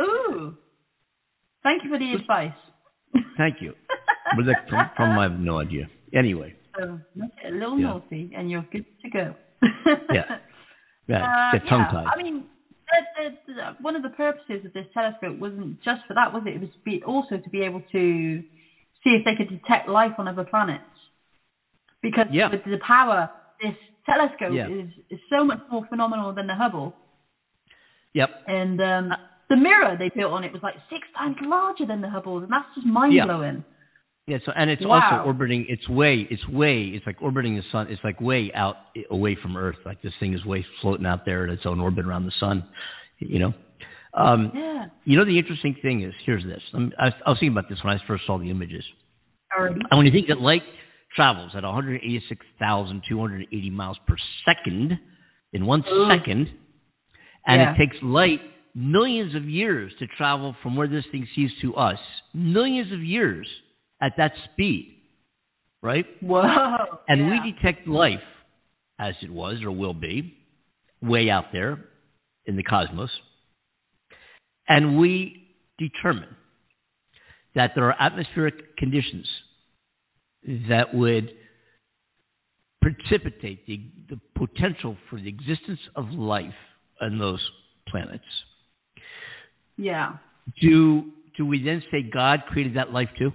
Ooh. 0.00 0.56
Thank 1.62 1.84
you 1.84 1.90
for 1.90 1.98
the 1.98 2.12
advice. 2.12 2.56
thank 3.36 3.56
you. 3.60 3.72
But 4.36 4.46
that 4.46 4.56
from, 4.68 4.90
from 4.96 5.18
I 5.18 5.24
have 5.24 5.38
no 5.38 5.58
idea. 5.60 5.86
Anyway, 6.12 6.54
So 6.76 6.98
a 7.46 7.50
little 7.50 7.78
Yeah. 7.78 7.86
naughty, 7.86 8.32
and 8.36 8.50
you're 8.50 8.66
good 8.72 8.84
to 9.02 9.10
go. 9.10 9.36
yeah, 10.12 10.24
yeah, 11.08 11.52
Uh, 11.54 11.58
tongue 11.68 11.86
yeah. 11.92 12.10
I 12.12 12.22
mean, 12.22 12.44
the, 12.90 13.30
the, 13.46 13.52
the, 13.52 13.62
one 13.80 13.96
of 13.96 14.02
the 14.02 14.10
purposes 14.10 14.64
of 14.64 14.72
this 14.72 14.86
telescope 14.92 15.38
wasn't 15.38 15.80
just 15.82 16.02
for 16.06 16.14
that, 16.14 16.32
was 16.32 16.42
it? 16.46 16.54
It 16.54 16.60
was 16.60 16.70
be, 16.84 17.02
also 17.04 17.38
to 17.38 17.50
be 17.50 17.62
able 17.62 17.82
to 17.92 18.42
see 19.02 19.10
if 19.10 19.24
they 19.24 19.34
could 19.34 19.48
detect 19.48 19.88
life 19.88 20.12
on 20.18 20.26
other 20.28 20.44
planets. 20.44 20.84
Because 22.02 22.26
Yeah. 22.30 22.48
with 22.50 22.64
the 22.64 22.78
power, 22.86 23.30
this 23.62 23.74
telescope 24.06 24.52
Yeah. 24.52 24.68
is, 24.68 24.90
is 25.10 25.20
so 25.30 25.44
much 25.44 25.60
more 25.70 25.86
phenomenal 25.88 26.32
than 26.34 26.46
the 26.46 26.54
Hubble. 26.54 26.94
Yep. 28.14 28.28
And 28.46 28.80
um, 28.80 29.08
the 29.48 29.56
mirror 29.56 29.96
they 29.98 30.10
built 30.14 30.32
on 30.32 30.44
it 30.44 30.52
was 30.52 30.62
like 30.62 30.74
six 30.90 31.02
times 31.16 31.36
larger 31.42 31.86
than 31.86 32.00
the 32.00 32.08
Hubble's, 32.10 32.44
and 32.44 32.52
that's 32.52 32.66
just 32.74 32.86
mind 32.86 33.14
blowing. 33.26 33.64
Yeah, 34.26 34.38
so 34.46 34.52
and 34.56 34.70
it's 34.70 34.80
Wow. 34.82 35.18
also 35.18 35.26
orbiting. 35.26 35.66
It's 35.68 35.86
way. 35.88 36.26
It's 36.30 36.46
way. 36.48 36.92
It's 36.94 37.04
like 37.06 37.20
orbiting 37.20 37.56
the 37.56 37.62
sun. 37.72 37.88
It's 37.90 38.00
like 38.02 38.20
way 38.20 38.50
out 38.54 38.76
away 39.10 39.36
from 39.42 39.56
Earth. 39.56 39.76
Like 39.84 40.00
this 40.00 40.12
thing 40.18 40.32
is 40.32 40.44
way 40.46 40.64
floating 40.80 41.04
out 41.04 41.26
there 41.26 41.44
in 41.44 41.50
its 41.50 41.62
own 41.66 41.78
orbit 41.80 42.06
around 42.06 42.24
the 42.24 42.32
sun. 42.40 42.64
You 43.18 43.38
know. 43.38 43.52
Um, 44.14 44.50
Yeah. 44.54 44.86
You 45.04 45.18
know 45.18 45.24
the 45.26 45.38
interesting 45.38 45.76
thing 45.82 46.02
is 46.02 46.14
here's 46.24 46.44
this. 46.44 46.62
I'm, 46.72 46.92
I, 46.98 47.04
was, 47.06 47.12
I 47.26 47.30
was 47.30 47.38
thinking 47.40 47.56
about 47.58 47.68
this 47.68 47.78
when 47.84 47.92
I 47.94 47.98
first 48.06 48.24
saw 48.26 48.38
the 48.38 48.48
images. 48.48 48.84
Already. 49.54 49.80
And 49.90 49.98
when 49.98 50.06
you 50.06 50.12
think 50.12 50.28
that 50.28 50.40
light 50.40 50.62
travels 51.14 51.52
at 51.56 51.62
186,280 51.64 53.70
miles 53.70 53.96
per 54.06 54.16
second 54.44 54.98
in 55.52 55.66
one 55.66 55.84
Ooh. 55.86 56.08
second, 56.10 56.48
and 57.46 57.60
Yeah. 57.60 57.74
it 57.74 57.78
takes 57.78 57.96
light 58.02 58.40
millions 58.74 59.34
of 59.34 59.44
years 59.48 59.92
to 60.00 60.06
travel 60.06 60.54
from 60.62 60.76
where 60.76 60.88
this 60.88 61.04
thing 61.12 61.26
sees 61.34 61.50
to 61.62 61.74
us, 61.76 61.98
millions 62.32 62.90
of 62.92 63.00
years 63.00 63.46
at 64.00 64.16
that 64.16 64.32
speed, 64.52 64.96
right? 65.82 66.06
Whoa. 66.20 66.42
And 67.08 67.20
yeah. 67.20 67.30
we 67.30 67.38
detect 67.52 67.86
life 67.86 68.20
as 68.98 69.14
it 69.22 69.30
was 69.30 69.62
or 69.62 69.70
will 69.70 69.94
be 69.94 70.34
way 71.00 71.30
out 71.30 71.52
there 71.52 71.78
in 72.46 72.56
the 72.56 72.62
cosmos. 72.64 73.10
And 74.68 74.98
we 74.98 75.46
determine 75.78 76.34
that 77.54 77.72
there 77.74 77.84
are 77.84 77.94
atmospheric 78.00 78.76
conditions 78.76 79.26
that 80.68 80.94
would 80.94 81.30
precipitate 82.82 83.66
the, 83.66 83.80
the 84.10 84.20
potential 84.36 84.96
for 85.08 85.18
the 85.20 85.28
existence 85.28 85.80
of 85.96 86.06
life 86.10 86.44
on 87.00 87.18
those 87.18 87.40
planets. 87.88 88.24
Yeah. 89.76 90.16
Do 90.60 91.04
do 91.36 91.46
we 91.46 91.62
then 91.64 91.82
say 91.90 92.02
God 92.02 92.40
created 92.48 92.76
that 92.76 92.92
life 92.92 93.08
too? 93.18 93.32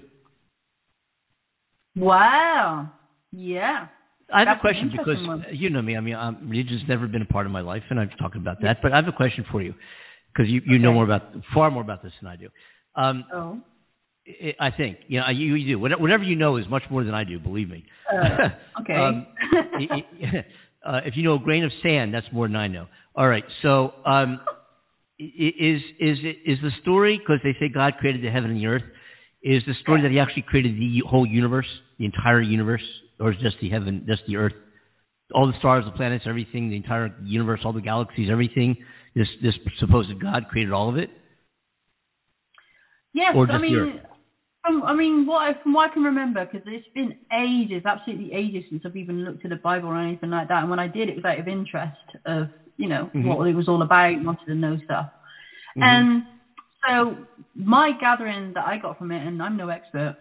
Wow. 1.95 2.91
Yeah. 3.31 3.87
I 4.33 4.39
have 4.39 4.47
That's 4.47 4.59
a 4.59 4.61
question 4.61 4.89
because 4.91 5.27
one. 5.27 5.45
you 5.51 5.69
know 5.71 5.81
me. 5.81 5.97
I 5.97 6.01
mean, 6.01 6.13
um, 6.15 6.47
religion's 6.49 6.83
never 6.87 7.07
been 7.07 7.23
a 7.23 7.25
part 7.25 7.47
of 7.47 7.51
my 7.51 7.61
life, 7.61 7.81
and 7.89 7.99
I've 7.99 8.15
talked 8.19 8.35
about 8.35 8.61
that. 8.61 8.77
But 8.81 8.93
I 8.93 8.97
have 8.97 9.07
a 9.07 9.11
question 9.11 9.43
for 9.51 9.61
you 9.61 9.73
because 10.31 10.47
you 10.49 10.61
you 10.65 10.77
know 10.77 10.93
more 10.93 11.03
about 11.03 11.23
far 11.53 11.71
more 11.71 11.81
about 11.81 12.03
this 12.03 12.11
than 12.21 12.29
I 12.29 12.35
do. 12.35 12.49
Um, 12.95 13.25
Oh. 13.33 13.59
I 14.59 14.67
I 14.67 14.69
think 14.75 14.97
you 15.07 15.19
know 15.19 15.25
you, 15.33 15.55
you 15.55 15.75
do 15.75 15.79
whatever 15.79 16.23
you 16.23 16.35
know 16.35 16.57
is 16.57 16.65
much 16.69 16.83
more 16.89 17.03
than 17.03 17.13
I 17.13 17.23
do. 17.23 17.39
Believe 17.39 17.69
me. 17.69 17.85
Uh, 18.11 18.49
okay. 18.81 18.93
Um, 18.93 19.27
i- 19.51 19.87
i- 19.95 20.45
uh, 20.89 20.99
if 21.05 21.13
you 21.15 21.23
know 21.23 21.35
a 21.35 21.39
grain 21.39 21.63
of 21.63 21.71
sand, 21.83 22.13
that's 22.13 22.27
more 22.31 22.47
than 22.47 22.55
I 22.55 22.67
know. 22.67 22.87
All 23.15 23.27
right. 23.27 23.43
So 23.61 23.93
um, 24.05 24.39
i- 25.19 25.55
is 25.59 25.81
is 25.99 26.57
the 26.61 26.71
story 26.81 27.17
because 27.17 27.39
they 27.43 27.53
say 27.59 27.69
God 27.73 27.93
created 27.99 28.23
the 28.23 28.29
heaven 28.31 28.51
and 28.51 28.59
the 28.59 28.65
earth? 28.67 28.83
Is 29.41 29.63
the 29.65 29.73
story 29.81 30.01
that 30.01 30.11
He 30.11 30.19
actually 30.19 30.43
created 30.47 30.75
the 30.75 31.01
whole 31.07 31.25
universe, 31.25 31.67
the 31.97 32.05
entire 32.05 32.41
universe, 32.41 32.83
or 33.19 33.31
is 33.31 33.37
just 33.41 33.55
the 33.61 33.69
heaven, 33.69 34.03
just 34.07 34.21
the 34.27 34.35
earth, 34.35 34.53
all 35.33 35.47
the 35.47 35.57
stars, 35.59 35.85
the 35.85 35.91
planets, 35.95 36.25
everything, 36.27 36.69
the 36.69 36.75
entire 36.75 37.15
universe, 37.23 37.61
all 37.63 37.71
the 37.73 37.81
galaxies, 37.81 38.27
everything? 38.31 38.75
This 39.15 39.27
this 39.41 39.53
supposed 39.79 40.09
God 40.21 40.47
created 40.49 40.73
all 40.73 40.89
of 40.89 40.97
it? 40.97 41.09
Yes, 43.13 43.33
Or 43.35 43.45
I 43.45 43.47
just 43.47 43.53
the 43.55 43.59
mean, 43.61 43.75
Earth? 43.75 44.05
From 44.63 44.83
I 44.83 44.93
mean, 44.93 45.25
what 45.25 45.39
I, 45.39 45.53
from 45.61 45.73
what 45.73 45.89
I 45.89 45.93
can 45.93 46.03
remember, 46.03 46.45
because 46.45 46.61
it's 46.65 46.85
been 46.93 47.13
ages, 47.33 47.83
absolutely 47.85 48.33
ages 48.33 48.63
since 48.69 48.83
I've 48.85 48.95
even 48.95 49.23
looked 49.25 49.45
at 49.45 49.49
the 49.51 49.57
Bible 49.57 49.89
or 49.89 49.97
anything 49.97 50.29
like 50.29 50.47
that. 50.49 50.61
And 50.61 50.69
when 50.69 50.79
I 50.79 50.87
did, 50.87 51.09
it 51.09 51.15
was 51.15 51.25
out 51.25 51.39
of 51.39 51.47
interest 51.47 51.97
of 52.25 52.49
you 52.77 52.87
know 52.87 53.11
Mhm. 53.15 53.25
what 53.25 53.47
it 53.47 53.55
was 53.55 53.67
all 53.67 53.81
about, 53.81 54.21
wanted 54.23 54.45
to 54.47 54.55
know 54.55 54.77
stuff. 54.79 55.07
Mhm. 55.77 55.83
And 55.83 56.23
so 56.87 57.17
my 57.55 57.91
gathering 57.93 58.53
that 58.53 58.65
I 58.65 58.77
got 58.77 58.97
from 58.97 59.11
it, 59.11 59.25
and 59.25 59.41
I'm 59.41 59.57
no 59.57 59.69
expert, 59.69 60.15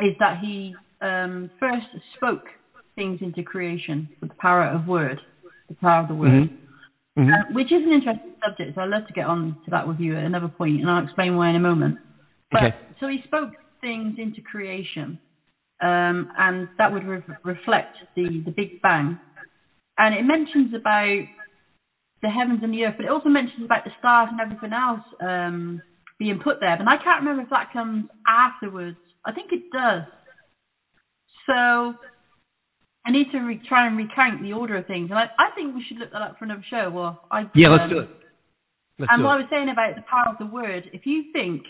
is 0.00 0.14
that 0.18 0.38
he 0.38 0.74
um, 1.00 1.50
first 1.60 1.86
spoke 2.16 2.48
things 2.96 3.20
into 3.22 3.42
creation 3.42 4.08
with 4.20 4.30
the 4.30 4.36
power 4.40 4.64
of 4.64 4.86
word, 4.86 5.20
the 5.68 5.74
power 5.76 6.00
of 6.00 6.08
the 6.08 6.14
word. 6.14 6.50
Mhm. 7.16 7.24
Mhm. 7.24 7.32
Uh, 7.34 7.44
which 7.50 7.72
is 7.72 7.84
an 7.84 7.92
interesting 7.92 8.32
subject, 8.44 8.74
so 8.74 8.82
I'd 8.82 8.90
love 8.90 9.06
to 9.06 9.12
get 9.12 9.26
on 9.26 9.56
to 9.64 9.70
that 9.70 9.86
with 9.86 10.00
you 10.00 10.16
at 10.16 10.24
another 10.24 10.48
point, 10.48 10.80
and 10.80 10.90
I'll 10.90 11.02
explain 11.02 11.36
why 11.36 11.48
in 11.50 11.56
a 11.56 11.60
moment. 11.60 11.98
But 12.50 12.62
Okay. 12.62 12.76
so 13.00 13.08
he 13.08 13.22
spoke 13.24 13.50
things 13.80 14.18
into 14.18 14.40
creation, 14.40 15.18
um, 15.80 16.28
and 16.36 16.68
that 16.78 16.92
would 16.92 17.04
re- 17.04 17.22
reflect 17.44 17.94
the 18.14 18.40
the 18.40 18.50
Big 18.50 18.80
Bang, 18.80 19.18
and 19.98 20.14
it 20.14 20.22
mentions 20.24 20.72
about 20.74 21.24
the 22.22 22.28
heavens 22.28 22.62
and 22.62 22.72
the 22.72 22.84
earth, 22.84 22.94
but 22.96 23.06
it 23.06 23.10
also 23.12 23.28
mentions 23.28 23.64
about 23.64 23.84
the 23.84 23.92
stars 23.98 24.28
and 24.30 24.40
everything 24.40 24.72
else 24.72 25.04
um, 25.20 25.80
being 26.18 26.38
put 26.40 26.58
there. 26.58 26.74
And 26.74 26.88
I 26.88 26.96
can't 26.96 27.20
remember 27.20 27.42
if 27.42 27.50
that 27.50 27.72
comes 27.72 28.06
afterwards. 28.26 28.98
I 29.24 29.32
think 29.32 29.52
it 29.52 29.62
does. 29.70 30.02
So 31.46 31.94
I 33.06 33.10
need 33.10 33.30
to 33.30 33.38
re- 33.38 33.62
try 33.68 33.86
and 33.86 33.96
recount 33.96 34.42
the 34.42 34.52
order 34.52 34.76
of 34.76 34.86
things, 34.86 35.10
and 35.10 35.18
I, 35.18 35.26
I 35.38 35.50
think 35.54 35.74
we 35.74 35.82
should 35.86 35.98
look 35.98 36.12
that 36.12 36.22
up 36.22 36.38
for 36.38 36.44
another 36.44 36.64
show. 36.68 36.90
Well, 36.90 37.18
I 37.30 37.48
Yeah, 37.54 37.68
let's 37.68 37.84
um, 37.84 37.90
do 37.90 37.98
it. 38.00 38.10
Let's 38.98 39.12
and 39.12 39.20
do 39.20 39.24
what 39.24 39.34
I 39.34 39.36
was 39.36 39.46
saying 39.48 39.68
about 39.68 39.94
the 39.94 40.02
power 40.02 40.26
of 40.28 40.38
the 40.38 40.46
word, 40.46 40.90
if 40.92 41.06
you 41.06 41.24
think 41.32 41.62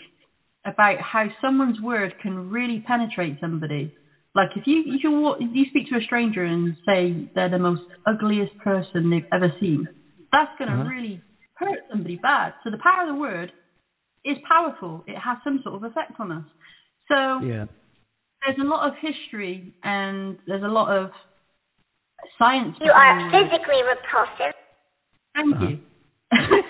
about 0.71 0.97
how 1.01 1.25
someone's 1.41 1.79
word 1.81 2.13
can 2.21 2.49
really 2.49 2.79
penetrate 2.79 3.39
somebody, 3.39 3.91
like 4.35 4.49
if 4.55 4.63
you 4.67 4.83
if 4.85 5.03
you 5.03 5.11
walk, 5.11 5.37
if 5.39 5.49
you 5.53 5.65
speak 5.69 5.89
to 5.89 5.97
a 5.97 6.01
stranger 6.01 6.43
and 6.43 6.75
say 6.87 7.13
they're 7.33 7.49
the 7.49 7.57
most 7.57 7.81
ugliest 8.05 8.55
person 8.57 9.09
they've 9.09 9.23
ever 9.33 9.51
seen, 9.59 9.87
that's 10.31 10.51
going 10.57 10.69
to 10.69 10.75
Uh-huh. 10.75 10.89
really 10.89 11.21
hurt 11.55 11.79
somebody 11.89 12.17
bad. 12.21 12.53
So 12.63 12.69
the 12.69 12.77
power 12.77 13.01
of 13.01 13.07
the 13.07 13.15
word 13.15 13.51
is 14.23 14.37
powerful. 14.47 15.03
It 15.07 15.17
has 15.17 15.37
some 15.43 15.59
sort 15.63 15.75
of 15.75 15.83
effect 15.83 16.13
on 16.19 16.31
us. 16.31 16.43
So 17.07 17.41
Yeah. 17.41 17.65
there's 18.45 18.59
a 18.59 18.63
lot 18.63 18.87
of 18.87 18.93
history 19.01 19.73
and 19.83 20.37
there's 20.47 20.63
a 20.63 20.67
lot 20.67 20.89
of 20.95 21.09
science. 22.37 22.75
You 22.81 22.91
are 22.91 23.31
physically 23.31 23.81
repulsive. 23.83 24.53
Thank 25.33 25.55
Uh-huh. 25.55 25.65
you. 25.67 25.79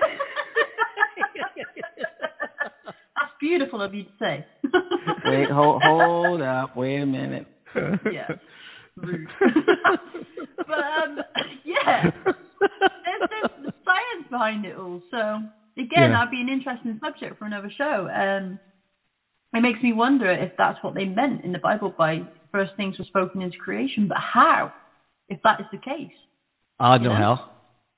beautiful 3.49 3.81
of 3.81 3.93
you 3.93 4.03
to 4.03 4.09
say. 4.19 4.45
Wait, 5.25 5.49
hold, 5.49 5.81
hold 5.83 6.41
up. 6.41 6.75
Wait 6.75 7.01
a 7.01 7.05
minute. 7.05 7.47
yeah. 8.11 8.27
Rude. 8.95 9.27
but 10.57 10.77
um, 10.77 11.17
yeah, 11.63 12.03
there's, 12.03 12.35
there's 13.29 13.51
the 13.65 13.73
science 13.85 14.27
behind 14.29 14.65
it 14.65 14.75
all. 14.77 15.01
So 15.11 15.17
again, 15.77 15.87
Yeah. 15.89 16.09
that'd 16.11 16.31
be 16.31 16.41
an 16.41 16.49
interesting 16.49 16.99
subject 17.03 17.39
for 17.39 17.45
another 17.45 17.71
show. 17.75 18.07
Um, 18.13 18.59
it 19.53 19.61
makes 19.61 19.81
me 19.81 19.93
wonder 19.93 20.29
if 20.31 20.51
that's 20.57 20.77
what 20.83 20.93
they 20.93 21.05
meant 21.05 21.43
in 21.43 21.51
the 21.51 21.59
Bible 21.59 21.93
by 21.97 22.21
first 22.51 22.71
things 22.77 22.97
were 22.99 23.05
spoken 23.05 23.41
into 23.41 23.57
creation, 23.57 24.07
but 24.07 24.17
how? 24.17 24.71
If 25.27 25.39
that 25.43 25.59
is 25.59 25.65
the 25.71 25.77
case. 25.79 26.11
I 26.79 26.97
know 26.97 27.11
Yeah. 27.11 27.17
how. 27.17 27.49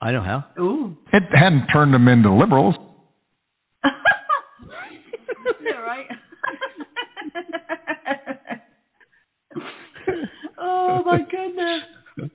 I 0.02 0.12
know 0.12 0.22
how. 0.22 0.46
Ooh. 0.60 0.98
It 1.14 1.24
hadn't 1.34 1.68
turned 1.68 1.94
them 1.94 2.08
into 2.08 2.32
liberals. 2.34 2.76
Yeah, 5.60 5.78
right. 5.78 6.08
oh 10.58 11.04
my 11.06 11.22
goodness. 11.30 11.84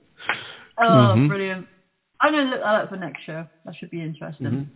Oh, 0.79 1.15
Mhm. 1.17 1.27
brilliant. 1.27 1.67
I'm 2.21 2.33
gonna 2.33 2.49
look 2.51 2.59
that 2.61 2.75
up 2.83 2.89
for 2.89 2.97
next 2.97 3.23
show. 3.25 3.47
That 3.65 3.73
should 3.75 3.89
be 3.89 3.99
interesting. 4.01 4.45
Mhm. 4.45 4.69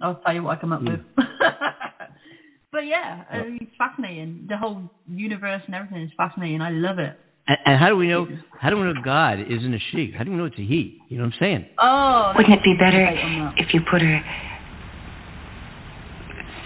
I'll 0.00 0.14
tell 0.24 0.32
you 0.32 0.42
what 0.42 0.56
I 0.56 0.60
come 0.60 0.72
up 0.72 0.80
Yeah. 0.82 0.92
with. 0.92 1.00
but 2.72 2.86
yeah, 2.86 3.22
I 3.30 3.42
mean, 3.42 3.58
it's 3.60 3.76
fascinating. 3.76 4.46
The 4.48 4.56
whole 4.56 4.88
universe 5.06 5.60
and 5.66 5.74
everything 5.74 6.02
is 6.04 6.10
fascinating. 6.16 6.62
I 6.62 6.70
love 6.70 6.98
it. 6.98 7.14
And, 7.48 7.58
and 7.66 7.78
how 7.78 7.88
do 7.88 7.96
we 7.96 8.08
know? 8.08 8.26
How 8.58 8.70
do 8.70 8.76
we 8.78 8.84
know 8.84 8.94
God 9.04 9.40
isn't 9.40 9.74
a 9.74 9.78
she? 9.90 10.10
How 10.16 10.24
do 10.24 10.30
we 10.30 10.38
know 10.38 10.46
it's 10.46 10.58
a 10.58 10.62
he? 10.64 10.94
You 11.08 11.18
know 11.18 11.24
what 11.24 11.34
I'm 11.34 11.38
saying? 11.38 11.66
Oh, 11.78 12.32
Wouldn't 12.34 12.54
it 12.54 12.64
be 12.64 12.72
better 12.78 13.04
debate 13.04 13.24
on 13.24 13.38
that. 13.40 13.54
if 13.58 13.74
you 13.74 13.80
put 13.90 14.00
her 14.00 14.20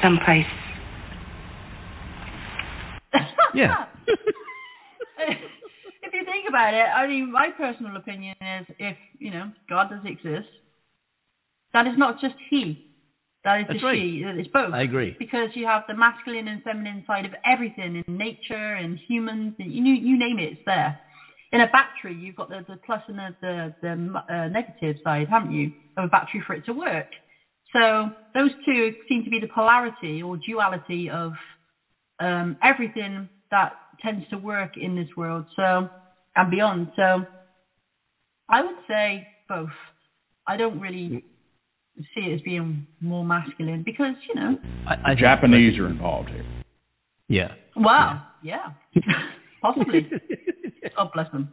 someplace? 0.01 0.47
Yeah. 3.57 3.85
if 5.19 6.13
you 6.13 6.25
think 6.25 6.49
about 6.49 6.75
it, 6.75 6.87
I 6.87 7.07
mean, 7.07 7.33
my 7.33 7.51
personal 7.57 7.97
opinion 7.97 8.35
is 8.41 8.67
if, 8.79 8.97
you 9.19 9.31
know, 9.31 9.51
God 9.69 9.91
does 9.91 10.05
exist, 10.05 10.49
that 11.73 11.87
is 11.87 11.95
not 11.97 12.21
just 12.21 12.35
he. 12.51 12.81
That 13.45 13.61
is 13.61 13.67
That's 13.69 13.83
right. 13.83 13.97
she. 13.97 14.23
It's 14.25 14.49
both. 14.53 14.75
I 14.75 14.83
agree. 14.83 15.15
Because 15.19 15.51
you 15.55 15.67
have 15.67 15.83
the 15.87 15.95
masculine 15.95 16.49
and 16.49 16.63
feminine 16.63 17.05
side 17.07 17.25
of 17.25 17.33
everything 17.45 18.03
in 18.07 18.19
nature 18.19 18.75
and 18.75 18.99
humans, 19.09 19.55
and 19.59 19.73
you, 19.73 19.95
you 19.95 20.19
name 20.19 20.39
it, 20.39 20.53
it's 20.53 20.61
there. 20.67 20.99
In 21.53 21.61
a 21.61 21.67
battery, 21.67 22.17
you've 22.17 22.35
got 22.35 22.49
the, 22.49 22.65
the 22.67 22.77
plus 22.85 23.03
and 23.07 23.19
the, 23.19 23.35
the, 23.41 23.75
the 23.83 24.35
uh, 24.35 24.49
negative 24.49 24.97
side, 25.05 25.29
haven't 25.31 25.53
you, 25.53 25.71
of 25.97 26.05
a 26.05 26.09
battery 26.09 26.43
for 26.45 26.55
it 26.55 26.65
to 26.67 26.73
work. 26.73 27.07
So 27.73 28.11
those 28.35 28.51
two 28.65 28.93
seem 29.09 29.23
to 29.25 29.31
be 29.31 29.39
the 29.39 29.47
polarity 29.47 30.23
or 30.23 30.39
duality 30.39 31.09
of 31.09 31.33
um, 32.19 32.57
everything 32.63 33.29
that 33.51 33.73
tends 34.03 34.29
to 34.31 34.39
work 34.39 34.73
in 34.77 34.95
this 34.97 35.09
world. 35.17 35.47
So 35.57 35.89
and 36.35 36.51
beyond. 36.51 36.89
So 36.97 37.25
I 38.49 38.63
would 38.63 38.77
say 38.89 39.27
both. 39.49 39.71
I 40.47 40.57
don't 40.57 40.81
really 40.81 41.25
see 42.15 42.21
it 42.21 42.35
as 42.35 42.41
being 42.43 42.87
more 43.01 43.25
masculine 43.25 43.83
because 43.85 44.15
you 44.29 44.35
know. 44.41 44.59
I, 44.87 44.95
I 44.95 45.09
think- 45.15 45.21
Japanese 45.21 45.79
are 45.79 45.87
involved 45.89 46.29
here. 46.31 46.45
Yeah. 47.29 47.49
Wow. 47.75 48.23
Yeah. 48.43 48.73
Possibly. 49.63 50.09
God 50.97 51.11
bless 51.13 51.31
them. 51.33 51.53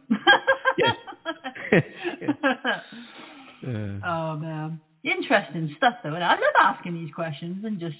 Uh, 3.66 3.66
oh 4.06 4.36
man, 4.36 4.80
interesting 5.02 5.74
stuff 5.76 5.94
though. 6.02 6.14
And 6.14 6.22
I 6.22 6.32
love 6.32 6.54
asking 6.76 6.94
these 6.94 7.12
questions 7.14 7.64
and 7.64 7.80
just 7.80 7.96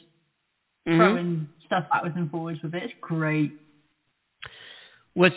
Mhm. 0.87 0.97
throwing 0.99 1.49
stuff 1.67 1.85
backwards 1.91 2.15
and 2.17 2.31
forwards 2.31 2.61
with 2.63 2.75
it. 2.75 2.83
It's 2.85 2.93
great. 3.01 3.53
What's 5.15 5.35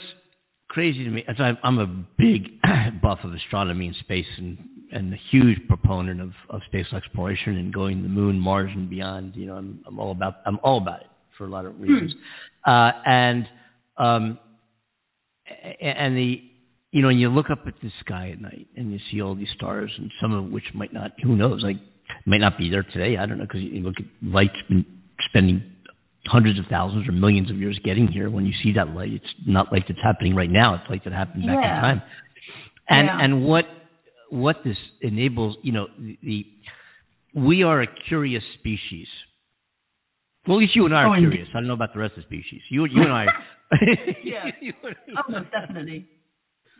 crazy 0.70 1.04
to 1.06 1.10
me, 1.10 1.24
as 1.28 1.36
I'm, 1.40 1.58
I'm 1.64 1.80
a 1.80 1.88
big 2.18 2.62
buff 3.02 3.20
of 3.24 3.34
astronomy 3.34 3.88
and 3.88 3.96
space, 4.02 4.26
and 4.38 4.58
and 4.92 5.14
a 5.14 5.18
huge 5.32 5.58
proponent 5.68 6.22
of, 6.22 6.32
of 6.50 6.62
space 6.68 6.86
exploration 6.96 7.58
and 7.58 7.74
going 7.74 7.98
to 7.98 8.04
the 8.04 8.10
moon, 8.10 8.40
Mars, 8.40 8.72
and 8.74 8.90
beyond. 8.90 9.36
You 9.36 9.48
know, 9.48 9.56
I'm 9.56 9.84
I'm 9.88 10.00
all 10.00 10.12
about 10.12 10.36
I'm 10.46 10.60
all 10.64 10.82
about 10.82 11.02
it 11.02 11.08
for 11.38 11.46
a 11.46 11.50
lot 11.50 11.66
of 11.66 11.80
reasons. 11.80 12.14
Uh, 12.66 12.92
and 13.06 13.46
um, 13.98 14.40
and 15.82 16.18
the 16.18 16.42
you 16.92 17.02
know, 17.02 17.10
and 17.10 17.20
you 17.20 17.30
look 17.30 17.50
up 17.50 17.64
at 17.68 17.76
the 17.82 17.90
sky 18.04 18.32
at 18.32 18.42
night 18.42 18.68
and 18.76 18.92
you 18.92 19.00
see 19.12 19.22
all 19.22 19.36
these 19.36 19.48
stars, 19.56 19.94
and 19.98 20.12
some 20.22 20.34
of 20.34 20.52
which 20.52 20.64
might 20.74 20.94
not, 20.94 21.12
who 21.22 21.36
knows, 21.36 21.62
like 21.64 21.76
might 22.26 22.40
not 22.40 22.58
be 22.58 22.70
there 22.70 22.84
today. 22.84 23.18
I 23.18 23.26
don't 23.26 23.38
know 23.38 23.44
because 23.44 23.62
you 23.62 23.82
look 23.82 23.96
at 24.00 24.06
light's 24.22 24.54
spending 25.30 25.64
hundreds 26.30 26.60
of 26.60 26.66
thousands 26.70 27.08
or 27.08 27.12
millions 27.12 27.50
of 27.50 27.58
years 27.58 27.80
getting 27.84 28.08
here. 28.08 28.30
When 28.30 28.46
you 28.46 28.54
see 28.64 28.74
that 28.74 28.90
light, 28.90 29.14
it's 29.14 29.26
not 29.46 29.72
like 29.72 29.84
it's 29.90 30.00
happening 30.04 30.36
right 30.36 30.50
now. 30.50 30.76
It's 30.76 30.90
like 30.90 31.06
it 31.06 31.14
happened 31.14 31.44
back 31.46 31.58
Yeah. 31.62 31.76
in 31.78 31.82
time. 31.82 32.02
And 32.90 33.06
Yeah. 33.08 33.18
and 33.24 33.46
what 33.46 33.66
what 34.30 34.58
this 34.64 34.78
enables, 35.02 35.58
you 35.64 35.72
know, 35.72 35.88
the, 35.98 36.18
the 36.22 36.46
we 37.34 37.64
are 37.64 37.82
a 37.82 37.88
curious 38.08 38.44
species. 38.60 39.08
Well, 40.48 40.58
at 40.58 40.62
least 40.62 40.76
you 40.76 40.86
and 40.86 40.96
I 40.96 41.04
are 41.04 41.16
Oh, 41.16 41.20
curious. 41.20 41.48
I 41.54 41.60
don't 41.60 41.68
know 41.68 41.74
about 41.74 41.94
the 41.94 42.00
rest 42.00 42.14
of 42.18 42.24
the 42.24 42.28
species. 42.28 42.62
You 42.70 42.86
you 42.86 43.04
and 43.04 43.12
I, 43.14 43.26
Yeah. 44.24 44.46
Oh, 45.18 45.34
definitely. 45.52 46.06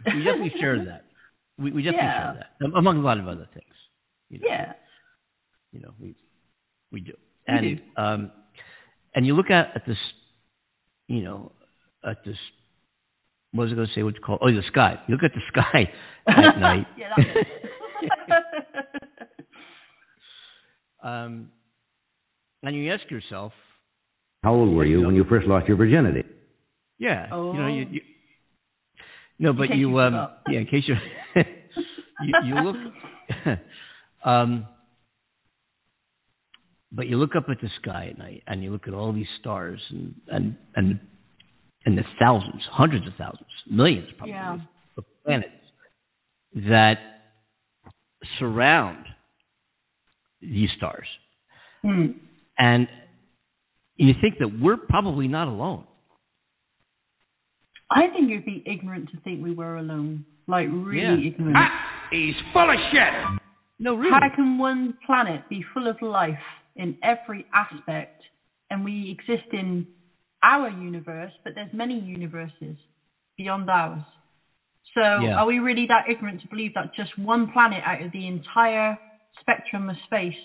we 0.06 0.24
definitely 0.24 0.54
share 0.60 0.84
that. 0.86 1.04
We 1.58 1.72
we 1.72 1.82
definitely 1.84 2.08
Yeah. 2.08 2.34
share 2.34 2.48
that 2.62 2.78
among 2.78 2.98
a 2.98 3.02
lot 3.02 3.18
of 3.20 3.28
other 3.28 3.48
things. 3.54 3.74
You 4.30 4.40
know, 4.40 4.48
Yeah. 4.48 4.74
you 5.72 5.80
know 5.82 5.92
we 6.00 6.16
we 6.92 7.02
do. 7.02 7.14
We 7.48 7.54
And 7.54 7.78
do. 7.78 8.02
um, 8.02 8.32
and 9.18 9.26
you 9.26 9.34
look 9.36 9.50
at 9.50 9.76
at 9.76 9.82
this, 9.88 9.98
you 11.08 11.24
know, 11.24 11.52
at 12.08 12.24
this. 12.24 12.38
What 13.52 13.64
was 13.64 13.72
I 13.72 13.76
going 13.76 13.88
to 13.88 13.94
say? 14.00 14.04
What 14.04 14.14
you 14.14 14.22
call? 14.22 14.38
Oh, 14.40 14.52
the 14.52 14.62
sky. 14.72 15.00
You 15.08 15.16
look 15.16 15.24
at 15.24 15.32
the 15.34 15.42
sky 15.50 15.90
at 16.28 16.60
night. 16.60 16.86
yeah, 16.96 17.10
that's 17.18 17.30
it. 18.04 19.08
um, 21.04 21.50
and 22.62 22.76
you 22.76 22.94
ask 22.94 23.10
yourself, 23.10 23.54
How 24.44 24.54
old 24.54 24.76
were 24.76 24.86
you 24.86 25.02
when 25.02 25.16
you 25.16 25.24
first 25.28 25.48
lost 25.48 25.68
your 25.68 25.78
virginity? 25.78 26.24
yeah, 27.00 27.28
Oh. 27.32 27.54
you 27.54 27.60
know, 27.60 27.68
you, 27.68 27.86
you 27.90 28.02
no, 29.40 29.54
but 29.54 29.70
you, 29.76 29.90
you 29.90 30.00
um, 30.00 30.30
yeah, 30.48 30.60
in 30.60 30.66
case 30.66 30.84
you, 30.88 30.96
you, 32.24 32.34
you 32.46 32.56
look, 32.56 32.76
um, 34.26 34.68
but 36.92 37.08
you 37.08 37.18
look 37.18 37.36
up 37.36 37.46
at 37.50 37.60
the 37.62 37.70
sky 37.82 38.08
at 38.12 38.18
night 38.18 38.44
and 38.48 38.64
you 38.64 38.72
look 38.72 38.88
at 38.88 38.94
all 38.94 39.12
these 39.14 39.28
stars 39.40 39.80
and 39.90 40.14
and 40.28 40.56
and 40.76 41.00
and 41.86 41.98
the 41.98 42.04
thousands, 42.20 42.62
hundreds 42.72 43.06
of 43.08 43.14
thousands, 43.18 43.50
millions 43.70 44.08
probably 44.18 44.34
Yeah. 44.34 44.58
of 44.98 45.06
planets 45.26 45.50
that 46.56 46.96
surround 48.40 49.06
these 50.42 50.70
stars. 50.78 51.08
Hmm. 51.82 52.08
And 52.58 52.88
you 53.96 54.14
think 54.22 54.40
that 54.40 54.60
we're 54.60 54.78
probably 54.78 55.28
not 55.28 55.48
alone. 55.48 55.86
I 57.90 58.08
think 58.14 58.30
you'd 58.30 58.46
be 58.46 58.64
ignorant 58.66 59.10
to 59.12 59.20
think 59.22 59.44
we 59.44 59.54
were 59.54 59.78
alone. 59.78 60.26
Like 60.48 60.68
really 60.72 61.24
Yeah. 61.24 61.28
ignorant. 61.32 61.58
He's 62.12 62.36
full 62.54 62.70
of 62.70 62.78
shit. 62.92 63.40
No, 63.80 63.96
really. 63.96 64.12
How 64.12 64.30
can 64.36 64.58
one 64.58 64.94
planet 65.06 65.48
be 65.50 65.62
full 65.74 65.88
of 65.88 66.02
life 66.02 66.40
in 66.78 66.98
every 67.04 67.46
aspect 67.54 68.22
and 68.70 68.84
we 68.84 69.10
exist 69.12 69.48
in 69.52 69.88
our 70.44 70.70
universe, 70.70 71.32
but 71.44 71.54
there's 71.56 71.74
many 71.74 72.00
universes 72.00 72.78
beyond 73.38 73.70
ours? 73.70 74.02
So 74.94 75.02
Yeah. 75.02 75.36
are 75.38 75.46
we 75.46 75.60
really 75.60 75.86
that 75.88 76.10
ignorant 76.10 76.42
to 76.42 76.48
believe 76.48 76.74
that 76.76 76.94
just 76.96 77.18
one 77.18 77.52
planet 77.52 77.84
out 77.86 78.02
of 78.02 78.12
the 78.12 78.28
entire 78.28 78.98
spectrum 79.42 79.90
of 79.90 79.98
space 80.06 80.38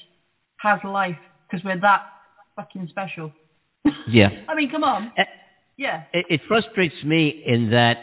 has 0.59 0.83
life 0.85 1.19
because 1.49 1.65
we're 1.65 1.79
that 1.81 2.03
fucking 2.57 2.89
special? 2.89 3.33
Yeah. 4.09 4.29
I 4.49 4.55
mean, 4.55 4.71
come 4.71 4.85
on. 4.85 5.13
Eh, 5.17 5.25
Yeah. 5.77 6.05
It, 6.13 6.27
it 6.29 6.41
frustrates 6.49 6.95
me 7.05 7.29
in 7.47 7.71
that 7.71 7.97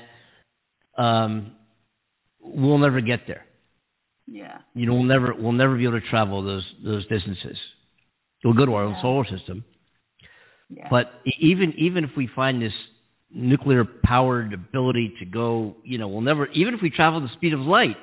um, 1.02 1.56
we'll 2.42 2.78
never 2.78 3.02
get 3.02 3.22
there. 3.28 3.46
Yeah. 4.28 4.60
You 4.74 4.86
know, 4.86 4.94
we'll 4.94 5.04
never 5.04 5.34
we'll 5.34 5.52
never 5.54 5.76
be 5.76 5.84
able 5.86 6.00
to 6.00 6.08
travel 6.10 6.44
those 6.44 6.66
those 6.84 7.06
distances. 7.08 7.58
We'll 8.44 8.54
go 8.54 8.66
to 8.66 8.74
our 8.74 8.84
own 8.84 8.96
solar 9.02 9.26
system, 9.26 9.66
Yeah. 10.70 10.88
but 10.90 11.12
even 11.40 11.74
even 11.78 12.04
if 12.04 12.12
we 12.16 12.28
find 12.36 12.62
this 12.62 12.74
nuclear 13.32 13.86
powered 14.04 14.54
ability 14.54 15.14
to 15.20 15.26
go, 15.26 15.76
you 15.84 15.98
know, 15.98 16.08
we'll 16.08 16.22
never 16.22 16.48
even 16.48 16.74
if 16.74 16.82
we 16.82 16.90
travel 16.90 17.22
the 17.22 17.28
speed 17.36 17.54
of 17.54 17.60
light, 17.60 17.98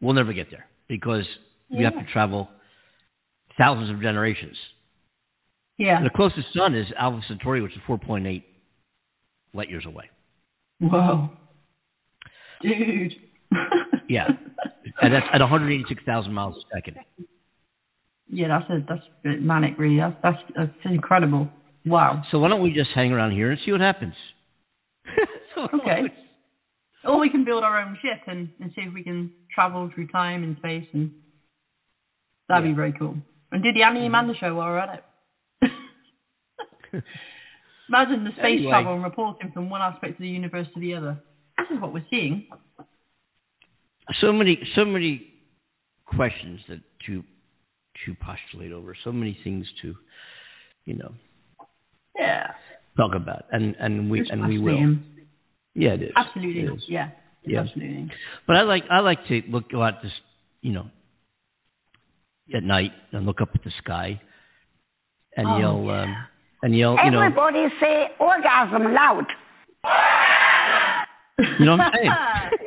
we'll 0.00 0.14
never 0.14 0.32
get 0.32 0.50
there 0.50 0.66
because 0.88 1.24
we 1.70 1.84
have 1.84 1.94
to 1.94 2.04
travel 2.12 2.48
thousands 3.58 3.90
of 3.94 4.00
generations. 4.02 4.56
yeah. 5.78 6.02
The 6.02 6.10
closest 6.10 6.46
sun 6.54 6.74
is 6.74 6.86
Alpha 6.98 7.20
Centauri, 7.28 7.62
which 7.62 7.72
is 7.72 7.78
4.8 7.88 8.42
light 9.54 9.70
years 9.70 9.84
away. 9.86 10.04
Whoa. 10.80 11.30
Dude. 12.62 13.12
Yeah, 14.08 14.28
and 15.00 15.12
that's 15.14 15.26
at 15.32 15.40
186,000 15.40 16.32
miles 16.32 16.54
a 16.56 16.76
second. 16.76 16.96
Yeah, 18.28 18.48
that's 18.48 18.70
a 18.70 18.84
that's 18.88 19.00
a 19.24 19.28
bit 19.28 19.42
manic, 19.42 19.78
really. 19.78 19.98
That's 19.98 20.16
that's 20.22 20.38
that's 20.56 20.72
incredible. 20.84 21.48
Wow. 21.84 22.22
So 22.30 22.38
why 22.38 22.48
don't 22.48 22.62
we 22.62 22.72
just 22.72 22.90
hang 22.94 23.12
around 23.12 23.32
here 23.32 23.50
and 23.50 23.58
see 23.64 23.72
what 23.72 23.80
happens? 23.80 24.14
Okay. 25.74 26.02
Or 27.04 27.20
we 27.20 27.28
can 27.30 27.44
build 27.44 27.62
our 27.62 27.80
own 27.82 27.96
ship 28.00 28.20
and, 28.26 28.48
and 28.60 28.70
see 28.74 28.82
if 28.82 28.94
we 28.94 29.02
can 29.02 29.30
travel 29.54 29.90
through 29.94 30.06
time 30.06 30.42
and 30.44 30.56
space, 30.56 30.86
and 30.92 31.10
that'd 32.48 32.64
be 32.64 32.72
very 32.74 32.92
cool. 32.98 33.16
And 33.50 33.62
do 33.62 33.72
the 33.72 33.82
Annie 33.82 34.00
Mm-hmm. 34.00 34.06
Amanda 34.06 34.32
show 34.40 34.54
while 34.54 34.68
we're 34.68 34.78
at 34.78 35.02
it. 35.62 35.72
Imagine 37.88 38.24
the 38.24 38.30
space 38.30 38.44
Anyway. 38.44 38.70
travel 38.70 38.94
and 38.94 39.02
reporting 39.02 39.50
from 39.52 39.68
one 39.68 39.82
aspect 39.82 40.12
of 40.12 40.18
the 40.20 40.28
universe 40.28 40.66
to 40.74 40.80
the 40.80 40.94
other. 40.94 41.18
This 41.58 41.66
is 41.76 41.80
what 41.82 41.92
we're 41.92 42.06
seeing. 42.08 42.44
So 44.20 44.32
many, 44.32 44.58
so 44.74 44.84
many 44.84 45.26
questions 46.06 46.60
that 46.68 46.78
to 47.06 47.22
to 48.06 48.14
postulate 48.14 48.72
over. 48.72 48.96
So 49.04 49.12
many 49.12 49.38
things 49.44 49.66
to, 49.82 49.94
you 50.84 50.94
know, 50.94 51.12
Yeah. 52.18 52.52
talk 52.96 53.14
about, 53.14 53.44
and 53.52 53.74
and 53.78 54.10
we 54.10 54.20
It's 54.20 54.30
and 54.30 54.46
we 54.48 54.58
will. 54.58 54.72
fascinating. 54.76 55.04
Yeah, 55.74 55.94
it 55.94 56.02
is. 56.02 56.12
Absolutely. 56.16 56.62
It 56.62 56.72
is. 56.74 56.84
Yeah. 56.88 57.08
Yeah. 57.44 57.60
Absolutely. 57.60 58.10
But 58.46 58.56
I 58.56 58.62
like 58.62 58.84
I 58.90 59.00
like 59.00 59.18
to 59.28 59.42
look 59.48 59.72
out 59.74 60.02
this, 60.02 60.12
you 60.60 60.72
know, 60.72 60.86
at 62.54 62.62
night 62.62 62.92
and 63.12 63.24
look 63.26 63.40
up 63.40 63.50
at 63.54 63.62
the 63.64 63.70
sky 63.82 64.20
and 65.36 65.46
Oh, 65.48 65.58
yell 65.58 65.90
um, 65.90 66.16
and 66.62 66.76
yell, 66.76 66.96
you 67.04 67.10
know. 67.10 67.20
Everybody 67.22 67.66
say 67.80 68.08
orgasm 68.20 68.92
loud. 68.92 69.26
You 71.58 71.64
know 71.66 71.72
what 71.76 71.80
I'm 71.80 71.92
saying? 71.96 72.12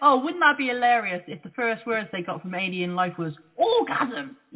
Oh, 0.00 0.18
wouldn't 0.18 0.42
that 0.42 0.56
be 0.58 0.68
hilarious 0.68 1.22
if 1.26 1.40
the 1.42 1.50
first 1.50 1.84
words 1.86 2.08
they 2.12 2.22
got 2.22 2.42
from 2.42 2.54
alien 2.54 2.94
life 2.94 3.14
was 3.18 3.34
orgasm? 3.54 4.36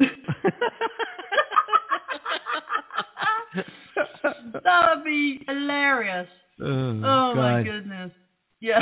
that 4.63 4.95
would 4.95 5.03
be 5.03 5.39
hilarious. 5.47 6.27
Oh, 6.61 7.01
Oh 7.03 7.33
my 7.35 7.63
goodness. 7.63 8.11
Yeah. 8.59 8.79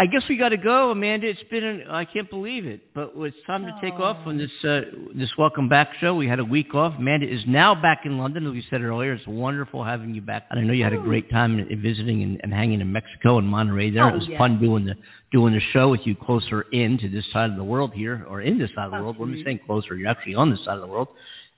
I 0.00 0.06
guess 0.06 0.20
we 0.28 0.36
got 0.36 0.50
to 0.50 0.56
go, 0.56 0.92
Amanda. 0.92 1.28
It's 1.28 1.42
been 1.50 1.64
an, 1.64 1.82
I 1.90 2.04
can't 2.04 2.30
believe 2.30 2.66
it, 2.66 2.94
but 2.94 3.14
it's 3.16 3.36
time 3.48 3.64
to 3.64 3.72
take 3.82 3.94
off 3.98 4.28
on 4.28 4.38
this 4.38 4.50
uh, 4.62 4.82
this 5.12 5.28
welcome 5.36 5.68
back 5.68 5.88
show. 6.00 6.14
We 6.14 6.28
had 6.28 6.38
a 6.38 6.44
week 6.44 6.72
off. 6.72 6.92
Amanda 6.96 7.26
is 7.26 7.40
now 7.48 7.74
back 7.74 8.02
in 8.04 8.16
London, 8.16 8.46
as 8.46 8.52
we 8.52 8.62
said 8.70 8.82
earlier. 8.82 9.14
It's 9.14 9.24
wonderful 9.26 9.84
having 9.84 10.14
you 10.14 10.20
back, 10.22 10.44
and 10.50 10.60
I 10.60 10.62
know 10.62 10.72
you 10.72 10.84
had 10.84 10.92
a 10.92 10.98
great 11.02 11.28
time 11.30 11.58
in- 11.58 11.66
in 11.66 11.82
visiting 11.82 12.22
and, 12.22 12.40
and 12.44 12.52
hanging 12.52 12.80
in 12.80 12.92
Mexico 12.92 13.38
and 13.38 13.48
Monterey. 13.48 13.90
There, 13.90 14.04
Oh, 14.04 14.10
it 14.10 14.14
was 14.14 14.28
yeah. 14.30 14.38
fun 14.38 14.60
doing 14.60 14.84
the 14.84 14.94
doing 15.32 15.52
the 15.52 15.60
show 15.72 15.88
with 15.88 16.00
you 16.04 16.14
closer 16.14 16.62
in 16.70 16.98
to 17.02 17.08
this 17.08 17.24
side 17.32 17.50
of 17.50 17.56
the 17.56 17.64
world 17.64 17.92
here, 17.92 18.24
or 18.30 18.40
in 18.40 18.56
this 18.56 18.70
side 18.76 18.84
of 18.86 18.92
the 18.92 18.98
world. 19.02 19.18
When 19.18 19.30
I'm 19.30 19.42
saying 19.44 19.60
closer, 19.66 19.96
you're 19.96 20.10
actually 20.10 20.36
on 20.36 20.50
this 20.50 20.60
side 20.64 20.76
of 20.76 20.80
the 20.80 20.86
world, 20.86 21.08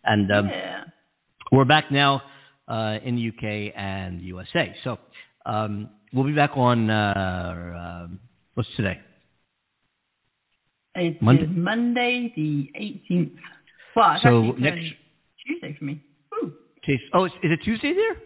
and 0.03 0.33
um, 0.33 0.47
yeah. 0.49 0.85
we're 1.53 1.67
back 1.67 1.93
now 1.93 2.23
uh, 2.69 2.97
in 3.05 3.17
the 3.17 3.29
UK 3.29 3.75
and 3.77 4.23
USA. 4.23 4.75
So 4.83 4.97
um, 5.45 5.91
we'll 6.15 6.25
be 6.25 6.33
back 6.35 6.53
on 6.57 6.89
uh, 6.89 8.05
um 8.07 8.21
what's 8.61 8.69
today? 8.77 9.01
It's 10.95 11.17
Monday? 11.23 11.47
Monday 11.47 12.31
the 12.37 12.69
18th. 12.79 13.33
Well, 13.97 14.13
it's 14.17 14.23
So 14.23 14.51
actually 14.51 14.61
next- 14.61 14.95
Tuesday 15.47 15.73
for 15.79 15.85
me. 15.87 16.01
Tues- 16.85 17.01
Oh, 17.15 17.25
is, 17.25 17.33
it 17.43 17.61
Tuesday 17.65 17.95
there? 17.95 18.17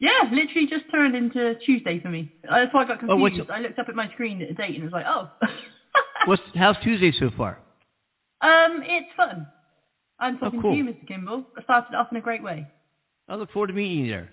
Yeah, 0.00 0.22
literally 0.30 0.66
just 0.68 0.90
turned 0.90 1.14
into 1.14 1.54
Tuesday 1.66 1.98
for 2.00 2.08
me. 2.08 2.30
That's 2.42 2.72
why 2.72 2.82
I 2.82 2.86
got 2.86 3.02
Oh, 3.04 3.18
confused. 3.18 3.50
I 3.50 3.60
looked 3.60 3.78
up 3.78 3.88
at 3.90 3.94
my 3.94 4.08
screen 4.14 4.40
at 4.40 4.48
the 4.48 4.54
date 4.54 4.74
and 4.74 4.82
it 4.84 4.84
was 4.84 4.92
like, 4.92 5.04
oh. 5.06 5.28
What's 6.26 6.42
how's 6.54 6.76
Tuesday 6.82 7.12
so 7.20 7.30
far? 7.36 7.60
um, 8.40 8.80
it's 8.82 9.10
fun. 9.16 9.46
I'm 10.18 10.38
talking 10.38 10.60
Oh, 10.60 10.62
cool. 10.62 10.72
to 10.72 10.76
you, 10.78 10.84
Mr. 10.84 11.06
Kimball. 11.06 11.44
I 11.58 11.62
started 11.62 11.94
off 11.94 12.08
in 12.10 12.16
a 12.16 12.20
great 12.22 12.42
way. 12.42 12.66
I 13.28 13.34
look 13.34 13.50
forward 13.52 13.66
to 13.68 13.72
meeting 13.74 14.06
you 14.06 14.10
there. 14.12 14.30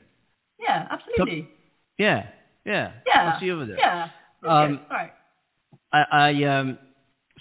Yeah, 0.59 0.87
absolutely. 0.89 1.49
Yeah, 1.97 2.27
yeah. 2.65 2.91
Yeah. 3.05 3.31
I'll 3.33 3.39
see 3.39 3.47
you 3.47 3.55
over 3.55 3.65
there. 3.65 3.77
Yeah. 3.77 4.07
Um, 4.43 4.79
all 4.89 4.97
right. 4.97 5.11
I, 5.95 6.03
I 6.11 6.59
um, 6.59 6.77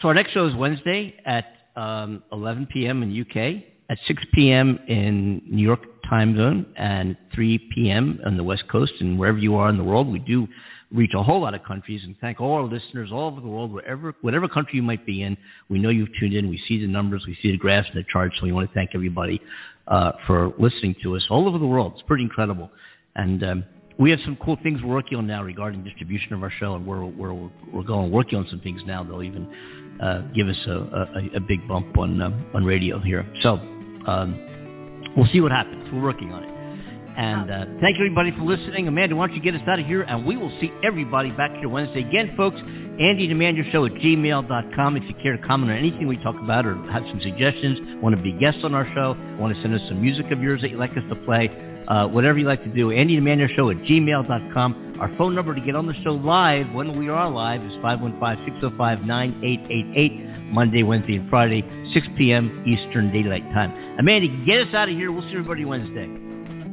so 0.00 0.08
our 0.08 0.14
next 0.14 0.32
show 0.32 0.46
is 0.46 0.52
Wednesday 0.56 1.14
at 1.26 1.44
um 1.80 2.22
11 2.30 2.68
p.m. 2.72 3.02
in 3.02 3.20
UK, 3.20 3.64
at 3.90 3.98
6 4.06 4.22
p.m. 4.34 4.78
in 4.86 5.42
New 5.48 5.64
York 5.64 5.80
time 6.08 6.36
zone, 6.36 6.66
and 6.76 7.16
3 7.34 7.58
p.m. 7.74 8.20
on 8.24 8.36
the 8.36 8.44
West 8.44 8.64
Coast, 8.70 8.92
and 9.00 9.18
wherever 9.18 9.38
you 9.38 9.56
are 9.56 9.68
in 9.68 9.76
the 9.76 9.84
world, 9.84 10.06
we 10.06 10.20
do 10.20 10.46
reach 10.92 11.10
a 11.18 11.22
whole 11.22 11.42
lot 11.42 11.54
of 11.54 11.64
countries 11.64 12.00
and 12.04 12.14
thank 12.20 12.40
all 12.40 12.52
our 12.52 12.62
listeners 12.62 13.10
all 13.12 13.26
over 13.32 13.40
the 13.40 13.48
world, 13.48 13.72
wherever 13.72 14.14
whatever 14.20 14.46
country 14.46 14.74
you 14.74 14.82
might 14.82 15.04
be 15.04 15.22
in. 15.22 15.36
We 15.68 15.80
know 15.80 15.88
you've 15.88 16.10
tuned 16.20 16.34
in. 16.34 16.48
We 16.48 16.60
see 16.68 16.80
the 16.80 16.86
numbers, 16.86 17.24
we 17.26 17.36
see 17.42 17.50
the 17.50 17.58
graphs 17.58 17.88
and 17.92 18.04
the 18.04 18.06
charts. 18.12 18.36
So 18.38 18.46
we 18.46 18.52
want 18.52 18.68
to 18.70 18.74
thank 18.74 18.90
everybody 18.94 19.40
uh, 19.88 20.12
for 20.28 20.52
listening 20.60 20.94
to 21.02 21.16
us 21.16 21.22
all 21.28 21.48
over 21.48 21.58
the 21.58 21.66
world. 21.66 21.94
It's 21.96 22.06
pretty 22.06 22.22
incredible, 22.22 22.70
and 23.16 23.42
um, 23.42 23.64
we 23.98 24.10
have 24.10 24.18
some 24.24 24.36
cool 24.36 24.56
things 24.62 24.82
we're 24.82 24.94
working 24.94 25.18
on 25.18 25.26
now 25.26 25.42
regarding 25.42 25.84
distribution 25.84 26.32
of 26.32 26.42
our 26.42 26.50
show, 26.50 26.74
and 26.74 26.86
we're 26.86 27.04
we're 27.04 27.32
we're 27.72 27.82
going 27.82 28.10
working 28.10 28.38
on 28.38 28.46
some 28.50 28.60
things 28.60 28.82
now. 28.86 29.04
They'll 29.04 29.22
even 29.22 29.46
uh, 30.00 30.22
give 30.34 30.48
us 30.48 30.56
a, 30.66 30.72
a, 30.72 31.36
a 31.36 31.40
big 31.40 31.66
bump 31.68 31.96
on 31.96 32.20
um, 32.20 32.46
on 32.54 32.64
radio 32.64 32.98
here. 32.98 33.24
So 33.42 33.50
um, 34.06 34.38
we'll 35.16 35.28
see 35.32 35.40
what 35.40 35.52
happens. 35.52 35.90
We're 35.90 36.02
working 36.02 36.32
on 36.32 36.44
it. 36.44 36.50
And 37.16 37.48
uh, 37.48 37.64
thank 37.80 37.96
you 37.96 38.04
everybody 38.04 38.32
for 38.32 38.42
listening. 38.42 38.88
Amanda, 38.88 39.14
why 39.14 39.28
don't 39.28 39.36
you 39.36 39.42
get 39.42 39.54
us 39.54 39.66
out 39.68 39.78
of 39.78 39.86
here? 39.86 40.02
And 40.02 40.26
we 40.26 40.36
will 40.36 40.50
see 40.58 40.72
everybody 40.82 41.30
back 41.30 41.52
here 41.52 41.68
Wednesday 41.68 42.00
again, 42.00 42.34
folks. 42.36 42.60
Andy 43.00 43.24
and 43.24 43.32
Amanda 43.32 43.64
Show 43.72 43.84
at 43.86 43.92
gmail.com. 43.92 44.96
If 44.96 45.02
you 45.08 45.14
care 45.14 45.36
to 45.36 45.42
comment 45.42 45.72
on 45.72 45.76
anything 45.76 46.06
we 46.06 46.16
talk 46.16 46.36
about 46.36 46.64
or 46.64 46.76
have 46.92 47.02
some 47.10 47.20
suggestions, 47.20 48.00
want 48.00 48.16
to 48.16 48.22
be 48.22 48.30
guests 48.30 48.60
on 48.62 48.72
our 48.72 48.84
show, 48.94 49.16
want 49.36 49.54
to 49.54 49.60
send 49.62 49.74
us 49.74 49.80
some 49.88 50.00
music 50.00 50.30
of 50.30 50.40
yours 50.40 50.60
that 50.60 50.70
you'd 50.70 50.78
like 50.78 50.96
us 50.96 51.02
to 51.08 51.16
play, 51.16 51.50
uh, 51.88 52.06
whatever 52.06 52.38
you 52.38 52.46
like 52.46 52.62
to 52.62 52.68
do, 52.68 52.92
Andy 52.92 53.16
and 53.16 53.26
Amanda 53.26 53.48
Show 53.48 53.68
at 53.70 53.78
gmail.com. 53.78 54.96
Our 55.00 55.08
phone 55.08 55.34
number 55.34 55.56
to 55.56 55.60
get 55.60 55.74
on 55.74 55.86
the 55.86 55.94
show 56.04 56.12
live 56.12 56.72
when 56.72 56.92
we 56.92 57.08
are 57.08 57.28
live 57.28 57.64
is 57.64 57.72
515 57.82 58.44
605 58.44 59.04
9888, 59.04 60.52
Monday, 60.52 60.82
Wednesday, 60.84 61.16
and 61.16 61.28
Friday, 61.28 61.64
6 61.92 62.06
p.m. 62.16 62.62
Eastern 62.64 63.10
Daylight 63.10 63.42
Time. 63.52 63.72
Amanda, 63.98 64.28
get 64.44 64.68
us 64.68 64.72
out 64.72 64.88
of 64.88 64.94
here. 64.94 65.10
We'll 65.10 65.22
see 65.22 65.30
everybody 65.30 65.64
Wednesday. 65.64 66.08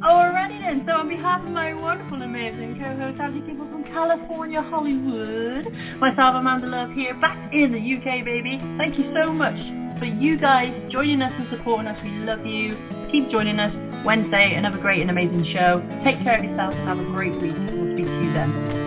Oh, 0.03 0.07
Alrighty 0.07 0.59
then, 0.59 0.83
so 0.83 0.93
on 0.93 1.07
behalf 1.09 1.43
of 1.43 1.51
my 1.51 1.75
wonderful, 1.75 2.23
amazing 2.23 2.79
co-host 2.79 3.19
Andy 3.19 3.39
Kimball 3.41 3.67
from 3.67 3.83
California, 3.83 4.59
Hollywood, 4.59 5.71
myself 5.99 6.33
Amanda 6.33 6.65
Love 6.65 6.91
here, 6.91 7.13
back 7.13 7.37
in 7.53 7.71
the 7.71 7.77
UK, 7.77 8.25
baby. 8.25 8.57
Thank 8.77 8.97
you 8.97 9.13
so 9.13 9.31
much 9.31 9.59
for 9.99 10.05
you 10.05 10.39
guys 10.39 10.73
joining 10.91 11.21
us 11.21 11.31
and 11.37 11.47
supporting 11.49 11.85
us. 11.85 12.01
We 12.01 12.09
love 12.25 12.47
you. 12.47 12.75
Keep 13.11 13.29
joining 13.29 13.59
us 13.59 13.75
Wednesday, 14.03 14.55
another 14.55 14.79
great 14.79 15.01
and 15.01 15.11
amazing 15.11 15.45
show. 15.53 15.87
Take 16.03 16.19
care 16.21 16.37
of 16.37 16.43
yourself. 16.43 16.73
Have 16.73 16.99
a 16.99 17.03
great 17.03 17.35
week. 17.35 17.53
We'll 17.53 17.93
speak 17.93 18.07
to 18.07 18.23
you 18.23 18.33
then. 18.33 18.81